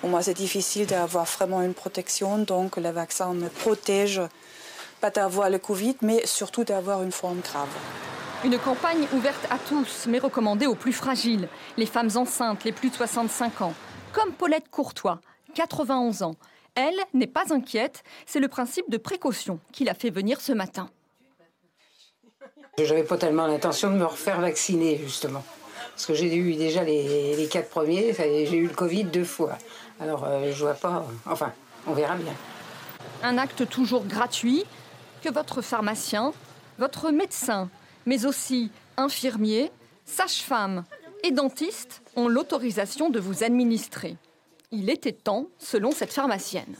Pour 0.00 0.08
moi, 0.08 0.22
c'est 0.22 0.34
difficile 0.34 0.86
d'avoir 0.86 1.26
vraiment 1.26 1.60
une 1.60 1.74
protection, 1.74 2.38
donc 2.38 2.78
le 2.78 2.88
vaccin 2.88 3.34
me 3.34 3.48
protège, 3.48 4.22
pas 5.00 5.10
d'avoir 5.10 5.50
le 5.50 5.58
Covid, 5.58 5.96
mais 6.00 6.24
surtout 6.26 6.64
d'avoir 6.64 7.02
une 7.02 7.12
forme 7.12 7.40
grave. 7.40 7.68
Une 8.42 8.58
campagne 8.58 9.06
ouverte 9.12 9.46
à 9.50 9.58
tous, 9.58 10.06
mais 10.08 10.18
recommandée 10.18 10.66
aux 10.66 10.74
plus 10.74 10.94
fragiles, 10.94 11.48
les 11.76 11.84
femmes 11.84 12.08
enceintes, 12.14 12.64
les 12.64 12.72
plus 12.72 12.88
de 12.88 12.94
65 12.94 13.60
ans, 13.60 13.74
comme 14.12 14.32
Paulette 14.32 14.70
Courtois, 14.70 15.20
91 15.54 16.22
ans. 16.22 16.36
Elle 16.80 16.96
n'est 17.12 17.26
pas 17.26 17.52
inquiète, 17.52 18.02
c'est 18.24 18.40
le 18.40 18.48
principe 18.48 18.88
de 18.88 18.96
précaution 18.96 19.60
qui 19.70 19.84
l'a 19.84 19.92
fait 19.92 20.08
venir 20.08 20.40
ce 20.40 20.52
matin. 20.52 20.88
Je 22.78 22.84
n'avais 22.84 23.04
pas 23.04 23.18
tellement 23.18 23.46
l'intention 23.46 23.90
de 23.90 23.96
me 23.96 24.06
refaire 24.06 24.40
vacciner, 24.40 24.96
justement. 24.96 25.44
Parce 25.90 26.06
que 26.06 26.14
j'ai 26.14 26.34
eu 26.34 26.54
déjà 26.54 26.82
les, 26.82 27.46
quatre 27.52 27.68
premiers, 27.68 28.14
j'ai 28.14 28.56
eu 28.56 28.66
le 28.66 28.74
Covid 28.74 29.04
deux 29.04 29.24
fois. 29.24 29.58
Alors, 30.00 30.24
euh, 30.24 30.50
je 30.52 30.64
vois 30.64 30.72
pas. 30.72 31.04
Enfin, 31.26 31.52
on 31.86 31.92
verra 31.92 32.16
bien. 32.16 32.32
Un 33.22 33.36
acte 33.36 33.68
toujours 33.68 34.06
gratuit 34.06 34.64
que 35.22 35.28
votre 35.28 35.60
pharmacien, 35.60 36.32
votre 36.78 37.10
médecin, 37.10 37.68
mais 38.06 38.24
aussi 38.24 38.70
infirmier, 38.96 39.70
sage-femme 40.06 40.84
et 41.24 41.30
dentiste 41.30 42.00
ont 42.16 42.28
l'autorisation 42.28 43.10
de 43.10 43.20
vous 43.20 43.44
administrer. 43.44 44.16
Il 44.72 44.88
était 44.88 45.12
temps, 45.12 45.48
selon 45.58 45.90
cette 45.90 46.12
pharmacienne. 46.12 46.76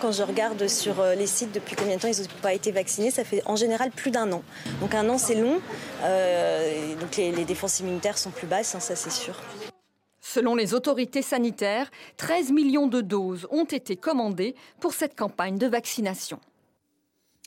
Quand 0.00 0.12
je 0.12 0.22
regarde 0.22 0.68
sur 0.68 1.00
euh, 1.00 1.14
les 1.16 1.26
sites 1.26 1.50
depuis 1.52 1.74
combien 1.74 1.96
de 1.96 2.00
temps 2.00 2.08
ils 2.08 2.20
n'ont 2.20 2.40
pas 2.42 2.54
été 2.54 2.70
vaccinés, 2.70 3.10
ça 3.10 3.24
fait 3.24 3.42
en 3.46 3.56
général 3.56 3.90
plus 3.90 4.12
d'un 4.12 4.30
an. 4.30 4.42
Donc 4.80 4.94
un 4.94 5.08
an 5.08 5.18
c'est 5.18 5.34
long, 5.34 5.60
euh, 6.04 6.94
donc 6.96 7.16
les, 7.16 7.44
défenses 7.44 7.80
immunitaires 7.80 8.18
sont 8.18 8.30
plus 8.30 8.46
basses, 8.46 8.74
hein, 8.74 8.80
ça 8.80 8.94
c'est 8.94 9.10
sûr. 9.10 9.34
Selon 10.20 10.54
les 10.54 10.74
autorités 10.74 11.22
sanitaires, 11.22 11.90
13 12.18 12.52
millions 12.52 12.86
de 12.86 13.00
doses 13.00 13.48
ont 13.50 13.64
été 13.64 13.96
commandées 13.96 14.54
pour 14.78 14.92
cette 14.92 15.16
campagne 15.16 15.58
de 15.58 15.66
vaccination. 15.66 16.38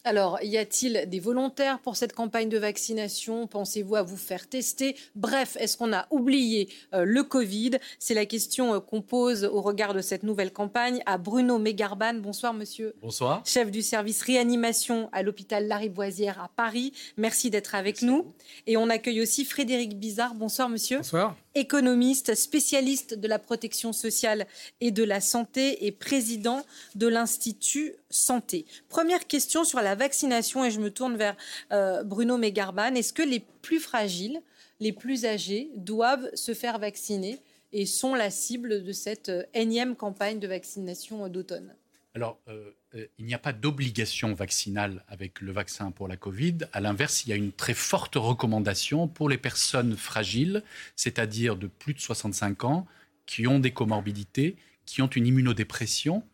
Alors, 0.06 0.40
y 0.42 0.58
a-t-il 0.58 1.10
des 1.10 1.20
volontaires 1.20 1.80
pour 1.80 1.98
cette 1.98 2.14
campagne 2.14 2.48
de 2.48 2.58
vaccination? 2.58 3.48
Pensez-vous 3.48 3.96
à 3.96 4.02
vous 4.02 4.18
faire 4.18 4.48
tester? 4.48 4.96
Bref, 5.16 5.58
est-ce 5.60 5.78
qu'on 5.78 5.92
a 5.92 6.08
oublié 6.10 6.70
euh, 6.94 7.04
le 7.04 7.24
Covid? 7.24 7.72
C'est 8.00 8.14
la 8.14 8.26
question 8.26 8.76
euh, 8.76 8.80
qu'on 8.80 9.02
pose 9.02 9.44
au 9.44 9.62
regard 9.62 9.94
de 9.94 10.02
cette 10.02 10.24
nouvelle 10.24 10.54
campagne 10.54 11.04
à 11.06 11.18
Bruno 11.18 11.60
Mégarban. 11.60 12.14
Bonsoir, 12.14 12.54
monsieur. 12.54 12.96
Bonsoir. 13.02 13.44
Chef 13.46 13.72
du 13.72 13.82
service 13.82 14.22
réanimation 14.22 15.10
à 15.12 15.22
l'hôpital 15.22 15.68
Lariboisière 15.68 16.42
à 16.42 16.50
Paris. 16.56 16.94
Merci 17.18 17.50
d'être 17.50 17.76
avec 17.76 18.02
nous. 18.02 18.34
Et 18.68 18.78
on 18.78 18.90
accueille 18.90 19.22
aussi 19.22 19.44
Frédéric 19.44 20.00
Bizarre. 20.00 20.34
Bonsoir, 20.34 20.70
monsieur. 20.70 20.98
Bonsoir. 20.98 21.36
Économiste, 21.56 22.36
spécialiste 22.36 23.16
de 23.16 23.28
la 23.28 23.40
protection 23.40 23.92
sociale 23.92 24.48
et 24.80 24.92
de 24.92 25.04
la 25.04 25.20
santé 25.20 25.86
et 25.86 25.92
président 25.92 26.64
de 26.96 27.08
l'Institut 27.08 27.96
Santé. 28.10 28.66
Première 28.88 29.28
question 29.28 29.64
sur 29.64 29.82
la 29.82 29.96
vaccination 29.96 30.66
et 30.66 30.72
je 30.72 30.80
me 30.80 30.92
tourne 30.92 31.16
vers 31.16 31.36
euh, 31.72 32.04
Bruno 32.04 32.38
Mégarban. 32.38 32.96
Est-ce 32.96 33.14
que 33.14 33.24
les 33.24 33.40
plus 33.40 33.80
fragiles, 33.80 34.42
les 34.80 34.94
plus 34.94 35.26
âgés 35.26 35.70
doivent 35.76 36.30
se 36.34 36.54
faire 36.54 36.80
vacciner 36.80 37.40
et 37.72 37.86
sont 37.86 38.16
la 38.16 38.32
cible 38.32 38.84
de 38.84 38.92
cette 38.92 39.30
euh, 39.30 39.44
énième 39.54 39.96
campagne 39.96 40.40
de 40.40 40.48
vaccination 40.48 41.28
d'automne? 41.28 41.76
Alors, 42.16 42.40
euh, 42.48 42.72
il 43.20 43.26
n'y 43.26 43.36
a 43.36 43.40
pas 43.40 43.54
d'obligation 43.54 44.34
vaccinale 44.34 45.04
avec 45.08 45.42
le 45.42 45.52
vaccin 45.52 45.92
pour 45.92 46.08
la 46.08 46.18
Covid. 46.18 46.58
À 46.74 46.80
l'inverse, 46.80 47.26
il 47.26 47.30
y 47.30 47.34
a 47.34 47.36
une 47.36 47.52
très 47.52 47.76
forte 47.76 48.16
recommandation 48.16 49.08
pour 49.08 49.30
les 49.30 49.38
personnes 49.38 49.96
fragiles, 49.96 50.64
c'est-à-dire 50.96 51.56
de 51.56 51.68
plus 51.68 51.94
de 51.94 52.00
65 52.00 52.64
ans, 52.64 52.88
qui 53.28 53.46
ont 53.46 53.60
des 53.60 53.72
comorbidités, 53.72 54.56
qui 54.88 55.04
ont 55.04 55.08
une 55.08 55.28
immunodépression, 55.28 56.18
euh, 56.18 56.29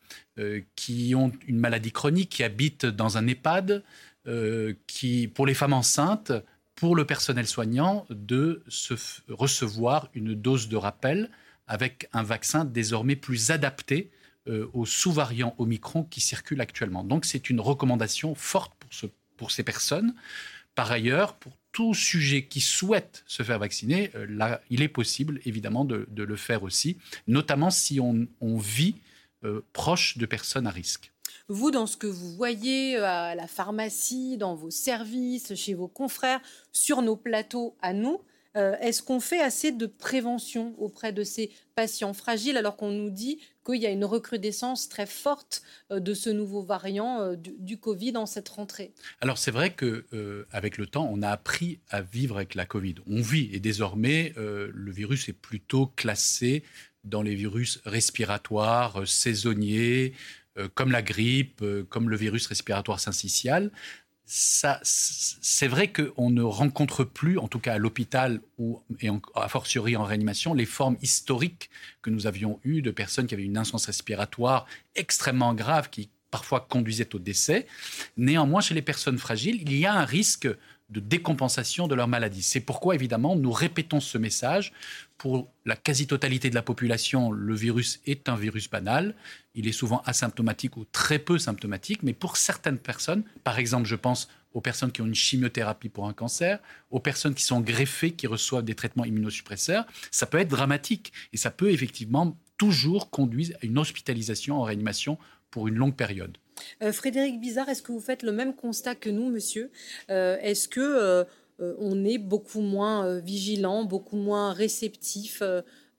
qui 0.76 1.16
ont 1.16 1.32
une 1.48 1.60
maladie 1.60 1.92
chronique, 1.92 2.30
qui 2.30 2.44
habitent 2.44 2.86
dans 2.86 3.18
un 3.18 3.26
EHPAD, 3.28 3.84
euh, 4.28 4.74
qui, 4.88 5.28
pour 5.28 5.46
les 5.46 5.54
femmes 5.54 5.74
enceintes, 5.74 6.32
pour 6.74 6.96
le 6.96 7.06
personnel 7.06 7.46
soignant, 7.46 8.08
de 8.10 8.64
se 8.68 8.96
recevoir 9.30 10.10
une 10.16 10.34
dose 10.34 10.68
de 10.68 10.78
rappel 10.78 11.30
avec 11.68 12.10
un 12.12 12.24
vaccin 12.24 12.66
désormais 12.66 13.16
plus 13.16 13.52
adapté 13.52 14.10
euh, 14.48 14.68
aux 14.74 14.88
sous-variants 14.88 15.54
Omicron 15.60 16.04
qui 16.04 16.22
circulent 16.22 16.62
actuellement. 16.62 17.04
Donc 17.04 17.26
c'est 17.26 17.52
une 17.52 17.60
recommandation 17.60 18.34
forte 18.34 18.74
pour, 18.80 18.92
ce, 18.92 19.06
pour 19.38 19.52
ces 19.52 19.62
personnes. 19.62 20.16
Par 20.74 20.92
ailleurs, 20.92 21.36
pour 21.36 21.56
tout 21.72 21.94
sujet 21.94 22.46
qui 22.46 22.62
souhaite 22.62 23.24
se 23.28 23.44
faire 23.44 23.60
vacciner, 23.60 24.10
euh, 24.16 24.58
il 24.72 24.82
est 24.82 24.88
possible 24.88 25.40
évidemment 25.46 25.86
de, 25.86 26.08
le 26.16 26.36
faire 26.36 26.64
aussi, 26.64 26.98
notamment 27.28 27.70
si 27.70 28.00
on, 28.00 28.28
vit 28.58 28.96
euh, 28.96 29.05
proche 29.74 30.18
de 30.18 30.26
personnes 30.26 30.68
à 30.68 30.72
risque. 30.72 31.12
Vous, 31.48 31.70
dans 31.70 31.86
ce 31.86 31.96
que 31.98 32.08
vous 32.08 32.32
voyez 32.36 32.98
euh, 32.98 33.06
à 33.06 33.36
la 33.36 33.48
pharmacie, 33.48 34.38
dans 34.38 34.56
vos 34.56 34.72
services, 34.72 35.54
chez 35.56 35.74
vos 35.74 35.88
confrères, 35.88 36.42
sur 36.72 37.02
nos 37.02 37.16
plateaux 37.16 37.76
à 37.82 37.94
nous, 37.94 38.22
est-ce 38.80 39.04
qu'on 39.04 39.20
fait 39.20 39.42
assez 39.42 39.74
de 39.74 39.86
prévention 39.86 40.76
auprès 40.78 41.12
de 41.12 41.26
ces 41.26 41.52
patients 41.76 42.14
fragiles 42.14 42.56
alors 42.56 42.78
qu'on 42.78 42.90
nous 42.90 43.10
dit 43.10 43.42
qu'il 43.66 43.82
y 43.82 43.86
a 43.86 43.90
une 43.90 44.06
recrudescence 44.06 44.88
très 44.88 45.06
forte 45.06 45.64
euh, 45.92 46.00
de 46.00 46.14
ce 46.14 46.30
nouveau 46.30 46.62
variant 46.62 47.22
euh, 47.22 47.36
du, 47.36 47.78
Covid 47.78 48.16
en 48.16 48.26
cette 48.26 48.48
rentrée? 48.50 48.94
Alors 49.22 49.38
c'est 49.38 49.52
vrai 49.52 49.74
que 49.74 50.06
euh, 50.14 50.46
avec 50.52 50.78
le 50.78 50.86
temps, 50.86 51.10
on 51.12 51.22
a 51.22 51.30
appris 51.30 51.80
à 51.90 52.02
vivre 52.02 52.38
avec 52.38 52.56
la 52.56 52.66
Covid. 52.66 52.96
On 53.08 53.22
vit 53.22 53.50
et 53.52 53.60
désormais 53.60 54.34
le 54.38 54.92
virus 54.92 55.30
est 55.30 55.34
plutôt 55.34 55.88
classé 55.88 56.64
dans 57.06 57.22
les 57.22 57.36
virus 57.36 57.80
respiratoires 57.86 59.08
saisonniers, 59.08 60.14
comme 60.74 60.92
la 60.92 61.02
grippe, 61.02 61.64
comme 61.90 62.10
le 62.10 62.16
virus 62.16 62.48
respiratoire 62.48 63.00
syncytial 63.00 63.72
ça, 64.26 64.80
c'est 64.84 65.68
vrai 65.68 65.92
qu'on 65.92 66.32
ne 66.32 66.42
rencontre 66.42 67.04
plus, 67.04 67.38
en 67.38 67.48
tout 67.48 67.60
cas 67.60 67.74
à 67.74 67.78
l'hôpital 67.78 68.42
ou 68.58 68.82
et 69.00 69.10
a 69.36 69.48
fortiori 69.48 69.96
en 69.96 70.04
réanimation, 70.04 70.54
les 70.54 70.66
formes 70.66 70.98
historiques 71.02 71.70
que 72.02 72.10
nous 72.10 72.26
avions 72.26 72.60
eues 72.64 72.82
de 72.82 72.92
personnes 72.92 73.28
qui 73.28 73.36
avaient 73.36 73.44
une 73.44 73.58
insuffisance 73.58 73.86
respiratoire 73.86 74.66
extrêmement 74.96 75.54
grave 75.54 75.90
qui 75.90 76.10
parfois 76.32 76.60
conduisait 76.60 77.14
au 77.16 77.20
décès. 77.20 77.68
Néanmoins, 78.18 78.62
chez 78.62 78.74
les 78.74 78.82
personnes 78.82 79.18
fragiles, 79.18 79.62
il 79.62 79.78
y 79.78 79.86
a 79.86 79.94
un 79.94 80.06
risque 80.06 80.48
de 80.90 81.00
décompensation 81.00 81.88
de 81.88 81.96
leur 81.96 82.08
maladie. 82.08 82.44
C'est 82.44 82.60
pourquoi, 82.60 82.96
évidemment, 82.96 83.36
nous 83.36 83.52
répétons 83.52 84.00
ce 84.00 84.18
message. 84.18 84.74
Pour 85.18 85.50
la 85.66 85.76
quasi-totalité 85.76 86.50
de 86.50 86.56
la 86.56 86.62
population, 86.62 87.32
le 87.32 87.56
virus 87.56 88.02
est 88.06 88.28
un 88.28 88.36
virus 88.36 88.70
banal. 88.70 89.16
Il 89.54 89.68
est 89.68 89.72
souvent 89.72 90.02
asymptomatique 90.06 90.76
ou 90.76 90.86
très 90.86 91.20
peu 91.20 91.38
symptomatique, 91.38 92.04
mais 92.04 92.14
pour 92.14 92.36
certaines 92.38 92.78
personnes, 92.78 93.24
par 93.44 93.58
exemple, 93.58 93.88
je 93.88 93.96
pense 93.96 94.28
aux 94.54 94.62
personnes 94.62 94.92
qui 94.92 95.02
ont 95.02 95.06
une 95.06 95.16
chimiothérapie 95.16 95.90
pour 95.90 96.08
un 96.08 96.14
cancer, 96.14 96.60
aux 96.90 97.00
personnes 97.00 97.34
qui 97.34 97.44
sont 97.44 97.60
greffées, 97.62 98.12
qui 98.12 98.28
reçoivent 98.28 98.64
des 98.64 98.76
traitements 98.76 99.06
immunosuppresseurs, 99.06 99.86
ça 100.12 100.26
peut 100.26 100.40
être 100.40 100.48
dramatique 100.48 101.12
et 101.34 101.38
ça 101.38 101.52
peut 101.52 101.72
effectivement 101.72 102.38
toujours 102.58 103.10
conduire 103.10 103.58
à 103.62 103.66
une 103.66 103.78
hospitalisation 103.78 104.58
en 104.60 104.64
réanimation 104.64 105.18
pour 105.52 105.68
une 105.68 105.76
longue 105.76 105.96
période. 105.96 106.38
Euh, 106.82 106.94
Frédéric 106.94 107.40
Bizarre, 107.40 107.70
est-ce 107.70 107.82
que 107.82 107.92
vous 107.92 108.00
faites 108.00 108.24
le 108.24 108.32
même 108.32 108.56
constat 108.56 108.96
que 108.96 109.10
nous, 109.10 109.30
monsieur? 109.30 109.72
Euh, 110.10 110.38
Est-ce 110.42 110.68
que 110.68 110.80
euh, 110.80 111.24
on 111.60 112.04
est 112.04 112.18
beaucoup 112.18 112.62
moins 112.62 113.20
vigilant, 113.20 113.84
beaucoup 113.84 114.18
moins 114.18 114.54
réceptif 114.54 115.42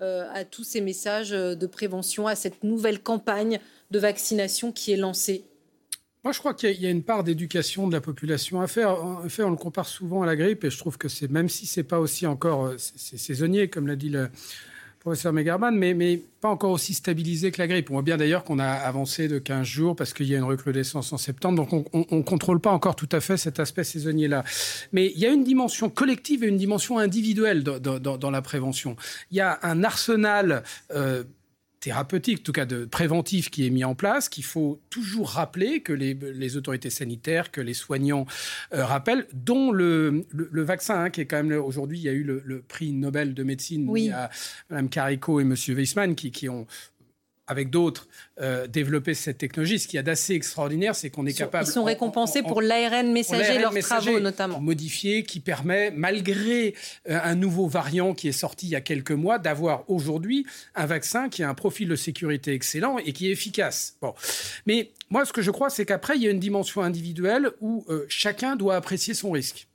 à 0.01 0.45
tous 0.45 0.65
ces 0.65 0.81
messages 0.81 1.31
de 1.31 1.67
prévention, 1.67 2.27
à 2.27 2.35
cette 2.35 2.65
nouvelle 2.65 3.03
campagne 3.03 3.61
de 3.91 3.99
vaccination 3.99 4.73
qui 4.73 4.93
est 4.93 4.97
lancée 4.97 5.45
moi, 6.25 6.33
je 6.33 6.41
crois 6.41 6.55
qu'il 6.55 6.83
y 6.83 6.87
a 6.87 6.91
une 6.91 7.05
part 7.05 7.23
d'éducation 7.23 7.87
de 7.87 7.93
la 7.93 8.01
population 8.01 8.61
à 8.61 8.67
faire. 8.67 9.01
En 9.01 9.29
fait, 9.29 9.45
on 9.45 9.51
le 9.51 9.57
compare 9.57 9.87
souvent 9.87 10.23
à 10.23 10.27
la 10.27 10.35
grippe, 10.35 10.65
et 10.65 10.71
je 10.71 10.77
trouve 10.77 10.99
que 10.99 11.07
c'est 11.07 11.31
même 11.31 11.49
si 11.49 11.67
c'est 11.67 11.85
pas 11.85 12.01
aussi 12.01 12.27
encore 12.27 12.73
saisonnier, 12.79 13.71
comme 13.71 13.87
l'a 13.87 13.95
dit 13.95 14.09
le, 14.09 14.29
professeur 15.07 15.33
Megarman, 15.33 15.73
mais, 15.77 15.95
mais 15.95 16.21
pas 16.41 16.49
encore 16.49 16.73
aussi 16.73 16.93
stabilisé 16.93 17.53
que 17.53 17.63
la 17.63 17.69
grippe. 17.69 17.91
On 17.91 17.93
voit 17.93 18.03
bien 18.03 18.17
d'ailleurs 18.17 18.43
qu'on 18.43 18.59
a 18.59 18.67
avancé 18.67 19.29
de 19.29 19.39
15 19.39 19.65
jours 19.65 19.95
parce 19.95 20.13
qu'il 20.13 20.27
y 20.27 20.35
a 20.35 20.39
une 20.39 20.43
recrudescence 20.43 21.13
en 21.13 21.17
septembre, 21.17 21.65
donc 21.65 21.87
on 21.93 22.17
ne 22.17 22.23
contrôle 22.23 22.59
pas 22.59 22.73
encore 22.73 22.97
tout 22.97 23.09
à 23.13 23.21
fait 23.21 23.37
cet 23.37 23.61
aspect 23.61 23.85
saisonnier-là. 23.85 24.43
Mais 24.91 25.13
il 25.15 25.21
y 25.21 25.27
a 25.27 25.31
une 25.31 25.45
dimension 25.45 25.91
collective 25.91 26.43
et 26.43 26.49
une 26.49 26.57
dimension 26.57 26.99
individuelle 26.99 27.63
dans, 27.63 28.31
la 28.33 28.43
prévention. 28.43 28.97
Il 29.31 29.37
y 29.37 29.41
a 29.41 29.61
un 29.63 29.85
arsenal 29.85 30.65
euh, 30.91 31.23
thérapeutique, 31.87 32.41
en 32.41 32.43
tout 32.43 32.53
cas 32.53 32.67
de 32.67 32.85
préventif 32.85 33.49
qui 33.49 33.65
est 33.65 33.71
mis 33.71 33.85
en 33.85 33.95
place, 33.95 34.29
qu'il 34.29 34.43
faut 34.43 34.81
toujours 34.91 35.29
rappeler, 35.31 35.83
que 35.83 35.93
les, 35.93 36.57
autorités 36.57 36.91
sanitaires, 36.91 37.53
que 37.53 37.61
les 37.61 37.75
soignants 37.75 38.27
euh, 38.75 38.85
rappellent, 38.85 39.29
dont 39.33 39.71
le, 39.71 40.27
vaccin, 40.53 41.05
hein, 41.05 41.11
qui 41.11 41.21
est 41.21 41.27
quand 41.27 41.41
même 41.45 41.57
aujourd'hui, 41.61 41.99
il 41.99 42.03
y 42.03 42.09
a 42.09 42.13
eu 42.13 42.25
le, 42.25 42.63
prix 42.67 42.93
Nobel 42.93 43.35
de 43.35 43.45
médecine, 43.45 43.89
il 43.95 44.07
y 44.07 44.11
a 44.11 44.31
Mme 44.69 44.89
Carico 44.89 45.39
et 45.39 45.45
M. 45.45 45.55
Weissman 45.69 46.17
qui, 46.17 46.33
qui 46.33 46.49
ont 46.49 46.67
avec 47.47 47.71
d'autres, 47.71 48.09
euh, 48.41 48.67
développer 48.67 49.15
cette 49.15 49.39
technologie. 49.39 49.79
Ce 49.79 49.87
qui 49.87 49.97
y 49.97 49.99
a 49.99 50.03
d'assez 50.03 50.35
extraordinaire, 50.35 50.95
c'est 50.95 51.11
qu'on 51.11 51.27
est 51.27 51.37
capable... 51.37 51.67
Ils 51.67 51.73
sont 51.73 51.85
récompensés 51.85 52.43
pour 52.43 52.61
l'ARN 52.61 53.13
messager, 53.13 53.59
leurs 53.59 53.75
travaux 53.79 54.21
notamment. 54.21 54.61
Modifié, 54.61 55.23
qui 55.23 55.41
permet, 55.41 55.91
malgré 55.91 56.75
euh, 57.09 57.19
un 57.23 57.35
nouveau 57.35 57.69
variant 57.69 58.15
qui 58.15 58.29
est 58.29 58.33
sorti 58.33 58.67
il 58.67 58.71
y 58.71 58.77
a 58.77 58.81
quelques 58.81 59.13
mois, 59.13 59.39
d'avoir 59.39 59.89
aujourd'hui 59.89 60.45
un 60.75 60.87
vaccin 60.87 61.29
qui 61.29 61.43
a 61.43 61.49
un 61.49 61.55
profil 61.55 61.89
de 61.89 61.97
sécurité 61.97 62.53
excellent 62.53 62.99
et 62.99 63.13
qui 63.13 63.29
est 63.29 63.33
efficace. 63.33 63.97
Bon. 64.01 64.15
Mais 64.67 64.91
moi, 65.11 65.25
ce 65.25 65.33
que 65.33 65.43
je 65.43 65.51
crois, 65.51 65.71
c'est 65.71 65.87
qu'après, 65.87 66.17
il 66.17 66.23
y 66.23 66.29
a 66.29 66.31
une 66.31 66.41
dimension 66.41 66.83
individuelle 66.83 67.51
où 67.61 67.85
euh, 67.89 68.07
chacun 68.09 68.57
doit 68.57 68.75
apprécier 68.75 69.15
son 69.15 69.31
risque. 69.31 69.69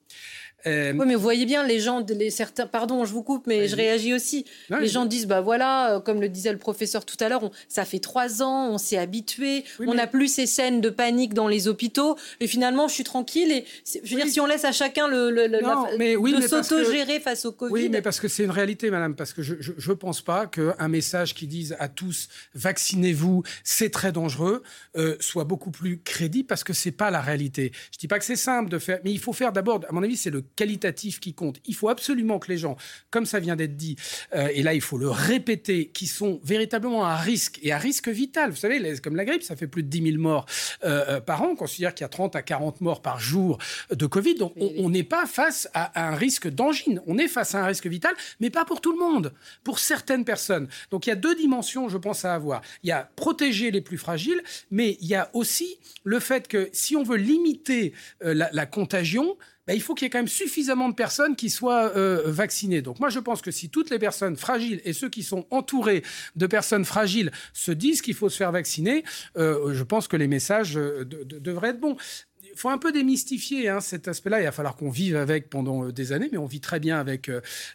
Euh, 0.67 0.93
oui, 0.93 1.05
mais 1.07 1.15
vous 1.15 1.21
voyez 1.21 1.45
bien, 1.45 1.65
les 1.65 1.79
gens, 1.79 2.05
les 2.07 2.29
certains, 2.29 2.67
pardon, 2.67 3.05
je 3.05 3.13
vous 3.13 3.23
coupe, 3.23 3.47
mais 3.47 3.67
je 3.67 3.75
réagis 3.75 4.13
aussi. 4.13 4.45
les 4.69 4.87
gens 4.87 5.05
disent, 5.05 5.27
bah 5.27 5.41
voilà, 5.41 5.95
euh, 5.95 5.99
comme 5.99 6.21
le 6.21 6.29
disait 6.29 6.51
le 6.51 6.57
professeur 6.57 7.05
tout 7.05 7.17
à 7.19 7.29
l'heure, 7.29 7.49
ça 7.67 7.85
fait 7.85 7.99
trois 7.99 8.41
ans, 8.41 8.69
on 8.71 8.77
s'est 8.77 8.97
habitué, 8.97 9.63
on 9.79 9.93
n'a 9.93 10.07
plus 10.07 10.27
ces 10.27 10.45
scènes 10.45 10.81
de 10.81 10.89
panique 10.89 11.33
dans 11.33 11.47
les 11.47 11.67
hôpitaux, 11.67 12.17
et 12.39 12.47
finalement, 12.47 12.87
je 12.87 12.93
suis 12.93 13.03
tranquille. 13.03 13.51
Et 13.51 13.65
je 13.85 14.15
veux 14.15 14.21
dire, 14.21 14.31
si 14.31 14.39
on 14.39 14.45
laisse 14.45 14.65
à 14.65 14.71
chacun 14.71 15.07
le, 15.07 15.31
le, 15.31 15.47
de 15.47 16.47
s'autogérer 16.47 17.19
face 17.19 17.45
au 17.45 17.51
Covid. 17.51 17.73
Oui, 17.73 17.89
mais 17.89 18.01
parce 18.01 18.19
que 18.19 18.27
c'est 18.27 18.43
une 18.43 18.51
réalité, 18.51 18.89
madame, 18.91 19.15
parce 19.15 19.33
que 19.33 19.41
je 19.41 19.53
ne 19.53 19.95
pense 19.95 20.21
pas 20.21 20.47
qu'un 20.47 20.87
message 20.87 21.33
qui 21.33 21.47
dise 21.47 21.75
à 21.79 21.87
tous, 21.87 22.27
vaccinez-vous, 22.53 23.43
c'est 23.63 23.89
très 23.89 24.11
dangereux, 24.11 24.63
euh, 24.95 25.15
soit 25.19 25.43
beaucoup 25.43 25.71
plus 25.71 25.99
crédible, 26.01 26.47
parce 26.47 26.63
que 26.63 26.73
c'est 26.73 26.91
pas 26.91 27.11
la 27.11 27.21
réalité. 27.21 27.71
Je 27.91 27.97
dis 27.97 28.07
pas 28.07 28.19
que 28.19 28.25
c'est 28.25 28.35
simple 28.35 28.69
de 28.69 28.79
faire, 28.79 28.99
mais 29.03 29.11
il 29.11 29.19
faut 29.19 29.33
faire 29.33 29.51
d'abord, 29.51 29.81
à 29.87 29.91
mon 29.91 30.03
avis, 30.03 30.17
c'est 30.17 30.29
le 30.29 30.43
qualitatif 30.55 31.19
qui 31.19 31.33
compte. 31.33 31.59
Il 31.65 31.75
faut 31.75 31.89
absolument 31.89 32.39
que 32.39 32.51
les 32.51 32.57
gens, 32.57 32.77
comme 33.09 33.25
ça 33.25 33.39
vient 33.39 33.55
d'être 33.55 33.75
dit, 33.75 33.95
euh, 34.33 34.49
et 34.53 34.63
là 34.63 34.73
il 34.73 34.81
faut 34.81 34.97
le 34.97 35.09
répéter, 35.09 35.87
qui 35.87 36.07
sont 36.07 36.39
véritablement 36.43 37.05
à 37.05 37.15
risque 37.17 37.59
et 37.63 37.71
à 37.71 37.77
risque 37.77 38.09
vital. 38.09 38.51
Vous 38.51 38.57
savez, 38.57 38.99
comme 39.01 39.15
la 39.15 39.25
grippe, 39.25 39.43
ça 39.43 39.55
fait 39.55 39.67
plus 39.67 39.83
de 39.83 39.89
10 39.89 40.11
000 40.11 40.17
morts 40.21 40.45
par 41.25 41.41
an. 41.41 41.49
On 41.51 41.55
considère 41.55 41.93
qu'il 41.93 42.03
y 42.03 42.05
a 42.05 42.09
30 42.09 42.35
à 42.35 42.41
40 42.41 42.81
morts 42.81 43.01
par 43.01 43.19
jour 43.19 43.57
de 43.91 44.05
Covid. 44.05 44.35
Donc 44.35 44.53
on 44.57 44.89
n'est 44.89 45.03
pas 45.03 45.25
face 45.25 45.69
à 45.73 46.07
un 46.07 46.15
risque 46.15 46.49
d'angine. 46.49 47.01
On 47.07 47.17
est 47.17 47.27
face 47.27 47.55
à 47.55 47.63
un 47.63 47.65
risque 47.65 47.87
vital, 47.87 48.13
mais 48.39 48.49
pas 48.49 48.65
pour 48.65 48.81
tout 48.81 48.91
le 48.91 48.99
monde, 48.99 49.33
pour 49.63 49.79
certaines 49.79 50.25
personnes. 50.25 50.67
Donc 50.89 51.05
il 51.05 51.09
y 51.09 51.13
a 51.13 51.15
deux 51.15 51.35
dimensions, 51.35 51.89
je 51.89 51.97
pense, 51.97 52.25
à 52.25 52.33
avoir. 52.33 52.61
Il 52.83 52.89
y 52.89 52.91
a 52.91 53.09
protéger 53.15 53.71
les 53.71 53.81
plus 53.81 53.97
fragiles, 53.97 54.41
mais 54.69 54.97
il 55.01 55.07
y 55.07 55.15
a 55.15 55.29
aussi 55.33 55.77
le 56.03 56.19
fait 56.19 56.47
que 56.47 56.69
si 56.73 56.95
on 56.95 57.03
veut 57.03 57.17
limiter 57.17 57.93
euh, 58.23 58.33
la, 58.33 58.65
contagion, 58.65 59.37
ben, 59.71 59.77
il 59.77 59.81
faut 59.81 59.95
qu'il 59.95 60.05
y 60.05 60.07
ait 60.07 60.09
quand 60.09 60.19
même 60.19 60.27
suffisamment 60.27 60.89
de 60.89 60.95
personnes 60.95 61.37
qui 61.37 61.49
soient 61.49 61.95
euh, 61.95 62.23
vaccinées. 62.25 62.81
Donc 62.81 62.99
moi, 62.99 63.07
je 63.07 63.19
pense 63.19 63.41
que 63.41 63.51
si 63.51 63.69
toutes 63.69 63.89
les 63.89 63.99
personnes 63.99 64.35
fragiles 64.35 64.81
et 64.83 64.91
ceux 64.91 65.07
qui 65.07 65.23
sont 65.23 65.45
entourés 65.49 66.03
de 66.35 66.45
personnes 66.45 66.83
fragiles 66.83 67.31
se 67.53 67.71
disent 67.71 68.01
qu'il 68.01 68.13
faut 68.13 68.27
se 68.27 68.35
faire 68.35 68.51
vacciner, 68.51 69.05
euh, 69.37 69.73
je 69.73 69.83
pense 69.83 70.09
que 70.09 70.17
les 70.17 70.27
messages 70.27 70.73
devraient 70.73 71.69
être 71.69 71.79
bons 71.79 71.95
il 72.53 72.59
faut 72.59 72.67
un 72.67 72.77
peu 72.77 72.91
démystifier 72.91 73.69
hein, 73.69 73.79
cet 73.79 74.09
aspect-là. 74.09 74.41
Il 74.41 74.43
va 74.43 74.51
falloir 74.51 74.75
qu'on 74.75 74.89
vive 74.89 75.15
avec 75.15 75.49
pendant 75.49 75.87
des 75.87 76.11
années, 76.11 76.27
mais 76.33 76.37
on 76.37 76.47
vit 76.47 76.59
très 76.59 76.81
bien 76.81 76.99
avec 76.99 77.31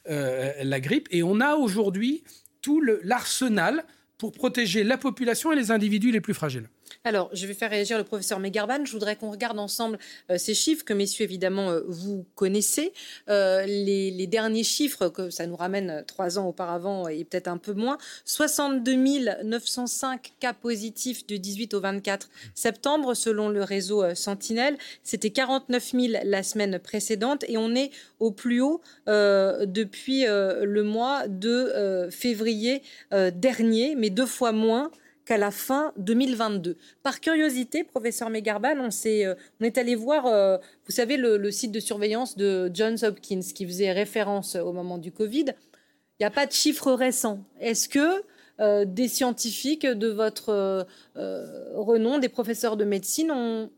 la 0.07 0.81
grippe. 0.81 1.09
Et 1.11 1.23
on 1.23 1.41
a 1.41 1.55
aujourd'hui 1.55 2.25
tout 2.61 2.83
l'arsenal 3.03 3.87
pour 4.19 4.33
protéger 4.33 4.85
la 4.85 4.99
population 4.99 5.51
et 5.51 5.57
les 5.57 5.71
individus 5.71 6.13
les 6.13 6.21
plus 6.21 6.35
fragiles. 6.35 6.69
Alors, 7.05 7.31
je 7.33 7.47
vais 7.47 7.55
faire 7.55 7.71
réagir 7.71 7.99
le 7.99 8.05
professeur 8.05 8.41
Megarban. 8.41 8.85
Je 8.85 8.93
voudrais 8.93 9.17
qu'on 9.17 9.31
regarde 9.31 9.59
ensemble 9.59 9.99
euh, 10.31 10.39
ces 10.39 10.55
chiffres 10.55 10.85
que, 10.85 10.93
messieurs, 10.93 11.25
évidemment, 11.25 11.71
euh, 11.71 11.83
vous 11.87 12.27
connaissez. 12.35 12.93
Euh, 13.29 13.65
les, 13.67 14.27
derniers 14.27 14.65
chiffres, 14.65 15.09
que 15.09 15.31
ça 15.31 15.47
nous 15.47 15.55
ramène 15.55 16.05
trois 16.07 16.39
ans 16.39 16.49
auparavant 16.49 17.07
et 17.07 17.25
peut-être 17.25 17.47
un 17.47 17.59
peu 17.59 17.75
moins. 17.75 17.97
62 18.25 18.97
905 19.45 20.33
cas 20.41 20.53
positifs 20.53 21.27
du 21.27 21.39
18 21.39 21.75
au 21.75 21.81
24 21.81 22.29
septembre, 22.55 23.15
selon 23.15 23.49
le 23.49 23.63
réseau 23.63 24.03
Sentinelle. 24.17 24.77
C'était 25.05 25.31
49 25.31 25.93
000 25.93 26.07
la 26.25 26.43
semaine 26.43 26.81
précédente 26.81 27.45
et 27.47 27.57
on 27.57 27.75
est 27.77 27.91
au 28.19 28.33
plus 28.33 28.61
haut 28.61 28.81
depuis 29.07 30.25
le 30.27 30.83
mois 30.83 31.29
de 31.29 32.09
février 32.11 32.83
dernier, 33.13 33.95
mais 33.95 34.11
deux 34.11 34.27
fois 34.27 34.51
moins 34.51 34.91
qu'à 35.27 35.37
la 35.37 35.51
fin 35.51 35.93
2022. 35.99 36.79
Par 37.03 37.21
curiosité, 37.21 37.85
professeur 37.85 38.31
Megarban, 38.31 38.77
on, 38.79 38.89
est, 38.89 39.27
euh, 39.27 39.35
on 39.61 39.65
est 39.65 39.77
allé 39.77 39.95
voir, 39.95 40.27
euh, 40.27 40.57
vous 40.87 40.93
savez, 40.93 41.17
le, 41.19 41.51
site 41.51 41.73
de 41.73 41.81
surveillance 41.81 42.37
de 42.37 42.71
Johns 42.73 42.97
Hopkins 43.03 43.41
qui 43.55 43.67
faisait 43.67 43.93
référence 43.93 44.55
au 44.55 44.73
moment 44.73 44.99
du 44.99 45.13
Covid. 45.13 45.47
Il 45.49 46.23
n'y 46.23 46.27
a 46.27 46.31
pas 46.31 46.47
de 46.47 46.53
chiffres 46.53 46.93
récents. 46.93 47.45
Est-ce 47.61 47.89
que 47.89 48.23
euh, 48.61 48.85
des 48.87 49.09
scientifiques 49.09 49.85
de 49.85 50.09
votre 50.09 50.87
renom, 51.15 52.19
des 52.19 52.31
professeurs 52.31 52.77
de 52.77 52.85
médecine, 52.85 53.31
on, 53.33 53.71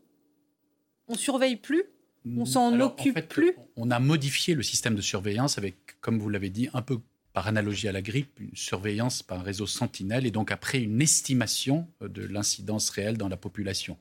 on 1.07 1.15
surveille 1.15 1.57
plus? 1.57 1.83
On 2.37 2.45
s'en 2.45 2.79
occupe 2.79 3.27
plus? 3.27 3.53
On 3.75 3.89
a 3.89 3.99
modifié 3.99 4.53
le 4.53 4.61
système 4.61 4.93
de 4.93 5.01
surveillance 5.01 5.57
avec, 5.57 5.99
comme 5.99 6.19
vous 6.19 6.29
l'avez 6.29 6.51
dit, 6.51 6.69
un 6.73 6.83
peu 6.83 6.99
par 7.39 7.47
analogie 7.47 7.87
à 7.87 7.93
la 7.93 8.01
grippe, 8.01 8.37
une 8.41 8.53
surveillance 8.53 9.23
par 9.23 9.39
un 9.39 9.43
réseau 9.43 9.65
sentinelle 9.65 10.25
et 10.25 10.29
donc 10.29 10.51
après 10.51 10.81
une 10.81 11.01
estimation 11.01 11.87
euh, 12.01 12.09
de 12.09 12.21
l'incidence 12.25 12.89
réelle 12.89 13.17
dans 13.17 13.29
la 13.29 13.37
population. 13.37 13.97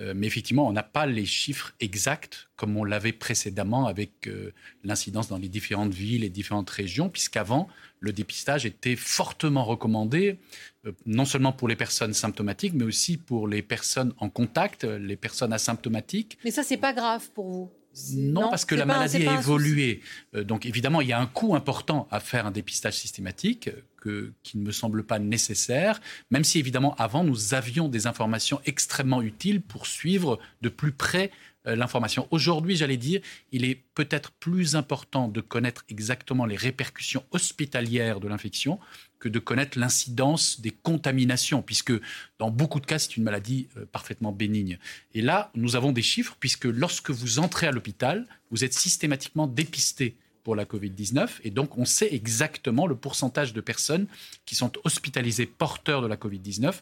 Euh, 0.00 0.12
mais 0.16 0.26
effectivement, 0.26 0.66
on 0.66 0.72
n'a 0.72 0.82
pas 0.82 1.06
les 1.06 1.24
chiffres 1.24 1.72
exacts 1.78 2.48
comme 2.56 2.76
on 2.76 2.82
l'avait 2.82 3.12
précédemment 3.12 3.86
avec 3.86 4.26
euh, 4.26 4.52
l'incidence 4.82 5.28
dans 5.28 5.38
les 5.38 5.48
différentes 5.48 5.94
villes 5.94 6.24
et 6.24 6.30
différentes 6.30 6.68
régions, 6.68 7.08
puisqu'avant, 7.08 7.68
le 8.00 8.12
dépistage 8.12 8.66
était 8.66 8.96
fortement 8.96 9.64
recommandé, 9.64 10.40
non 11.06 11.26
seulement 11.26 11.52
pour 11.52 11.68
les 11.68 11.76
personnes 11.76 12.12
symptomatiques, 12.12 12.74
mais 12.74 12.82
aussi 12.82 13.18
pour 13.18 13.46
les 13.46 13.62
personnes 13.62 14.12
en 14.18 14.28
contact, 14.30 14.82
les 14.82 15.16
personnes 15.16 15.52
asymptomatiques. 15.52 16.38
Mais 16.44 16.50
ça, 16.50 16.64
c'est 16.64 16.76
pas 16.76 16.92
grave 16.92 17.30
pour 17.30 17.48
vous 17.48 17.70
non, 18.14 18.50
parce 18.50 18.64
que 18.64 18.74
la 18.74 18.86
maladie 18.86 19.26
a 19.26 19.38
évolué. 19.38 20.00
Euh, 20.34 20.44
donc 20.44 20.66
évidemment, 20.66 21.00
il 21.00 21.08
y 21.08 21.12
a 21.12 21.20
un 21.20 21.26
coût 21.26 21.54
important 21.54 22.08
à 22.10 22.20
faire 22.20 22.46
un 22.46 22.50
dépistage 22.50 22.94
systématique 22.94 23.70
que, 23.96 24.32
qui 24.42 24.58
ne 24.58 24.64
me 24.64 24.72
semble 24.72 25.04
pas 25.04 25.18
nécessaire, 25.18 26.00
même 26.30 26.44
si 26.44 26.58
évidemment, 26.58 26.94
avant, 26.96 27.24
nous 27.24 27.54
avions 27.54 27.88
des 27.88 28.06
informations 28.06 28.60
extrêmement 28.66 29.22
utiles 29.22 29.62
pour 29.62 29.86
suivre 29.86 30.38
de 30.60 30.68
plus 30.68 30.92
près 30.92 31.30
euh, 31.30 31.53
l'information. 31.64 32.28
Aujourd'hui, 32.30 32.76
j'allais 32.76 32.96
dire, 32.96 33.20
il 33.52 33.64
est 33.64 33.82
peut-être 33.94 34.32
plus 34.32 34.76
important 34.76 35.28
de 35.28 35.40
connaître 35.40 35.84
exactement 35.88 36.44
les 36.44 36.56
répercussions 36.56 37.24
hospitalières 37.30 38.20
de 38.20 38.28
l'infection 38.28 38.78
que 39.18 39.30
de 39.30 39.38
connaître 39.38 39.78
l'incidence 39.78 40.60
des 40.60 40.70
contaminations, 40.70 41.62
puisque 41.62 41.94
dans 42.38 42.50
beaucoup 42.50 42.80
de 42.80 42.84
cas, 42.84 42.98
c'est 42.98 43.16
une 43.16 43.22
maladie 43.22 43.68
euh, 43.78 43.86
parfaitement 43.90 44.32
bénigne. 44.32 44.78
Et 45.14 45.22
là, 45.22 45.50
nous 45.54 45.76
avons 45.76 45.92
des 45.92 46.02
chiffres, 46.02 46.36
puisque 46.38 46.66
lorsque 46.66 47.10
vous 47.10 47.38
entrez 47.38 47.66
à 47.66 47.72
l'hôpital, 47.72 48.26
vous 48.50 48.64
êtes 48.64 48.74
systématiquement 48.74 49.46
dépisté 49.46 50.16
pour 50.42 50.54
la 50.54 50.66
Covid-19, 50.66 51.40
et 51.42 51.50
donc 51.50 51.78
on 51.78 51.86
sait 51.86 52.14
exactement 52.14 52.86
le 52.86 52.94
pourcentage 52.94 53.54
de 53.54 53.62
personnes 53.62 54.06
qui 54.44 54.54
sont 54.54 54.72
hospitalisées 54.84 55.46
porteurs 55.46 56.02
de 56.02 56.06
la 56.06 56.16
Covid-19 56.16 56.74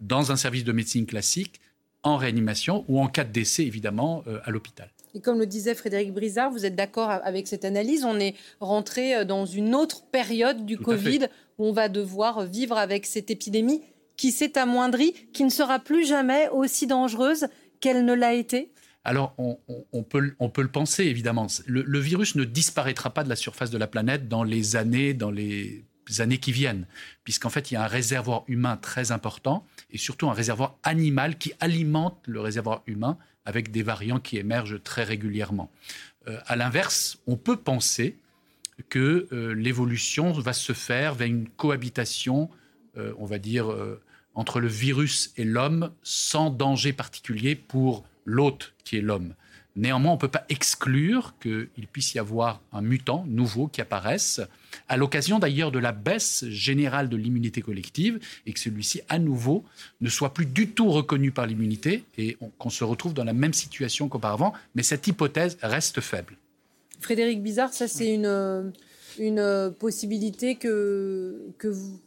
dans 0.00 0.32
un 0.32 0.36
service 0.36 0.64
de 0.64 0.72
médecine 0.72 1.04
classique, 1.04 1.60
en 2.04 2.16
réanimation 2.16 2.84
ou 2.88 3.00
en 3.00 3.08
cas 3.08 3.24
de 3.24 3.32
décès, 3.32 3.64
évidemment, 3.64 4.22
euh, 4.26 4.38
à 4.44 4.50
l'hôpital. 4.50 4.90
Et 5.14 5.20
comme 5.20 5.38
le 5.38 5.46
disait 5.46 5.74
Frédéric 5.74 6.12
Brizard, 6.12 6.50
vous 6.50 6.66
êtes 6.66 6.74
d'accord 6.74 7.10
avec 7.10 7.46
cette 7.46 7.64
analyse 7.64 8.04
On 8.04 8.18
est 8.18 8.34
rentré 8.60 9.14
euh, 9.14 9.24
dans 9.24 9.46
une 9.46 9.74
autre 9.74 10.04
période 10.06 10.66
du 10.66 10.76
Covid 10.78 11.26
où 11.58 11.66
on 11.66 11.72
va 11.72 11.88
devoir 11.88 12.44
vivre 12.44 12.76
avec 12.76 13.06
cette 13.06 13.30
épidémie 13.30 13.82
qui 14.16 14.30
s'est 14.30 14.58
amoindrie, 14.58 15.12
qui 15.32 15.44
ne 15.44 15.50
sera 15.50 15.78
plus 15.78 16.06
jamais 16.06 16.48
aussi 16.50 16.86
dangereuse 16.86 17.48
qu'elle 17.80 18.04
ne 18.04 18.14
l'a 18.14 18.34
été? 18.34 18.70
Alors, 19.04 19.34
on, 19.36 20.02
peut, 20.02 20.34
on, 20.38 20.48
peut, 20.48 20.62
le 20.62 20.70
penser, 20.70 21.04
évidemment. 21.04 21.46
Le, 21.66 21.98
virus 21.98 22.36
ne 22.36 22.44
disparaîtra 22.44 23.10
pas 23.10 23.22
de 23.22 23.28
la 23.28 23.36
surface 23.36 23.70
de 23.70 23.76
la 23.76 23.86
planète 23.86 24.28
dans 24.28 24.44
les 24.44 24.76
années, 24.76 25.12
dans 25.12 25.30
les 25.30 25.84
années 26.18 26.38
qui 26.38 26.52
viennent, 26.52 26.86
puisqu'en 27.24 27.50
fait, 27.50 27.70
il 27.70 27.74
y 27.74 27.76
a 27.76 27.84
un 27.84 27.88
réservoir 27.88 28.44
humain 28.48 28.76
très 28.76 29.12
important 29.12 29.66
et 29.90 29.98
surtout 29.98 30.28
un 30.28 30.32
réservoir 30.32 30.76
animal 30.82 31.38
qui 31.38 31.52
alimente 31.60 32.18
le 32.26 32.40
réservoir 32.40 32.82
humain 32.86 33.18
avec 33.44 33.70
des 33.70 33.82
variants 33.82 34.20
qui 34.20 34.38
émergent 34.38 34.82
très 34.82 35.04
régulièrement. 35.04 35.70
Euh, 36.28 36.38
à 36.46 36.56
l'inverse, 36.56 37.18
on 37.26 37.36
peut 37.36 37.56
penser 37.56 38.16
que 38.88 39.28
euh, 39.32 39.54
l'évolution 39.54 40.32
va 40.32 40.52
se 40.52 40.72
faire 40.72 41.14
vers 41.14 41.28
une 41.28 41.48
cohabitation, 41.48 42.50
euh, 42.96 43.12
on 43.18 43.26
va 43.26 43.38
dire, 43.38 43.74
entre 44.34 44.60
le 44.60 44.68
virus 44.68 45.32
et 45.36 45.44
l'homme 45.44 45.90
sans 46.02 46.50
danger 46.50 46.92
particulier 46.92 47.54
pour 47.54 48.04
l'hôte 48.24 48.74
qui 48.84 48.96
est 48.96 49.00
l'homme. 49.00 49.34
Néanmoins, 49.76 50.12
on 50.12 50.14
ne 50.14 50.20
peut 50.20 50.28
pas 50.28 50.44
exclure 50.48 51.34
qu'il 51.40 51.88
puisse 51.90 52.14
y 52.14 52.20
avoir 52.20 52.60
un 52.72 52.80
mutant 52.80 53.24
nouveau 53.26 53.66
qui 53.66 53.80
apparaisse, 53.80 54.40
à 54.88 54.96
l'occasion 54.96 55.40
d'ailleurs 55.40 55.72
de 55.72 55.80
la 55.80 55.90
baisse 55.90 56.44
générale 56.48 57.08
de 57.08 57.16
l'immunité 57.16 57.60
collective, 57.60 58.20
et 58.46 58.52
que 58.52 58.60
celui-ci, 58.60 59.00
à 59.08 59.18
nouveau, 59.18 59.64
ne 60.00 60.08
soit 60.08 60.32
plus 60.32 60.46
du 60.46 60.68
tout 60.68 60.90
reconnu 60.90 61.32
par 61.32 61.46
l'immunité, 61.46 62.04
et 62.18 62.36
qu'on 62.58 62.70
se 62.70 62.84
retrouve 62.84 63.14
dans 63.14 63.24
la 63.24 63.32
même 63.32 63.52
situation 63.52 64.08
qu'auparavant, 64.08 64.52
mais 64.76 64.84
cette 64.84 65.06
hypothèse 65.08 65.58
reste 65.60 66.00
faible. 66.00 66.36
Frédéric 67.00 67.42
Bizarre, 67.42 67.72
ça 67.72 67.88
c'est 67.88 68.14
une, 68.14 68.72
une 69.18 69.74
possibilité 69.78 70.54
que, 70.54 71.52
que 71.58 71.68
vous 71.68 71.98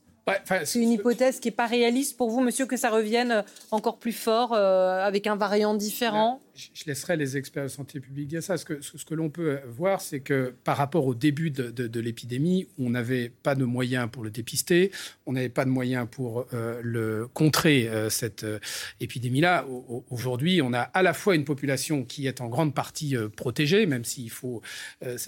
c'est 0.65 0.81
une 0.81 0.91
hypothèse 0.91 1.39
qui 1.39 1.47
n'est 1.47 1.55
pas 1.55 1.67
réaliste 1.67 2.17
pour 2.17 2.29
vous, 2.29 2.41
monsieur, 2.41 2.65
que 2.65 2.75
ça 2.75 2.89
revienne 2.89 3.43
encore 3.71 3.97
plus 3.97 4.11
fort 4.11 4.53
euh, 4.53 5.05
avec 5.05 5.25
un 5.25 5.35
variant 5.37 5.73
différent? 5.73 6.41
Je 6.73 6.85
laisserai 6.85 7.17
les 7.17 7.37
experts 7.37 7.63
de 7.63 7.69
santé 7.69 7.99
publique 7.99 8.27
dire 8.27 8.41
ça. 8.41 8.57
Ce 8.57 8.65
que, 8.65 9.13
l'on 9.13 9.29
peut 9.29 9.59
voir, 9.67 10.01
c'est 10.01 10.19
que 10.19 10.53
par 10.63 10.77
rapport 10.77 11.05
au 11.05 11.13
début 11.13 11.51
de, 11.51 11.99
l'épidémie, 11.99 12.67
on 12.79 12.89
n'avait 12.89 13.31
pas 13.43 13.55
de 13.55 13.63
moyens 13.63 14.09
pour 14.11 14.23
le 14.23 14.29
dépister, 14.29 14.91
on 15.25 15.33
n'avait 15.33 15.49
pas 15.49 15.65
de 15.65 15.69
moyens 15.69 16.07
pour 16.09 16.47
euh, 16.53 16.79
le 16.83 17.27
contrer, 17.33 17.87
euh, 17.87 18.09
cette 18.09 18.43
euh, 18.43 18.59
épidémie-là. 18.99 19.65
Aujourd'hui, 20.09 20.61
on 20.61 20.73
a 20.73 20.81
à 20.81 21.03
la 21.03 21.13
fois 21.13 21.35
une 21.35 21.45
population 21.45 22.03
qui 22.03 22.27
est 22.27 22.41
en 22.41 22.47
grande 22.47 22.73
partie 22.73 23.15
protégée, 23.35 23.85
même 23.85 24.03
s'il 24.03 24.29
faut 24.29 24.61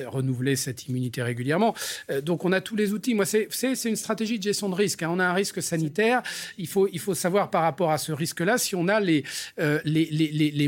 renouveler 0.05 0.55
cette 0.55 0.87
immunité 0.87 1.21
régulièrement. 1.21 1.75
donc 2.23 2.45
on 2.45 2.51
a 2.51 2.61
tous 2.61 2.75
les 2.75 2.93
outils. 2.93 3.13
Moi, 3.13 3.25
c'est 3.25 3.85
une 3.85 3.95
stratégie 3.95 4.37
de 4.37 4.43
gestion 4.43 4.69
de 4.69 4.75
risque. 4.75 5.03
Hein. 5.03 5.09
On 5.11 5.19
a 5.19 5.25
un 5.25 5.33
risque 5.33 5.61
sanitaire. 5.61 6.23
Il 6.57 6.67
faut, 6.67 6.87
savoir 7.13 7.49
par 7.49 7.63
rapport 7.63 7.91
à 7.91 7.97
ce 7.97 8.11
risque-là 8.11 8.57
si 8.57 8.75
on 8.75 8.87
a 8.87 8.99
les 8.99 9.23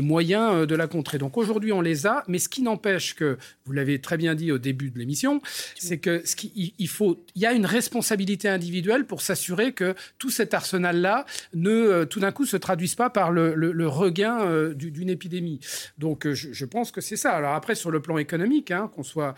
moyens 0.02 0.51
moyens 0.52 0.68
de 0.68 0.74
la 0.74 0.86
contrer. 0.86 1.18
Donc 1.18 1.36
aujourd'hui, 1.36 1.72
on 1.72 1.80
les 1.80 2.06
a, 2.06 2.22
mais 2.28 2.38
ce 2.38 2.48
qui 2.48 2.62
n'empêche 2.62 3.14
que, 3.14 3.38
vous 3.64 3.72
l'avez 3.72 4.00
très 4.00 4.16
bien 4.16 4.34
dit 4.34 4.52
au 4.52 4.58
début 4.58 4.90
de 4.90 4.98
l'émission, 4.98 5.40
c'est 5.78 5.98
que 5.98 6.22
ce 6.24 6.36
qui, 6.36 6.74
il 6.78 6.88
faut, 6.88 7.24
il 7.34 7.42
y 7.42 7.46
a 7.46 7.52
une 7.52 7.66
responsabilité 7.66 8.48
individuelle 8.48 9.06
pour 9.06 9.22
s'assurer 9.22 9.72
que 9.72 9.94
tout 10.18 10.30
cet 10.30 10.54
arsenal-là 10.54 11.26
ne, 11.54 12.04
tout 12.04 12.20
d'un 12.20 12.32
coup, 12.32 12.46
se 12.46 12.56
traduise 12.56 12.94
pas 12.94 13.10
par 13.10 13.30
le, 13.30 13.52
regain 13.86 14.72
d'une 14.74 15.10
épidémie. 15.10 15.60
Donc 15.98 16.28
je, 16.32 16.64
pense 16.64 16.90
que 16.90 17.00
c'est 17.00 17.16
ça. 17.16 17.32
Alors 17.32 17.54
après, 17.54 17.74
sur 17.74 17.90
le 17.90 18.00
plan 18.00 18.18
économique, 18.18 18.70
hein, 18.70 18.90
qu'on 18.94 19.02
soit 19.02 19.34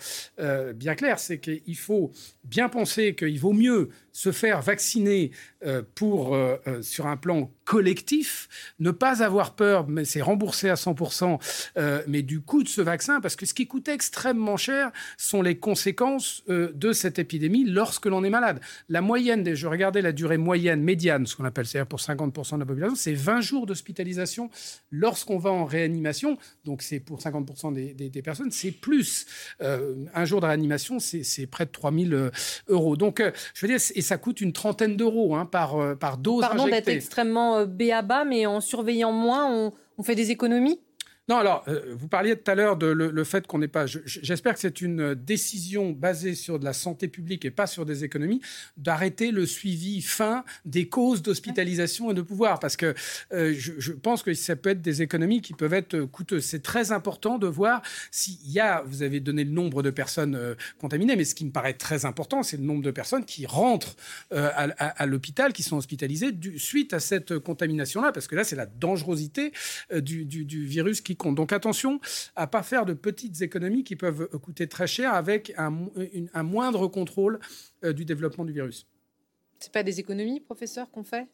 bien 0.75 0.95
clair, 0.95 1.19
c'est 1.19 1.39
qu'il 1.39 1.77
faut 1.77 2.13
bien 2.45 2.69
penser 2.69 3.15
qu'il 3.15 3.39
vaut 3.41 3.53
mieux 3.53 3.91
se 4.15 4.31
faire 4.31 4.63
vacciner 4.63 5.33
euh, 5.67 5.83
pour, 5.97 6.35
euh, 6.35 6.57
euh, 6.69 6.83
sur 6.83 7.07
un 7.07 7.17
plan 7.17 7.51
collectif, 7.65 8.49
ne 8.79 8.93
pas 8.93 9.25
avoir 9.25 9.57
peur, 9.57 9.89
mais 9.89 10.05
c'est 10.05 10.21
remboursé 10.21 10.69
à 10.69 10.75
100%, 10.75 11.39
mais 12.07 12.23
du 12.23 12.41
coût 12.41 12.63
de 12.63 12.69
ce 12.69 12.81
vaccin, 12.81 13.21
parce 13.21 13.35
que 13.35 13.45
ce 13.47 13.55
qui 13.55 13.67
coûte 13.67 13.89
extrêmement 13.89 14.57
cher 14.57 14.93
sont 15.17 15.43
les 15.43 15.57
conséquences 15.57 16.45
de 16.47 16.93
cette 16.93 17.19
épidémie 17.19 17.65
lorsque 17.65 18.07
l'on 18.07 18.23
est 18.23 18.31
malade. 18.31 18.61
La 18.91 19.01
moyenne, 19.01 19.55
je 19.55 19.67
regardais 19.67 20.03
la 20.03 20.13
durée 20.13 20.37
moyenne, 20.37 20.83
médiane, 20.83 21.27
ce 21.27 21.35
qu'on 21.35 21.47
appelle, 21.47 21.67
c'est-à-dire 21.67 21.89
pour 21.89 21.99
50% 21.99 22.55
de 22.55 22.61
la 22.61 22.67
population, 22.67 22.95
c'est 22.95 23.15
20 23.15 23.41
jours 23.41 23.67
d'hospitalisation 23.67 24.51
lorsqu'on 24.91 25.39
va 25.39 25.51
en 25.51 25.65
réanimation. 25.65 26.37
Donc 26.67 26.83
c'est 26.83 27.01
pour 27.01 27.21
50% 27.21 27.73
des, 27.73 27.95
des, 27.95 28.23
personnes, 28.23 28.51
c'est 28.51 28.73
plus. 28.73 29.27
un 29.61 30.25
jour 30.27 30.43
de 30.43 30.47
réanimation, 30.47 30.99
c'est 31.01 31.47
près 31.47 31.65
de 31.65 31.71
3000 31.71 32.31
euros. 32.69 32.97
Donc, 32.97 33.23
je 33.55 33.67
veux 33.67 33.73
dire, 33.73 33.81
ça 34.05 34.17
coûte 34.19 34.41
une 34.41 34.53
trentaine 34.53 34.97
d'euros 34.97 35.35
hein, 35.35 35.47
par, 35.47 35.81
euh, 35.81 35.95
par 35.97 36.19
dose 36.19 36.43
Pardon 36.43 36.67
d'être 36.67 36.89
extrêmement 36.89 37.59
euh, 37.59 37.67
béaba, 37.67 38.25
mais 38.25 38.47
en 38.47 38.61
surveillant 38.61 39.11
moins, 39.13 39.53
on, 39.53 39.73
on 39.99 40.03
fait 40.03 40.15
des 40.15 40.31
économies? 40.31 40.81
Non, 41.27 41.39
alors, 41.39 41.65
euh, 41.69 41.95
vous 41.97 42.07
parliez 42.07 42.37
tout 42.37 42.51
à 42.51 42.55
l'heure 42.55 42.77
de 42.77 42.87
le, 42.87 43.25
fait 43.25 43.47
qu'on 43.47 43.59
n'est 43.59 43.69
pas. 43.69 43.87
J'espère 43.87 44.53
que 44.53 44.61
c'est 44.61 44.83
une 44.83 45.15
décision 45.15 45.91
basée 45.91 46.35
sur 46.35 46.59
de 46.59 46.67
la 46.67 46.75
santé 46.75 47.09
publique 47.09 47.47
et 47.47 47.51
pas 47.51 47.67
sur 47.67 47.87
des 47.87 48.05
économies, 48.05 48.43
d'arrêter 48.77 49.31
le 49.31 49.47
suivi 49.47 50.03
fin 50.03 50.45
des 50.67 50.87
causes 50.87 51.23
d'hospitalisation 51.23 52.11
et 52.11 52.15
de 52.15 52.21
pouvoir. 52.21 52.61
Parce 52.61 52.77
que 52.77 52.95
euh, 53.33 53.55
je, 53.57 53.93
pense 53.93 54.23
que 54.23 54.35
ça 54.35 54.55
peut 54.55 54.69
être 54.69 54.83
des 54.83 55.01
économies 55.01 55.41
qui 55.41 55.55
peuvent 55.55 55.73
être 55.73 56.01
coûteuses. 56.01 56.45
C'est 56.45 56.63
très 56.63 56.93
important 56.93 57.39
de 57.39 57.47
voir 57.47 57.81
s'il 58.11 58.51
y 58.51 58.61
a. 58.61 58.83
Vous 58.83 59.03
avez 59.03 59.21
donné 59.21 59.45
le 59.45 59.51
nombre 59.51 59.83
de 59.83 59.89
personnes 59.89 60.35
euh, 60.35 60.55
contaminées, 60.79 61.17
mais 61.17 61.25
ce 61.25 61.35
qui 61.35 61.47
me 61.47 61.53
paraît 61.53 61.73
très 61.73 62.05
important, 62.05 62.43
c'est 62.43 62.59
le 62.59 62.65
nombre 62.65 62.83
de 62.83 62.91
personnes 62.91 63.25
qui 63.25 63.47
rentrent 63.47 63.97
à, 64.31 65.07
l'hôpital, 65.07 65.53
qui 65.55 65.63
sont 65.63 65.79
hospitalisées 65.79 66.33
suite 66.59 66.93
à 66.93 67.01
cette 67.01 67.39
contamination-là. 67.39 68.13
Parce 68.13 68.27
que 68.27 68.37
là, 68.37 68.45
c'est 68.45 68.57
la 68.57 68.67
dangerosité 68.67 69.53
du 69.91 70.67
virus 70.67 71.01
qui 71.01 71.14
compte. 71.17 71.35
Donc 71.35 71.53
attention 71.53 72.01
à 72.37 72.47
pas 72.47 72.63
faire 72.63 72.87
de 72.87 72.93
petites 72.93 73.43
économies 73.43 73.85
qui 73.85 73.97
peuvent 73.97 74.29
coûter 74.39 74.69
très 74.69 74.87
cher 74.87 75.15
avec 75.15 75.53
un, 75.57 75.71
moindre 76.43 76.87
contrôle 76.89 77.39
euh, 77.85 77.93
du 77.93 78.05
développement 78.05 78.45
du 78.45 78.53
virus. 78.53 78.87
C'est 79.59 79.73
pas 79.73 79.83
des 79.83 80.01
économies, 80.01 80.41
professeur, 80.41 80.91
qu'on 80.91 81.05
fait? 81.05 81.27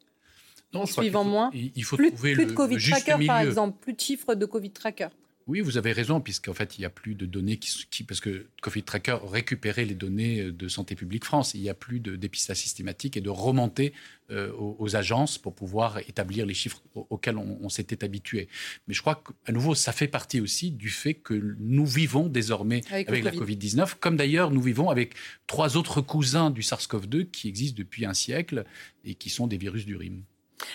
Non, 0.72 0.86
suivant 0.86 1.24
moins. 1.24 1.50
Il 1.52 1.82
faut 1.82 1.96
plus, 1.96 2.12
trouver 2.12 2.34
plus 2.34 2.44
le, 2.44 2.50
de 2.50 2.54
Covid 2.54 2.90
tracker, 2.90 3.26
par 3.26 3.40
exemple, 3.40 3.78
plus 3.80 3.92
de 3.94 4.00
chiffres 4.00 4.34
de 4.34 4.46
Covid 4.46 4.70
tracker. 4.70 5.08
Oui, 5.51 5.62
vous 5.62 5.76
avez 5.76 5.90
raison, 5.90 6.20
puisqu'en 6.20 6.55
fait, 6.55 6.78
il 6.78 6.82
n'y 6.82 6.84
a 6.84 6.90
plus 6.90 7.16
de 7.16 7.26
données 7.26 7.57
qui, 7.57 8.05
Parce 8.05 8.20
que 8.20 8.46
Covid 8.62 8.84
Tracker 8.84 9.18
récupérait 9.24 9.84
les 9.84 9.96
données 9.96 10.53
de 10.53 10.68
Santé 10.68 10.94
publique 10.94 11.24
France. 11.24 11.55
Il 11.55 11.61
n'y 11.61 11.68
a 11.68 11.74
plus 11.74 11.98
de 11.98 12.14
dépistage 12.14 12.59
systématique 12.59 13.16
et 13.16 13.20
de 13.20 13.30
remonter 13.30 13.92
euh, 14.30 14.53
aux, 14.53 14.94
agences 14.94 15.38
pour 15.38 15.57
pouvoir 15.57 15.98
établir 16.09 16.46
les 16.46 16.55
chiffres 16.55 16.80
auxquels 16.94 17.36
on, 17.36 17.68
s'était 17.68 18.05
habitué. 18.05 18.48
Mais 18.86 18.94
je 18.94 19.01
crois 19.01 19.24
qu'à 19.44 19.51
nouveau, 19.51 19.74
ça 19.74 19.90
fait 19.90 20.07
partie 20.07 20.40
aussi 20.40 20.70
du 20.70 20.88
fait 20.88 21.14
que 21.14 21.57
nous 21.59 21.84
vivons 21.84 22.28
désormais 22.28 22.82
avec, 22.92 23.24
la 23.24 23.32
Covid-19, 23.32 23.94
comme 23.98 24.16
d'ailleurs 24.16 24.53
nous 24.53 24.62
vivons 24.62 24.88
avec 24.88 25.14
trois 25.48 25.76
autres 25.76 26.01
cousins 26.01 26.51
du 26.51 26.61
SARS-CoV-2 26.61 27.28
qui 27.28 27.48
existent 27.48 27.76
depuis 27.76 28.05
un 28.05 28.14
siècle 28.14 28.64
et 29.05 29.16
qui 29.16 29.30
sont 29.30 29.48
des 29.48 29.57
virus 29.57 29.84
du 29.84 29.96
rhume. 29.96 30.22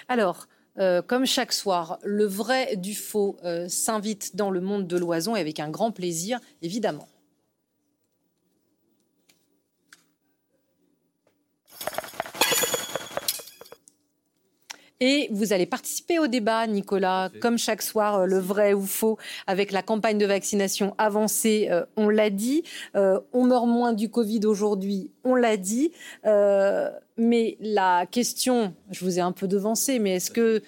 Alors, 0.10 0.50
euh, 0.78 1.02
comme 1.02 1.26
chaque 1.26 1.54
soir, 1.54 2.00
le 2.04 2.26
vrai 2.26 2.76
du 2.76 2.96
faux 2.96 3.38
euh, 3.46 3.68
s'invite 3.70 4.36
dans 4.36 4.52
le 4.52 4.60
monde 4.60 4.88
de 4.88 4.98
l'oison 4.98 5.36
et 5.36 5.40
avec 5.40 5.60
un 5.60 5.70
grand 5.70 5.92
plaisir, 5.92 6.40
évidemment. 6.62 7.08
Et 15.02 15.28
vous 15.32 15.52
allez 15.52 15.66
participer 15.66 16.20
au 16.20 16.28
débat, 16.28 16.66
Nicolas, 16.68 17.30
comme 17.42 17.58
chaque 17.58 17.82
soir, 17.82 18.16
euh, 18.16 18.26
le 18.26 18.40
vrai 18.40 18.74
ou 18.74 18.86
faux, 18.86 19.18
avec 19.46 19.72
la 19.72 19.82
campagne 19.82 20.18
de 20.18 20.26
vaccination 20.26 20.96
avancée, 20.98 21.70
on 21.96 22.10
l'a 22.10 22.30
dit. 22.30 22.64
On 22.94 23.44
meurt 23.44 23.68
moins 23.68 23.94
du 23.94 24.10
Covid 24.10 24.46
aujourd'hui, 24.46 25.12
on 25.26 25.36
l'a 25.36 25.58
dit. 25.58 25.92
mais 27.18 27.58
la 27.60 28.06
question, 28.06 28.74
je 28.92 29.04
vous 29.04 29.20
ai 29.20 29.22
un 29.22 29.32
peu 29.32 29.48
devancé, 29.48 30.00
mais 30.00 30.16
est-ce 30.16 30.32
que, 30.32 30.62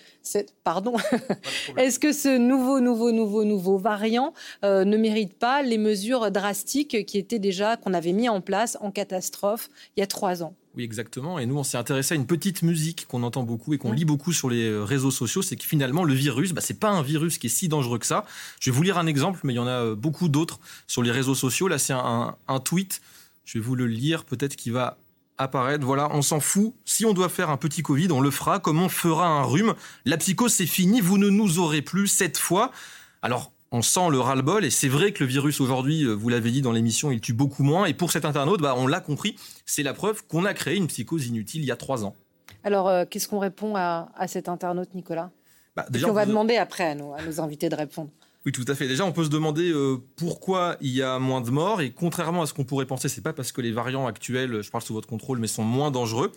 pardon, 0.64 0.96
est-ce 1.78 2.00
que 2.00 2.12
ce 2.12 2.38
nouveau, 2.38 2.80
nouveau, 2.80 3.12
nouveau, 3.12 3.44
nouveau 3.44 3.78
variant 3.78 4.34
ne 4.64 4.98
mérite 4.98 5.34
pas 5.34 5.62
les 5.62 5.78
mesures 5.78 6.32
drastiques 6.32 7.06
qui 7.06 7.18
étaient 7.18 7.40
déjà, 7.40 7.78
qu'on 7.78 7.94
avait 7.94 8.14
mis 8.14 8.30
en 8.30 8.42
place 8.42 8.78
en 8.82 8.92
catastrophe 8.92 9.70
il 9.96 10.02
y 10.02 10.04
a 10.04 10.08
trois 10.08 10.44
ans? 10.44 10.54
Oui, 10.78 10.84
exactement. 10.84 11.40
Et 11.40 11.48
nous, 11.48 11.58
on 11.58 11.64
s'est 11.64 11.80
intéressé 11.80 12.14
à 12.14 12.18
une 12.18 12.28
petite 12.28 12.62
musique 12.62 13.08
qu'on 13.08 13.24
entend 13.24 13.42
beaucoup 13.42 13.74
et 13.74 13.80
qu'on 13.80 13.92
lit 13.92 14.06
beaucoup 14.06 14.32
sur 14.32 14.48
les 14.48 14.70
euh, 14.70 14.84
réseaux 14.84 15.10
sociaux. 15.10 15.42
C'est 15.42 15.56
que 15.56 15.64
finalement, 15.64 16.04
le 16.04 16.14
virus, 16.14 16.54
bah, 16.54 16.62
c'est 16.64 16.80
pas 16.80 16.92
un 16.92 17.02
virus 17.02 17.40
qui 17.40 17.48
est 17.48 17.50
si 17.50 17.68
dangereux 17.68 17.98
que 17.98 18.06
ça. 18.06 18.26
Je 18.60 18.70
vais 18.70 18.78
vous 18.78 18.84
lire 18.84 19.00
un 19.00 19.08
exemple, 19.08 19.40
mais 19.44 19.54
il 19.54 19.56
y 19.56 19.60
en 19.60 19.66
a 19.66 19.72
euh, 19.72 19.96
beaucoup 19.96 20.30
d'autres 20.30 20.60
sur 20.86 21.02
les 21.02 21.10
réseaux 21.10 21.34
sociaux. 21.34 21.68
Là, 21.68 21.80
c'est 21.80 21.94
un, 21.94 22.36
tweet. 22.64 23.02
Je 23.48 23.60
vais 23.60 23.64
vous 23.64 23.76
le 23.76 23.88
lire, 23.88 24.26
peut-être 24.26 24.58
qu'il 24.58 24.74
va 24.74 24.98
apparaître. 25.38 25.86
Voilà, 25.86 26.10
on 26.12 26.22
s'en 26.22 26.42
fout. 26.42 26.74
Si 26.84 27.06
on 27.06 27.14
doit 27.14 27.30
faire 27.30 27.50
un 27.50 27.56
petit 27.56 27.82
Covid, 27.82 28.12
on 28.12 28.20
le 28.20 28.30
fera 28.30 28.60
comme 28.60 28.82
on 28.82 28.90
fera 28.90 29.26
un 29.26 29.44
rhume. 29.44 29.74
La 30.04 30.18
psychose, 30.18 30.52
c'est 30.52 30.66
fini. 30.66 31.00
Vous 31.00 31.18
ne 31.18 31.30
nous 31.30 31.58
aurez 31.58 31.82
plus 31.82 32.08
cette 32.08 32.38
fois. 32.38 32.74
Alors, 33.22 33.54
on 33.72 33.82
sent 33.82 34.10
le 34.12 34.20
ras-le-bol. 34.20 34.66
Et 34.66 34.70
c'est 34.70 34.90
vrai 34.90 35.14
que 35.14 35.24
le 35.24 35.30
virus 35.30 35.62
aujourd'hui, 35.62 36.04
euh, 36.04 36.12
vous 36.12 36.28
l'avez 36.28 36.52
dit 36.52 36.62
dans 36.62 36.74
l'émission, 36.74 37.10
il 37.10 37.22
tue 37.22 37.32
beaucoup 37.32 37.64
moins. 37.64 37.86
Et 37.86 37.94
pour 37.94 38.12
cet 38.12 38.26
internaute, 38.26 38.60
bah, 38.60 38.76
on 38.76 38.86
l'a 38.86 39.00
compris, 39.00 39.38
c'est 39.66 39.82
la 39.82 39.94
preuve 39.94 40.26
qu'on 40.28 40.44
a 40.44 40.54
créé 40.54 40.76
une 40.76 40.88
psychose 40.88 41.28
inutile 41.28 41.62
il 41.62 41.68
y 41.68 41.72
a 41.72 41.78
trois 41.78 42.04
ans. 42.04 42.16
Alors, 42.66 42.90
euh, 42.90 43.06
qu'est-ce 43.10 43.30
qu'on 43.30 43.40
répond 43.40 43.78
à, 43.78 44.10
cet 44.28 44.50
internaute, 44.50 44.94
Nicolas? 44.94 45.32
Bah, 45.74 45.86
déjà, 45.90 46.10
on, 46.10 46.12
va 46.12 46.26
demander 46.26 46.58
après 46.58 46.84
à 46.84 46.96
nos, 46.96 47.14
invités 47.40 47.70
de 47.70 47.76
répondre. 47.76 48.10
Oui, 48.46 48.52
tout 48.52 48.66
à 48.68 48.76
fait. 48.76 48.88
Déjà, 48.88 49.06
on 49.06 49.12
peut 49.12 49.26
se 49.26 49.30
demander 49.30 49.70
euh, 49.72 49.98
pourquoi 50.16 50.78
il 50.80 50.92
y 50.92 51.02
a 51.02 51.20
moins 51.20 51.42
de 51.42 51.50
morts. 51.50 51.82
Et 51.82 51.92
contrairement 51.92 52.44
à 52.44 52.46
ce 52.46 52.54
qu'on 52.54 52.64
pourrait 52.64 52.86
penser, 52.86 53.10
c'est 53.10 53.22
pas 53.22 53.34
parce 53.34 53.52
que 53.52 53.62
les 53.62 53.72
variants 53.72 54.08
actuels, 54.08 54.62
je 54.62 54.72
parle 54.72 54.84
sous 54.84 54.94
votre 54.94 55.08
contrôle, 55.08 55.40
mais 55.40 55.48
sont 55.48 55.64
moins 55.64 55.92
dangereux. 55.92 56.32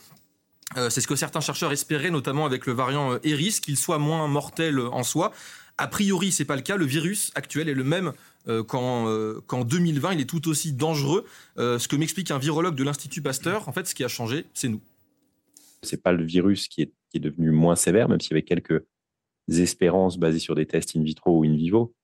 c'est 0.76 1.01
ce 1.01 1.07
que 1.07 1.16
certains 1.16 1.40
chercheurs 1.40 1.72
espéraient, 1.72 2.11
notamment 2.11 2.46
avec 2.46 2.66
le 2.66 2.72
variant 2.72 3.18
Eris, 3.22 3.61
qu'il 3.62 3.76
soit 3.76 3.98
moins 3.98 4.26
mortel 4.28 4.80
en 4.80 5.03
soi. 5.03 5.32
A 5.80 5.86
priori, 5.86 6.30
c'est 6.30 6.44
pas 6.44 6.57
le 6.57 6.62
cas. 6.62 6.76
Le 6.76 6.84
virus 6.84 7.32
actuel 7.34 7.70
est 7.70 7.74
le 7.74 7.84
même 7.84 8.12
euh, 8.48 8.62
euh, 8.74 9.40
qu'en 9.46 9.64
2020. 9.64 10.12
Il 10.12 10.20
est 10.20 10.28
tout 10.28 10.46
aussi 10.48 10.74
dangereux. 10.74 11.24
Euh, 11.57 11.78
ce 11.78 11.88
que 11.88 11.96
m'explique 11.96 12.30
un 12.30 12.38
virologue 12.38 12.74
de 12.74 12.84
l'Institut 12.84 13.22
Pasteur, 13.22 13.66
en 13.66 13.72
fait, 13.72 13.86
ce 13.86 13.94
qui 13.94 14.05
a 14.05 14.09
changé, 14.09 14.44
c'est 14.53 14.68
nous. 14.68 14.82
C'est 15.82 16.03
pas 16.03 16.12
le 16.12 16.22
virus 16.22 16.68
qui 16.68 16.82
est, 16.82 16.92
qui 17.11 17.16
est, 17.16 17.20
devenu 17.20 17.51
moins 17.51 17.76
sévère, 17.76 18.11
même 18.11 18.20
s'il 18.20 18.32
y 18.32 18.34
avait 18.34 18.42
quelques 18.42 18.84
espérances 19.51 20.18
basées 20.18 20.38
sur 20.38 20.55
des 20.55 20.66
tests 20.66 20.96
in 20.96 21.03
vitro 21.03 21.38
ou 21.38 21.44
in 21.44 21.55
vivo. 21.55 21.94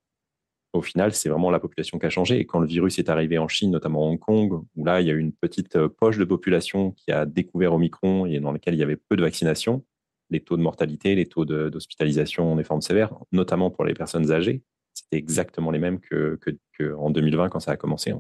Au 0.73 0.83
final, 0.83 1.15
c'est 1.15 1.29
vraiment 1.29 1.51
la 1.51 1.61
population 1.61 1.99
qui 1.99 2.07
a 2.07 2.11
changé. 2.11 2.39
Et 2.39 2.45
quand 2.45 2.59
le 2.59 2.67
virus 2.67 2.99
est 2.99 3.09
arrivé 3.09 3.39
en 3.39 3.49
Chine, 3.49 3.71
notamment 3.71 4.09
Hong 4.09 4.19
Kong, 4.19 4.63
où 4.75 4.85
là, 4.85 5.01
il 5.01 5.07
y 5.07 5.11
a 5.11 5.15
eu 5.15 5.19
une 5.19 5.33
petite 5.33 5.87
poche 5.87 6.19
de 6.19 6.25
population 6.25 6.91
qui 6.93 7.13
a 7.13 7.25
découvert 7.25 7.73
Omicron 7.73 8.27
et 8.27 8.41
dans 8.41 8.53
laquelle 8.53 8.75
il 8.75 8.81
y 8.81 8.83
avait 8.83 8.97
peu 8.97 9.17
de 9.17 9.23
vaccination, 9.23 9.85
les 10.31 10.41
taux 10.41 10.57
de 10.57 10.63
mortalité, 10.63 11.15
les 11.15 11.27
taux 11.27 11.45
d'hospitalisation 11.45 12.57
des 12.57 12.65
formes 12.65 12.83
sévères, 12.83 13.15
notamment 13.33 13.71
pour 13.71 13.85
les 13.85 13.95
personnes 13.95 14.33
âgées, 14.33 14.63
c'était 14.93 15.17
exactement 15.17 15.71
les 15.71 15.79
mêmes 15.79 16.01
que, 16.01 16.39
2020 16.79 17.49
quand 17.49 17.61
ça 17.61 17.73
a 17.73 17.77
commencé. 17.77 18.13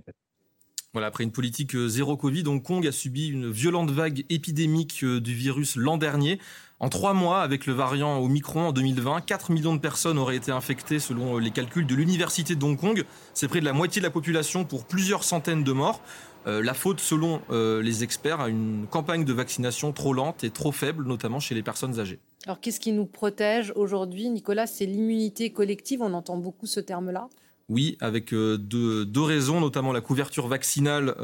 Voilà, 0.92 1.08
après 1.08 1.24
une 1.24 1.32
politique 1.32 1.74
euh, 1.74 1.88
zéro 1.88 2.16
Covid, 2.16 2.44
Hong 2.46 2.62
Kong 2.62 2.86
a 2.86 2.92
subi 2.92 3.28
une 3.28 3.50
violente 3.50 3.90
vague 3.90 4.24
épidémique 4.30 5.00
euh, 5.02 5.20
du 5.20 5.34
virus 5.34 5.76
l'an 5.76 5.98
dernier. 5.98 6.38
En 6.78 6.90
trois 6.90 7.14
mois, 7.14 7.40
avec 7.40 7.64
le 7.64 7.72
variant 7.72 8.18
Omicron 8.18 8.68
en 8.68 8.72
2020, 8.72 9.22
4 9.22 9.50
millions 9.50 9.74
de 9.74 9.80
personnes 9.80 10.18
auraient 10.18 10.36
été 10.36 10.52
infectées 10.52 10.98
selon 10.98 11.36
euh, 11.36 11.40
les 11.40 11.50
calculs 11.50 11.86
de 11.86 11.94
l'Université 11.94 12.54
de 12.54 12.62
Hong 12.62 12.78
Kong. 12.78 13.04
C'est 13.32 13.48
près 13.48 13.60
de 13.60 13.64
la 13.64 13.72
moitié 13.72 14.02
de 14.02 14.06
la 14.06 14.10
population 14.10 14.66
pour 14.66 14.84
plusieurs 14.84 15.24
centaines 15.24 15.64
de 15.64 15.72
morts. 15.72 16.02
Euh, 16.46 16.62
la 16.62 16.74
faute, 16.74 17.00
selon 17.00 17.40
euh, 17.50 17.80
les 17.80 18.04
experts, 18.04 18.40
à 18.40 18.50
une 18.50 18.86
campagne 18.90 19.24
de 19.24 19.32
vaccination 19.32 19.92
trop 19.92 20.12
lente 20.12 20.44
et 20.44 20.50
trop 20.50 20.70
faible, 20.70 21.06
notamment 21.06 21.40
chez 21.40 21.54
les 21.54 21.62
personnes 21.62 21.98
âgées. 21.98 22.18
Alors 22.44 22.60
qu'est-ce 22.60 22.78
qui 22.78 22.92
nous 22.92 23.06
protège 23.06 23.72
aujourd'hui, 23.74 24.28
Nicolas? 24.28 24.66
C'est 24.66 24.86
l'immunité 24.86 25.50
collective, 25.50 26.02
on 26.02 26.12
entend 26.12 26.36
beaucoup 26.36 26.66
ce 26.66 26.80
terme-là. 26.80 27.28
Oui, 27.70 27.96
avec 28.00 28.32
deux, 28.32 29.08
raisons, 29.16 29.60
notamment 29.60 29.92
la 29.92 30.00
couverture 30.00 30.46
vaccinale 30.46 31.16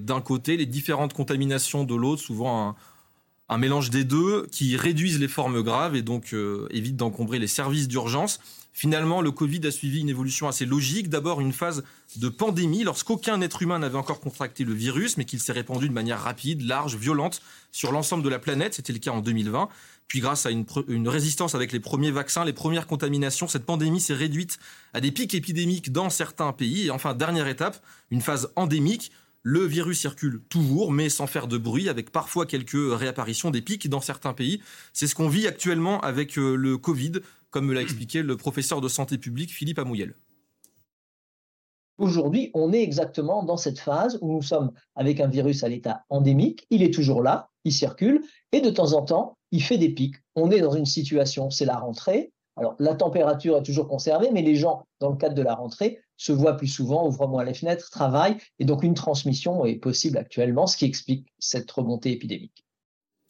d'un 0.00 0.20
côté, 0.20 0.56
les 0.56 0.66
différentes 0.66 1.12
contaminations 1.12 1.82
de 1.82 1.96
l'autre, 1.96 2.22
souvent 2.22 2.68
un, 2.68 2.76
mélange 3.56 3.88
des 3.88 4.04
deux 4.04 4.46
qui 4.52 4.76
réduisent 4.76 5.18
les 5.18 5.28
formes 5.28 5.62
graves 5.62 5.96
et 5.96 6.02
donc 6.02 6.34
évitent 6.70 6.96
d'encombrer 6.96 7.38
les 7.38 7.46
services 7.46 7.88
d'urgence. 7.88 8.40
Finalement, 8.78 9.22
le 9.22 9.32
Covid 9.32 9.66
a 9.66 9.72
suivi 9.72 9.98
une 9.98 10.08
évolution 10.08 10.46
assez 10.46 10.64
logique. 10.64 11.08
D'abord, 11.08 11.40
une 11.40 11.52
phase 11.52 11.82
de 12.14 12.28
pandémie, 12.28 12.84
lorsqu'aucun 12.84 13.40
être 13.40 13.60
humain 13.60 13.80
n'avait 13.80 13.98
encore 13.98 14.20
contracté 14.20 14.62
le 14.62 14.72
virus, 14.72 15.16
mais 15.16 15.24
qu'il 15.24 15.40
s'est 15.40 15.50
répandu 15.50 15.88
de 15.88 15.92
manière 15.92 16.20
rapide, 16.20 16.62
large, 16.62 16.94
violente 16.94 17.42
sur 17.72 17.90
l'ensemble 17.90 18.22
de 18.22 18.28
la 18.28 18.38
planète. 18.38 18.74
C'était 18.74 18.92
le 18.92 19.00
cas 19.00 19.10
en 19.10 19.20
2020. 19.20 19.68
Puis 20.06 20.20
grâce 20.20 20.46
à 20.46 20.50
une, 20.52 21.08
résistance 21.08 21.56
avec 21.56 21.72
les 21.72 21.80
premiers 21.80 22.12
vaccins, 22.12 22.44
les 22.44 22.52
premières 22.52 22.86
contaminations, 22.86 23.48
cette 23.48 23.66
pandémie 23.66 24.00
s'est 24.00 24.14
réduite 24.14 24.60
à 24.94 25.00
des 25.00 25.10
pics 25.10 25.34
épidémiques 25.34 25.90
dans 25.90 26.08
certains 26.08 26.52
pays. 26.52 26.86
Et 26.86 26.90
enfin, 26.92 27.14
dernière 27.14 27.48
étape, 27.48 27.82
une 28.12 28.20
phase 28.20 28.52
endémique. 28.54 29.10
Le 29.50 29.60
virus 29.60 29.98
circule 29.98 30.42
toujours, 30.50 30.92
mais 30.92 31.08
sans 31.08 31.26
faire 31.26 31.48
de 31.48 31.56
bruit, 31.56 31.88
avec 31.88 32.12
parfois 32.12 32.44
quelques 32.44 32.76
réapparitions 32.76 33.50
des 33.50 33.62
pics 33.62 33.88
dans 33.88 34.02
certains 34.02 34.34
pays. 34.34 34.60
C'est 34.92 35.06
ce 35.06 35.14
qu'on 35.14 35.30
vit 35.30 35.46
actuellement 35.46 36.02
avec 36.02 36.36
euh, 36.36 36.54
le 36.54 36.76
Covid, 36.76 37.12
comme 37.48 37.64
me 37.64 37.72
l'a 37.72 37.80
expliqué 37.80 38.22
le 38.22 38.36
professeur 38.36 38.82
de 38.82 38.88
santé 38.88 39.16
publique 39.16 39.50
Philippe 39.50 39.78
Amouyel. 39.78 40.16
Aujourd'hui, 41.96 42.50
on 42.52 42.74
est 42.74 42.82
exactement 42.82 43.42
dans 43.42 43.56
cette 43.56 43.78
phase 43.78 44.18
où 44.20 44.34
nous 44.34 44.42
sommes 44.42 44.70
avec 44.94 45.18
un 45.18 45.28
virus 45.28 45.64
à 45.64 45.70
l'état 45.70 46.04
endémique. 46.10 46.66
Il 46.68 46.82
est 46.82 46.92
toujours 46.92 47.22
là, 47.22 47.48
il 47.64 47.72
circule, 47.72 48.20
et 48.52 48.60
de 48.60 48.68
temps 48.68 48.92
en 48.92 49.00
temps, 49.00 49.38
il 49.50 49.62
fait 49.62 49.78
des 49.78 49.88
pics. 49.88 50.16
On 50.34 50.50
est 50.50 50.60
dans 50.60 50.76
une 50.76 50.84
situation, 50.84 51.48
c'est 51.48 51.64
la 51.64 51.78
rentrée. 51.78 52.34
Alors, 52.58 52.74
la 52.78 52.94
température 52.94 53.56
est 53.56 53.62
toujours 53.62 53.88
conservée, 53.88 54.30
mais 54.32 54.42
les 54.42 54.56
gens, 54.56 54.84
dans 55.00 55.10
le 55.10 55.16
cadre 55.16 55.34
de 55.34 55.42
la 55.42 55.54
rentrée, 55.54 56.00
se 56.16 56.32
voient 56.32 56.56
plus 56.56 56.66
souvent, 56.66 57.06
ouvrent 57.06 57.28
moins 57.28 57.44
les 57.44 57.54
fenêtres, 57.54 57.90
travaillent, 57.90 58.36
et 58.58 58.64
donc 58.64 58.82
une 58.82 58.94
transmission 58.94 59.64
est 59.64 59.76
possible 59.76 60.18
actuellement, 60.18 60.66
ce 60.66 60.76
qui 60.76 60.84
explique 60.84 61.28
cette 61.38 61.70
remontée 61.70 62.10
épidémique. 62.10 62.64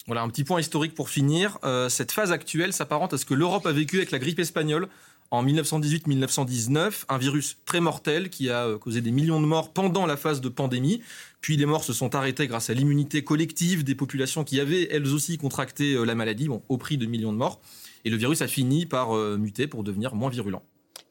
Voilà, 0.07 0.23
un 0.23 0.29
petit 0.29 0.43
point 0.43 0.59
historique 0.59 0.95
pour 0.95 1.09
finir. 1.09 1.59
Euh, 1.63 1.87
cette 1.87 2.11
phase 2.11 2.31
actuelle 2.31 2.73
s'apparente 2.73 3.13
à 3.13 3.17
ce 3.19 3.25
que 3.25 3.35
l'Europe 3.35 3.67
a 3.67 3.71
vécu 3.71 3.97
avec 3.97 4.09
la 4.09 4.17
grippe 4.17 4.39
espagnole 4.39 4.87
en 5.29 5.45
1918-1919, 5.45 7.03
un 7.07 7.17
virus 7.19 7.57
très 7.65 7.79
mortel 7.79 8.31
qui 8.31 8.49
a 8.49 8.65
euh, 8.65 8.79
causé 8.79 9.01
des 9.01 9.11
millions 9.11 9.39
de 9.39 9.45
morts 9.45 9.71
pendant 9.71 10.07
la 10.07 10.17
phase 10.17 10.41
de 10.41 10.49
pandémie. 10.49 11.03
Puis 11.41 11.57
les 11.57 11.67
morts 11.67 11.83
se 11.83 11.93
sont 11.93 12.15
arrêtés 12.15 12.47
grâce 12.47 12.71
à 12.71 12.73
l'immunité 12.73 13.23
collective 13.23 13.83
des 13.83 13.93
populations 13.93 14.43
qui 14.43 14.59
avaient 14.59 14.87
elles 14.89 15.13
aussi 15.13 15.37
contracté 15.37 15.93
euh, 15.93 16.05
la 16.05 16.15
maladie, 16.15 16.49
au 16.49 16.77
prix 16.77 16.97
de 16.97 17.05
millions 17.05 17.31
de 17.31 17.37
morts. 17.37 17.61
Et 18.05 18.09
le 18.09 18.17
virus 18.17 18.41
a 18.41 18.47
fini 18.47 18.85
par 18.85 19.13
muter 19.13 19.67
pour 19.67 19.83
devenir 19.83 20.15
moins 20.15 20.29
virulent. 20.29 20.61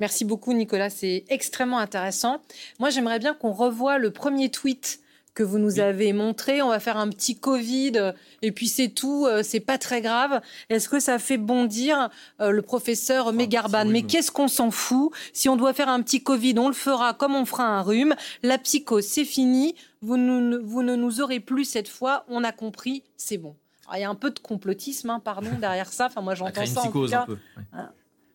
Merci 0.01 0.24
beaucoup 0.24 0.53
Nicolas, 0.53 0.91
c'est 0.91 1.24
extrêmement 1.28 1.78
intéressant. 1.78 2.41
Moi 2.78 2.91
j'aimerais 2.91 3.18
bien 3.18 3.34
qu'on 3.34 3.53
revoie 3.53 3.99
le 3.99 4.11
premier 4.12 4.51
tweet 4.51 5.01
que 5.39 5.45
vous 5.45 5.59
nous 5.59 5.78
avez 5.78 6.12
montré. 6.12 6.62
On 6.62 6.68
va 6.68 6.80
faire 6.80 6.97
un 6.97 7.09
petit 7.09 7.39
Covid 7.39 7.93
euh, 7.95 8.12
et 8.43 8.51
puis 8.51 8.66
c'est 8.66 8.89
tout, 8.89 9.24
euh, 9.26 9.45
c'est 9.45 9.61
pas 9.61 9.78
très 9.78 10.01
grave. 10.01 10.41
Est-ce 10.68 10.89
que 10.89 10.99
ça 10.99 11.20
fait 11.20 11.36
bondir 11.36 12.11
euh, 12.41 12.51
le 12.51 12.61
professeur 12.61 13.32
Megarban 13.32 13.84
Mais 13.84 14.03
qu'est-ce 14.03 14.32
qu'on 14.32 14.49
s'en 14.49 14.72
fout 14.72 15.12
Si 15.32 15.49
on 15.49 15.55
doit 15.55 15.74
faire 15.74 15.89
un 15.89 16.03
petit 16.03 16.24
Covid, 16.24 16.59
on 16.59 16.66
le 16.66 16.74
fera 16.74 17.14
comme 17.14 17.36
on 17.36 17.45
fera 17.45 17.64
un 17.64 17.82
rhume. 17.82 18.16
La 18.43 18.59
psycho, 18.59 19.01
c'est 19.01 19.24
fini. 19.24 19.76
Vous, 20.03 20.16
vous 20.16 20.82
ne 20.82 20.97
nous 20.97 21.20
aurez 21.20 21.39
plus 21.39 21.64
cette 21.64 21.89
fois. 21.89 22.24
On 22.28 22.43
a 22.43 22.51
compris, 22.51 23.05
c'est 23.16 23.39
bon. 23.39 23.55
Il 23.95 24.01
y 24.01 24.05
a 24.05 24.11
un 24.11 24.14
peu 24.14 24.30
de 24.30 24.39
complotisme, 24.39 25.11
hein, 25.11 25.20
pardon, 25.20 25.51
derrière 25.61 25.93
ça. 25.93 26.07
Enfin, 26.07 26.20
moi, 26.20 26.34
j'entends 26.34 26.66
ça. 26.66 26.82
En 26.82 26.91
tout 26.91 27.09
cas. 27.09 27.26
Hein. 27.72 27.91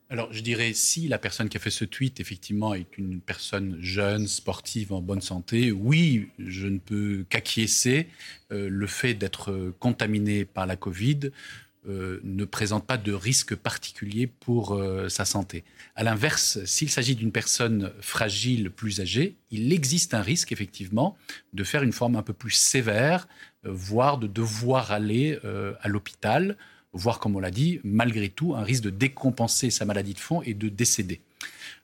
Alors, 0.10 0.32
je 0.32 0.41
dirais, 0.41 0.74
si 0.74 1.08
la 1.08 1.18
personne 1.18 1.49
qui 1.49 1.58
a 1.58 1.60
fait 1.60 1.72
ce 1.72 1.86
tweet, 1.86 2.20
effectivement, 2.20 2.74
est 2.74 2.97
une 2.97 3.20
personne 3.20 3.78
jeune, 3.80 4.28
sportive, 4.28 4.93
en 4.93 5.01
bonne 5.01 5.22
santé, 5.22 5.72
oui, 5.72 6.30
je 6.38 6.68
ne 6.68 6.78
peux 6.78 7.26
qu'acquiescer. 7.30 8.08
Euh, 8.51 8.70
le 8.70 8.88
fait 8.88 9.16
d'être 9.16 9.74
contaminé 9.80 10.45
par 10.45 10.68
la 10.68 10.76
Covid 10.76 11.32
euh, 11.86 12.22
ne 12.24 12.45
présente 12.45 12.88
pas 12.88 12.97
de 12.97 13.12
risque 13.12 13.56
particulier 13.56 14.26
pour 14.26 14.74
euh, 14.74 15.10
sa 15.10 15.26
santé. 15.26 15.66
À 15.95 16.04
l'inverse, 16.04 16.64
s'il 16.64 16.89
s'agit 16.89 17.14
d'une 17.14 17.34
personne 17.34 17.91
fragile, 17.99 18.70
plus 18.72 19.01
âgée, 19.01 19.36
il 19.51 19.74
existe 19.74 20.14
un 20.14 20.22
risque, 20.22 20.54
effectivement, 20.54 21.18
de 21.51 21.62
faire 21.66 21.84
une 21.84 21.91
forme 21.91 22.16
un 22.16 22.22
peu 22.22 22.32
plus 22.32 22.51
sévère, 22.51 23.28
voire 23.64 24.18
de 24.18 24.28
devoir 24.28 24.91
aller 24.91 25.39
à 25.82 25.88
l'hôpital 25.88 26.57
voire 26.93 27.20
comme 27.20 27.36
on 27.36 27.39
l'a 27.39 27.51
dit, 27.51 27.80
malgré 27.84 28.30
tout, 28.30 28.55
un 28.55 28.64
risque 28.64 28.84
de 28.84 28.89
décompenser 28.89 29.70
sa 29.70 29.86
maladie 29.86 30.14
de 30.14 30.20
fond 30.20 30.41
et 30.43 30.53
de 30.53 30.70
décéder. 30.70 31.20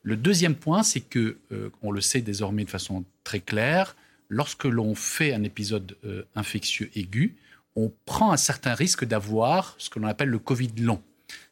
Le 0.04 0.16
deuxième 0.16 0.56
point, 0.56 0.84
c'est 0.84 1.02
que, 1.02 1.38
euh, 1.52 1.70
on 1.82 1.92
le 1.92 2.00
sait 2.00 2.22
désormais 2.22 2.64
de 2.64 2.70
façon 2.70 3.04
très 3.24 3.42
claire, 3.42 3.96
lorsque 4.30 4.66
l'on 4.66 4.96
fait 4.96 5.34
un 5.34 5.44
épisode 5.44 5.98
euh, 6.06 6.24
infectieux 6.36 6.90
aigu, 6.96 7.36
on 7.76 7.92
prend 8.06 8.32
un 8.32 8.38
certain 8.38 8.74
risque 8.74 9.04
d'avoir 9.04 9.76
ce 9.78 9.90
que 9.90 10.00
l'on 10.00 10.08
appelle 10.08 10.30
le 10.30 10.40
Covid 10.40 10.72
long. 10.80 11.02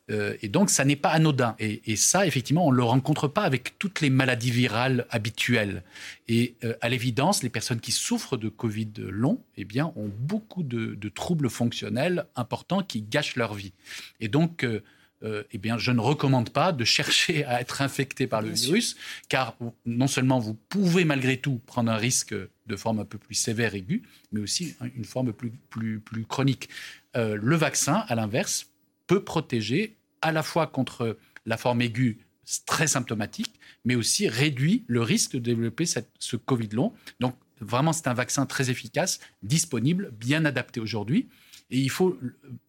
Euh, 0.10 0.36
et 0.41 0.47
donc, 0.47 0.70
ça 0.70 0.86
n'est 0.86 0.95
pas 0.95 1.10
anodin. 1.10 1.55
Et, 1.60 1.95
ça, 1.95 2.26
effectivement, 2.26 2.68
on 2.68 2.72
ne 2.72 2.78
le 2.78 2.84
rencontre 2.84 3.28
pas 3.28 3.43
avec 3.43 3.78
toutes 3.78 4.01
les 4.01 4.10
maladies 4.10 4.51
virales 4.51 5.05
habituelles. 5.10 5.84
Et 6.28 6.55
euh, 6.64 6.76
à 6.82 6.89
l'évidence, 6.89 7.43
les 7.43 7.49
personnes 7.49 7.80
qui 7.80 7.91
souffrent 7.91 8.38
de 8.38 8.49
Covid 8.49 8.93
long, 8.97 9.41
eh 9.58 9.66
bien, 9.66 9.91
ont 9.95 10.10
beaucoup 10.20 10.64
de, 10.64 11.10
troubles 11.10 11.49
fonctionnels 11.49 12.26
importants 12.36 12.84
qui 12.84 13.01
gâchent 13.01 13.36
leur 13.36 13.53
vie. 13.53 13.74
Et 14.20 14.28
donc, 14.28 14.64
euh, 14.64 14.82
eh 15.24 15.58
bien, 15.58 15.78
je 15.78 15.91
ne 15.91 15.99
recommande 15.99 16.51
pas 16.51 16.72
de 16.72 16.84
chercher 16.84 17.43
à 17.45 17.60
être 17.62 17.82
infecté 17.82 18.28
par 18.28 18.41
le 18.41 18.49
virus, 18.49 18.97
car 19.30 19.58
non 19.86 20.08
seulement 20.08 20.39
vous 20.39 20.53
pouvez 20.53 21.05
malgré 21.05 21.38
tout 21.38 21.60
prendre 21.66 21.91
un 21.91 21.97
risque 21.97 22.36
de 22.68 22.76
forme 22.76 22.99
un 22.99 23.05
peu 23.05 23.18
plus 23.18 23.34
sévère, 23.34 23.74
aiguë, 23.74 24.03
mais 24.32 24.41
aussi 24.41 24.76
une 24.95 25.05
forme 25.05 25.34
plus, 25.34 25.51
plus, 25.70 25.99
plus 25.99 26.26
chronique. 26.26 26.70
le 27.16 27.55
vaccin, 27.55 28.05
à 28.08 28.14
l'inverse, 28.14 28.68
peut 29.08 29.24
protéger 29.24 29.97
à 30.22 30.32
la 30.32 30.43
fois 30.43 30.68
contre 30.68 31.18
la 31.45 31.58
forme 31.58 31.82
aiguë 31.82 32.20
très 32.66 32.88
symptomatique, 32.88 33.60
mais 33.86 33.95
aussi 33.95 34.28
réduit 34.28 34.84
le 34.88 35.01
risque 35.01 35.34
de 35.34 35.39
développer 35.39 35.86
ce 35.86 36.36
Covid 36.36 36.70
long. 36.70 36.93
Donc 37.20 37.36
vraiment, 37.60 37.93
c'est 37.93 38.08
un 38.08 38.14
vaccin 38.14 38.45
très 38.45 38.70
efficace, 38.70 39.20
disponible, 39.43 40.12
bien 40.20 40.45
adapté 40.45 40.80
aujourd'hui. 40.80 41.28
Et 41.70 41.80
il 41.80 41.89
faut 41.89 42.18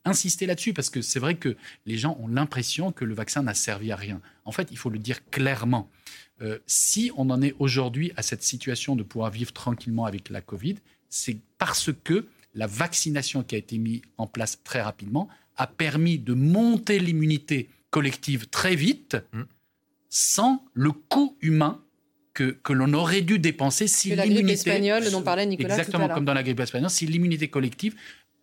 insister 0.05 0.47
là-dessus 0.47 0.73
parce 0.73 0.91
que 0.91 1.03
c'est 1.03 1.21
vrai 1.21 1.37
que 1.37 1.57
les 1.87 1.97
gens 1.97 2.17
ont 2.21 2.27
l'impression 2.27 2.91
que 2.91 3.05
le 3.05 3.15
vaccin 3.15 3.45
n'a 3.45 3.55
servi 3.55 3.93
à 3.93 3.97
rien. 3.97 4.21
En 4.45 4.51
fait, 4.51 4.69
il 4.73 4.79
faut 4.79 4.91
le 4.91 4.99
dire 4.99 5.25
clairement. 5.31 5.89
Euh, 6.41 6.59
si 6.67 7.13
on 7.17 7.31
en 7.31 7.41
est 7.41 7.55
aujourd'hui 7.61 8.13
à 8.17 8.23
cette 8.23 8.43
situation 8.43 8.97
de 8.97 9.05
pouvoir 9.05 9.31
vivre 9.31 9.53
tranquillement 9.53 10.05
avec 10.05 10.31
la 10.31 10.41
Covid, 10.41 10.77
c'est 11.09 11.39
parce 11.59 11.91
que 12.05 12.27
la 12.55 12.67
vaccination 12.67 13.45
qui 13.45 13.55
a 13.55 13.59
été 13.59 13.79
mise 13.79 14.03
en 14.17 14.27
place 14.27 14.63
très 14.65 14.83
rapidement 14.83 15.29
a 15.59 15.67
permis 15.67 16.19
de 16.19 16.33
monter 16.33 16.99
l'immunité 16.99 17.69
collective 17.91 18.47
très 18.49 18.75
vite 18.75 19.17
mm. 19.33 19.43
sans 20.09 20.65
le 20.73 20.93
coût 20.93 21.37
humain 21.43 21.83
que, 22.33 22.57
que 22.63 22.73
l'on 22.73 22.93
aurait 22.95 23.23
dû 23.23 23.39
dépenser 23.39 23.89
si 23.89 24.11
l'immunité... 24.11 24.35
La 24.35 24.43
grippe 24.43 24.51
espagnole 24.51 25.11
dont 25.11 25.23
parlait 25.23 25.47
Nicolas 25.47 25.77
Exactement 25.77 26.09
comme 26.09 26.25
dans 26.25 26.35
la 26.35 26.45
grippe 26.45 26.61
espagnole, 26.61 26.91
si 26.91 27.07
l'immunité 27.07 27.49
collective 27.49 27.95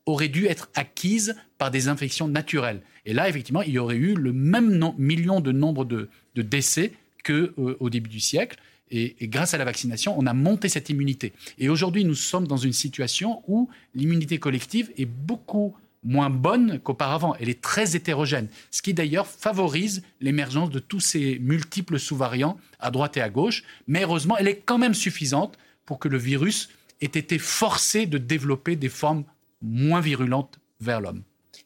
aurait 0.05 0.28
dû 0.28 0.45
être 0.45 0.70
acquise 0.76 1.36
par 1.57 1.72
des 1.72 1.88
infections 1.88 2.28
naturelles. 2.28 2.82
Et 3.05 3.13
là, 3.13 3.30
effectivement, 3.30 3.61
il 3.61 3.72
y 3.72 3.80
aurait 3.80 3.95
eu 3.95 4.13
le 4.13 4.34
même 4.34 4.93
million 4.97 5.39
de 5.39 5.51
nombre 5.51 5.86
de, 5.86 6.09
de 6.36 6.41
décès 6.41 6.91
qu'au 7.26 7.34
euh, 7.34 7.78
au 7.80 7.89
début 7.89 8.09
du 8.09 8.20
siècle. 8.20 8.59
Et, 8.91 9.16
et, 9.20 9.28
grâce 9.28 9.55
à 9.55 9.57
la 9.57 9.66
vaccination, 9.66 10.13
on 10.18 10.28
a 10.28 10.34
monté 10.34 10.70
cette 10.70 10.89
immunité. 10.89 11.34
Et 11.57 11.70
aujourd'hui, 11.70 12.05
nous 12.05 12.13
sommes 12.13 12.45
dans 12.45 12.57
une 12.57 12.74
situation 12.74 13.41
où 13.47 13.68
l'immunité 13.95 14.38
collective 14.38 14.91
est 14.97 15.07
beaucoup 15.07 15.76
moins 16.06 16.30
bonne 16.30 16.80
qu'auparavant. 16.80 17.36
Elle 17.39 17.49
est 17.49 17.62
très 17.62 17.95
hétérogène, 17.95 18.47
ce 18.72 18.82
qui 18.82 18.93
d'ailleurs 18.93 19.28
favorise 19.28 20.03
l'émergence 20.22 20.70
de 20.70 20.80
tous 20.80 21.01
ces 21.01 21.39
multiples 21.39 21.99
sous-variants 21.99 22.58
à 22.80 22.91
droite 22.91 23.18
et 23.18 23.22
à 23.22 23.30
gauche. 23.30 23.64
Mais 23.88 24.03
heureusement, 24.03 24.38
elle 24.38 24.47
est 24.47 24.62
quand 24.64 24.78
même 24.78 24.93
suffisante 24.93 25.58
pour 25.86 25.99
que 25.99 26.08
le 26.08 26.18
virus 26.18 26.70
ait 27.01 27.06
été 27.06 27.38
forcé 27.38 28.06
de 28.06 28.18
développer 28.18 28.78
des 28.78 28.89
formes 28.89 29.26
moins 29.62 29.99
virulentes 30.01 30.60
vers 30.80 31.01
l'homme. 31.01 31.24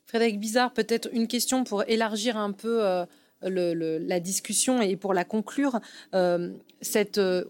Frédéric 0.07 0.39
Bizarre, 0.39 0.73
peut-être 0.73 1.09
une 1.13 1.27
question 1.27 1.63
pour 1.63 1.83
élargir 1.87 2.35
un 2.37 2.51
peu 2.51 2.83
euh, 2.83 3.05
la 3.43 4.19
discussion 4.19 4.81
et 4.81 4.95
pour 4.95 5.13
la 5.13 5.23
conclure. 5.23 5.79
Euh, 6.13 6.51
cette, 6.81 7.17
euh, 7.17 7.45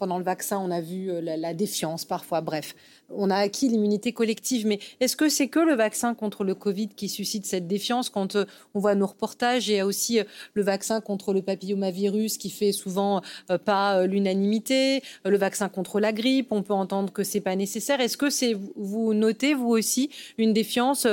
pendant 0.00 0.18
le 0.18 0.24
vaccin, 0.24 0.58
on 0.58 0.72
a 0.72 0.80
vu 0.80 1.10
la, 1.20 1.36
la 1.36 1.54
défiance 1.54 2.04
parfois, 2.04 2.40
bref 2.40 2.74
on 3.10 3.30
a 3.30 3.36
acquis 3.36 3.68
l'immunité 3.68 4.12
collective. 4.12 4.66
Mais 4.66 4.78
est-ce 5.00 5.16
que 5.16 5.28
c'est 5.28 5.48
que 5.48 5.60
le 5.60 5.74
vaccin 5.74 6.14
contre 6.14 6.44
le 6.44 6.54
Covid 6.54 6.88
qui 6.88 7.08
suscite 7.08 7.46
cette 7.46 7.66
défiance 7.66 8.10
Quand 8.10 8.36
euh, 8.36 8.44
on 8.74 8.80
voit 8.80 8.94
nos 8.94 9.06
reportages, 9.06 9.68
il 9.68 9.76
y 9.76 9.80
a 9.80 9.86
aussi 9.86 10.20
euh, 10.20 10.24
le 10.54 10.62
vaccin 10.62 11.00
contre 11.00 11.32
le 11.32 11.42
papillomavirus 11.42 12.38
qui 12.38 12.50
fait 12.50 12.72
souvent 12.72 13.20
euh, 13.50 13.58
pas 13.58 14.06
l'unanimité, 14.06 15.02
le 15.24 15.36
vaccin 15.36 15.68
contre 15.68 16.00
la 16.00 16.12
grippe, 16.12 16.52
on 16.52 16.62
peut 16.62 16.74
entendre 16.74 17.12
que 17.12 17.24
c'est 17.24 17.40
pas 17.40 17.56
nécessaire. 17.56 18.00
Est-ce 18.00 18.16
que 18.16 18.30
c'est 18.30 18.56
vous 18.76 19.14
notez 19.14 19.54
vous 19.54 19.68
aussi 19.68 20.10
une 20.38 20.52
défiance 20.52 21.06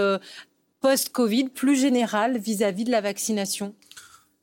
post-Covid 0.82 1.50
plus 1.50 1.76
générale 1.76 2.38
vis-à-vis 2.38 2.84
de 2.84 2.92
la 2.92 3.02
vaccination? 3.02 3.74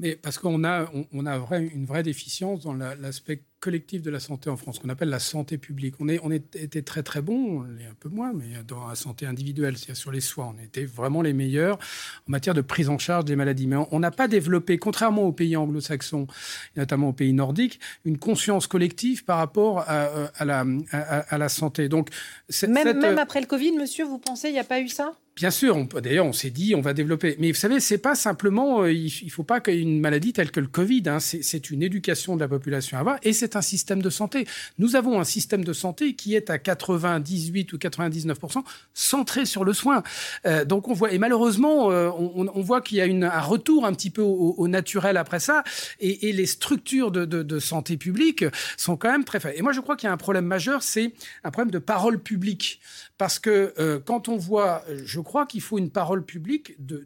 Mais 0.01 0.17
parce 0.17 0.39
qu'on 0.39 0.65
a, 0.65 0.91
on, 1.13 1.25
a 1.25 1.39
vrai, 1.39 1.71
une 1.73 1.87
vraie 1.87 2.03
déficience 2.03 2.63
dans 2.63 2.75
l'aspect 2.75 3.45
collectif 3.61 4.03
de 4.03 4.11
la 4.11 4.21
santé 4.21 4.51
en 4.51 4.57
France, 4.57 4.79
qu'on 4.81 4.89
appelle 4.89 5.09
la 5.09 5.21
santé 5.21 5.57
publique. 5.57 5.95
On, 6.01 6.09
est, 6.09 6.19
on 6.23 6.31
était 6.33 6.83
très 6.83 7.03
très 7.03 7.23
bon, 7.23 7.63
on 7.63 7.79
est 7.79 7.87
un 7.87 7.95
peu 7.99 8.09
moins, 8.09 8.33
mais 8.35 8.63
dans 8.67 8.89
la 8.89 8.97
santé 8.97 9.25
individuelle, 9.25 9.79
c'est-à-dire 9.79 9.97
sur 9.97 10.11
les 10.11 10.21
soins, 10.21 10.55
on 10.55 10.63
était 10.63 10.85
vraiment 10.85 11.23
les 11.23 11.33
meilleurs 11.33 11.79
en 12.29 12.33
matière 12.33 12.55
de 12.55 12.61
prise 12.61 12.89
en 12.89 12.99
charge 12.99 13.25
des 13.25 13.37
maladies. 13.37 13.69
Mais 13.69 13.77
on 13.93 14.01
n'a 14.01 14.11
pas 14.11 14.29
développé, 14.29 14.79
contrairement 14.79 15.23
aux 15.23 15.33
pays 15.33 15.57
anglo-saxons, 15.57 16.27
notamment 16.77 17.11
aux 17.11 17.13
pays 17.15 17.33
nordiques, 17.33 17.79
une 18.05 18.19
conscience 18.19 18.67
collective 18.67 19.25
par 19.25 19.39
rapport 19.39 19.79
à, 19.79 20.09
à, 20.37 20.45
la, 20.45 20.67
à, 20.91 21.39
la, 21.39 21.49
santé. 21.49 21.89
Donc, 21.89 22.11
même, 22.67 22.99
même 22.99 23.19
après 23.19 23.41
le 23.41 23.47
Covid, 23.47 23.73
monsieur, 23.73 24.05
vous 24.05 24.19
pensez 24.19 24.49
il 24.49 24.53
n'y 24.53 24.59
a 24.59 24.65
pas 24.65 24.81
eu 24.81 24.89
ça? 24.89 25.15
Bien 25.37 25.51
sûr, 25.51 25.85
d'ailleurs, 26.01 26.27
on 26.27 26.33
s'est 26.33 26.51
dit, 26.51 26.77
on 26.77 26.81
va 26.81 26.93
développer. 26.93 27.35
Mais 27.41 27.51
vous 27.51 27.59
savez, 27.59 27.81
c'est 27.81 27.99
pas 27.99 28.15
simplement, 28.15 28.83
euh, 28.83 28.93
il, 28.93 29.31
faut 29.31 29.43
pas 29.43 29.59
qu'une 29.59 29.99
maladie 29.99 30.33
telle 30.33 30.53
que 30.53 30.61
le 30.61 30.69
Covid. 30.69 31.03
Hein, 31.07 31.19
c'est 31.19 31.71
une 31.73 31.83
éducation 31.83 32.37
de 32.37 32.41
la 32.41 32.47
population 32.47 32.97
à 32.99 33.01
avoir, 33.01 33.19
et 33.25 33.33
c'est 33.33 33.57
un 33.57 33.61
système 33.61 34.01
de 34.01 34.11
santé. 34.11 34.47
Nous 34.79 34.95
avons 34.95 35.19
un 35.19 35.25
système 35.25 35.65
de 35.65 35.73
santé 35.73 36.15
qui 36.15 36.37
est 36.37 36.51
à 36.51 36.59
98 36.59 37.73
ou 37.73 37.79
99 37.79 38.39
centré 38.93 39.45
sur 39.45 39.65
le 39.65 39.73
soin. 39.73 40.05
Euh, 40.47 40.65
donc 40.65 40.87
on 40.87 40.93
voit, 40.93 41.13
et 41.13 41.19
malheureusement, 41.19 41.91
euh, 41.91 42.11
on, 42.13 42.63
voit 42.63 42.81
qu'il 42.81 42.99
y 42.99 43.01
a 43.01 43.07
une, 43.07 43.25
un 43.25 43.41
retour 43.41 43.87
un 43.87 43.93
petit 43.93 44.11
peu 44.11 44.23
au, 44.23 44.69
naturel 44.69 45.17
après 45.17 45.41
ça, 45.41 45.65
et, 45.99 46.33
les 46.33 46.47
structures 46.47 47.11
de, 47.11 47.25
de, 47.25 47.59
santé 47.59 47.97
publique 47.97 48.45
sont 48.77 48.97
quand 48.97 49.11
même 49.11 49.25
très 49.25 49.41
faibles. 49.41 49.59
Et 49.59 49.63
moi, 49.63 49.73
je 49.73 49.81
crois 49.81 49.97
qu'il 49.97 50.07
y 50.07 50.11
a 50.11 50.13
un 50.13 50.17
problème 50.17 50.47
majeur, 50.47 50.85
c'est 50.85 51.13
un 51.43 51.51
problème 51.51 51.73
de 51.73 51.81
parole 51.81 52.21
publique, 52.21 52.81
parce 53.19 53.41
que 53.41 54.01
quand 54.05 54.29
on 54.29 54.37
voit, 54.37 54.85
je 55.05 55.24
crois 55.25 55.47
qu'il 55.47 55.61
faut 55.61 55.79
une 55.79 55.91
parole 55.91 56.25
publique 56.25 56.75
de, 56.79 57.05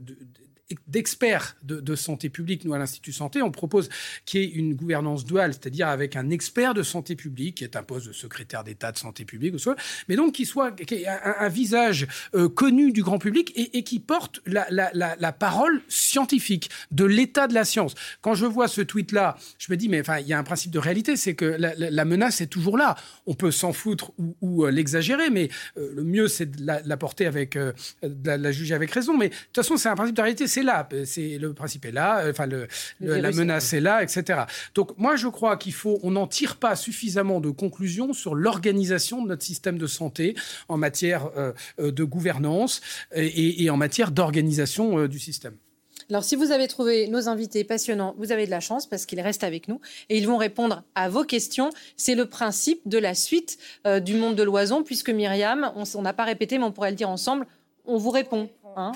d'experts 0.87 1.57
de, 1.63 1.95
santé 1.95 2.29
publique. 2.29 2.65
Nous, 2.65 2.75
à 2.75 2.79
l'Institut 2.79 3.13
Santé, 3.13 3.43
on 3.43 3.51
propose 3.51 3.89
qu'il 4.27 4.41
y 4.41 4.45
ait 4.45 4.49
une 4.49 4.75
gouvernance 4.75 5.25
duale, 5.25 5.55
c'est-à-dire 5.55 5.89
avec 5.89 6.15
un 6.15 6.31
expert 6.31 6.75
de 6.75 6.83
santé 6.83 7.17
publique, 7.17 7.57
qui 7.57 7.65
est 7.65 7.77
un 7.77 7.83
poste 7.83 8.07
de 8.07 8.13
secrétaire 8.13 8.65
d'État 8.65 8.93
de 8.93 8.99
santé 8.99 9.25
publique, 9.25 9.55
ou 9.55 9.59
soit, 9.59 9.77
mais 10.09 10.17
donc 10.17 10.35
qui 10.35 10.45
soit 10.45 10.75
un, 11.25 11.49
visage 11.49 12.07
euh, 12.35 12.49
connu 12.49 12.93
du 12.93 13.03
grand 13.03 13.19
public 13.19 13.53
et, 13.57 13.83
qui 13.83 13.99
porte 13.99 14.41
la, 14.47 15.33
parole 15.33 15.81
scientifique 15.89 16.71
de 16.91 17.05
l'état 17.05 17.49
de 17.49 17.55
la 17.55 17.65
science. 17.65 17.95
Quand 18.21 18.35
je 18.35 18.47
vois 18.47 18.69
ce 18.69 18.83
tweet-là, 18.83 19.37
je 19.59 19.73
me 19.73 19.77
dis, 19.77 19.89
mais 19.89 20.03
il 20.21 20.27
y 20.27 20.33
a 20.33 20.39
un 20.39 20.45
principe 20.45 20.71
de 20.71 20.79
réalité, 20.79 21.17
c'est 21.17 21.35
que 21.35 21.47
la, 21.47 22.05
menace 22.05 22.41
est 22.41 22.47
toujours 22.47 22.77
là. 22.77 22.97
On 23.27 23.35
peut 23.35 23.51
s'en 23.51 23.73
foutre 23.73 24.13
ou, 24.41 24.65
euh, 24.65 24.71
l'exagérer, 24.71 25.31
mais 25.31 25.49
euh, 25.79 25.93
le 25.95 26.05
mieux, 26.05 26.29
c'est 26.29 26.51
de 26.51 26.67
la, 26.67 26.97
porter 26.97 27.27
avec, 27.27 27.57
de 27.57 27.81
la, 28.31 28.53
juger 28.53 28.75
avec 28.75 28.91
raison. 28.91 29.17
Mais 29.17 29.31
de 29.31 29.35
toute 29.35 29.57
façon, 29.57 29.77
c'est 29.77 29.89
un 29.89 29.95
principe 29.95 30.17
de 30.17 30.23
réalité 30.23 30.47
c'est 30.59 30.65
là, 30.65 30.89
c'est 31.05 31.39
le 31.39 31.53
principe 31.53 31.85
est 31.85 31.93
là, 31.93 32.25
enfin 32.29 32.47
le, 32.47 32.67
la 33.01 33.31
menace 33.31 33.73
est 33.73 33.81
là, 33.81 34.03
etc. 34.03 34.41
Donc 34.75 34.97
moi 34.99 35.15
je 35.15 35.29
crois 35.29 35.57
qu'il 35.57 35.73
faut, 35.73 36.01
on 36.03 36.13
n'en 36.13 36.27
tire 36.27 36.57
pas 36.57 36.75
suffisamment 36.75 37.41
de 37.41 37.51
conclusions 37.51 38.13
sur 38.13 38.35
l'organisation 38.35 39.23
de 39.23 39.29
notre 39.29 39.45
système 39.45 39.79
de 39.79 39.87
santé 39.87 40.35
en 40.69 40.77
matière 40.77 41.31
euh, 41.37 41.53
euh, 41.79 41.93
de 41.93 42.03
gouvernance 42.03 42.81
et, 43.15 43.71
en 43.71 43.77
matière 43.77 44.11
d'organisation 44.11 44.99
euh, 44.99 45.09
du 45.09 45.21
système. 45.21 45.55
Alors, 46.11 46.25
si 46.25 46.37
vous 46.37 46.53
avez 46.53 46.69
trouvé 46.69 47.07
nos 47.07 47.29
invités 47.29 47.65
passionnants, 47.65 48.15
vous 48.19 48.33
avez 48.33 48.47
de 48.47 48.51
la 48.51 48.61
chance 48.61 48.89
parce 48.89 49.05
qu'ils 49.05 49.21
restent 49.21 49.45
avec 49.45 49.69
nous 49.69 49.81
et 50.09 50.17
ils 50.17 50.27
vont 50.27 50.39
répondre 50.39 50.83
à 50.95 51.09
vos 51.09 51.23
questions. 51.23 51.71
C'est 51.97 52.15
le 52.15 52.25
principe 52.25 52.81
de 52.87 52.99
la 52.99 53.15
suite 53.15 53.59
du 53.85 54.15
monde 54.15 54.35
de 54.35 54.43
l'oison, 54.43 54.83
puisque 54.83 55.11
Myriam, 55.11 55.71
on 55.77 56.03
n'a 56.03 56.15
pas 56.15 56.25
répété, 56.25 56.57
mais 56.57 56.65
on 56.65 56.73
pourrait 56.73 56.91
le 56.91 56.97
dire 56.97 57.11
ensemble, 57.11 57.47
on 57.89 57.97
vous 57.97 58.11
répond. 58.11 58.49
Hein, 58.77 58.93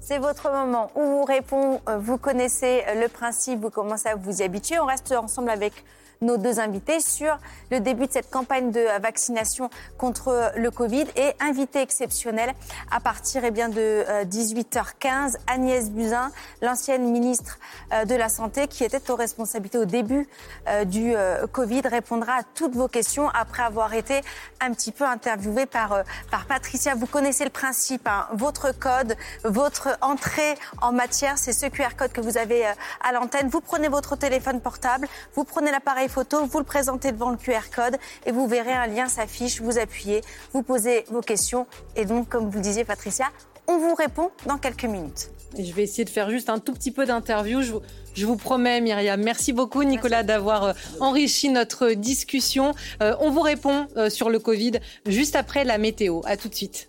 c'est 0.00 0.18
votre 0.18 0.50
moment 0.50 0.90
où 0.94 1.00
vous 1.00 1.24
répond, 1.24 1.80
euh, 1.88 1.98
vous 1.98 2.18
connaissez 2.18 2.82
le 2.96 3.08
principe, 3.08 3.60
vous 3.60 3.70
commencez 3.70 4.08
à 4.08 4.16
vous 4.16 4.40
y 4.40 4.42
habituer. 4.42 4.78
On 4.78 4.86
reste 4.86 5.12
ensemble 5.12 5.50
avec 5.50 5.84
nos 6.20 6.36
deux 6.36 6.60
invités 6.60 7.00
sur 7.00 7.38
le 7.70 7.80
début 7.80 8.06
de 8.06 8.12
cette 8.12 8.30
campagne 8.30 8.70
de 8.70 9.00
vaccination 9.00 9.70
contre 9.96 10.52
le 10.56 10.70
Covid 10.70 11.06
et 11.16 11.32
invité 11.40 11.80
exceptionnel 11.80 12.52
à 12.90 13.00
partir 13.00 13.42
eh 13.44 13.50
bien, 13.50 13.68
de 13.68 14.04
18h15, 14.24 15.34
euh, 15.34 15.38
Agnès 15.46 15.90
Buzyn, 15.90 16.30
l'ancienne 16.60 17.10
ministre 17.10 17.58
euh, 17.92 18.04
de 18.04 18.14
la 18.14 18.28
Santé 18.28 18.68
qui 18.68 18.84
était 18.84 19.10
aux 19.10 19.16
responsabilités 19.16 19.78
au 19.78 19.86
début 19.86 20.28
euh, 20.68 20.84
du 20.84 21.14
Covid, 21.52 21.82
répondra 21.84 22.34
à 22.34 22.42
toutes 22.54 22.74
vos 22.74 22.88
questions 22.88 23.28
après 23.30 23.62
avoir 23.62 23.94
été 23.94 24.20
un 24.60 24.72
petit 24.72 24.92
peu 24.92 25.04
interviewée 25.04 25.66
par, 25.66 26.02
par 26.30 26.46
Patricia. 26.46 26.94
Vous 26.94 27.06
connaissez 27.06 27.44
le 27.44 27.50
principe, 27.50 28.06
hein. 28.06 28.26
votre 28.34 28.78
code, 28.78 29.16
votre 29.44 29.96
entrée 30.02 30.54
en 30.82 30.92
matière, 30.92 31.38
c'est 31.38 31.52
ce 31.52 31.66
QR 31.66 31.96
code 31.96 32.12
que 32.12 32.20
vous 32.20 32.36
avez 32.36 32.66
à 32.66 33.12
l'antenne. 33.12 33.48
Vous 33.48 33.60
prenez 33.60 33.88
votre 33.88 34.16
téléphone 34.16 34.60
portable, 34.60 35.08
vous 35.34 35.44
prenez 35.44 35.70
l'appareil 35.70 36.09
photo, 36.10 36.44
vous 36.44 36.58
le 36.58 36.64
présentez 36.64 37.12
devant 37.12 37.30
le 37.30 37.36
QR 37.36 37.70
code 37.74 37.96
et 38.26 38.32
vous 38.32 38.46
verrez 38.46 38.72
un 38.72 38.86
lien 38.86 39.08
s'affiche, 39.08 39.60
vous 39.60 39.78
appuyez, 39.78 40.20
vous 40.52 40.62
posez 40.62 41.04
vos 41.08 41.20
questions 41.20 41.66
et 41.96 42.04
donc, 42.04 42.28
comme 42.28 42.50
vous 42.50 42.58
le 42.58 42.62
disiez 42.62 42.84
Patricia, 42.84 43.26
on 43.68 43.78
vous 43.78 43.94
répond 43.94 44.30
dans 44.46 44.58
quelques 44.58 44.84
minutes. 44.84 45.30
Je 45.58 45.72
vais 45.72 45.82
essayer 45.82 46.04
de 46.04 46.10
faire 46.10 46.30
juste 46.30 46.48
un 46.48 46.58
tout 46.58 46.72
petit 46.72 46.90
peu 46.90 47.06
d'interview. 47.06 47.60
Je, 47.62 48.26
vous 48.26 48.36
promets, 48.36 48.80
Myriam. 48.80 49.20
Merci 49.22 49.52
beaucoup, 49.52 49.82
Nicolas, 49.82 50.22
d'avoir 50.22 50.64
euh, 50.64 50.72
enrichi 51.00 51.48
notre 51.48 51.92
discussion. 51.92 52.74
Euh, 53.02 53.14
on 53.20 53.30
vous 53.30 53.40
répond 53.40 53.86
euh, 53.96 54.10
sur 54.10 54.30
le 54.30 54.38
Covid 54.38 54.72
juste 55.06 55.36
après 55.36 55.64
la 55.64 55.78
météo. 55.78 56.20
À 56.24 56.36
tout 56.36 56.48
de 56.48 56.54
suite. 56.54 56.88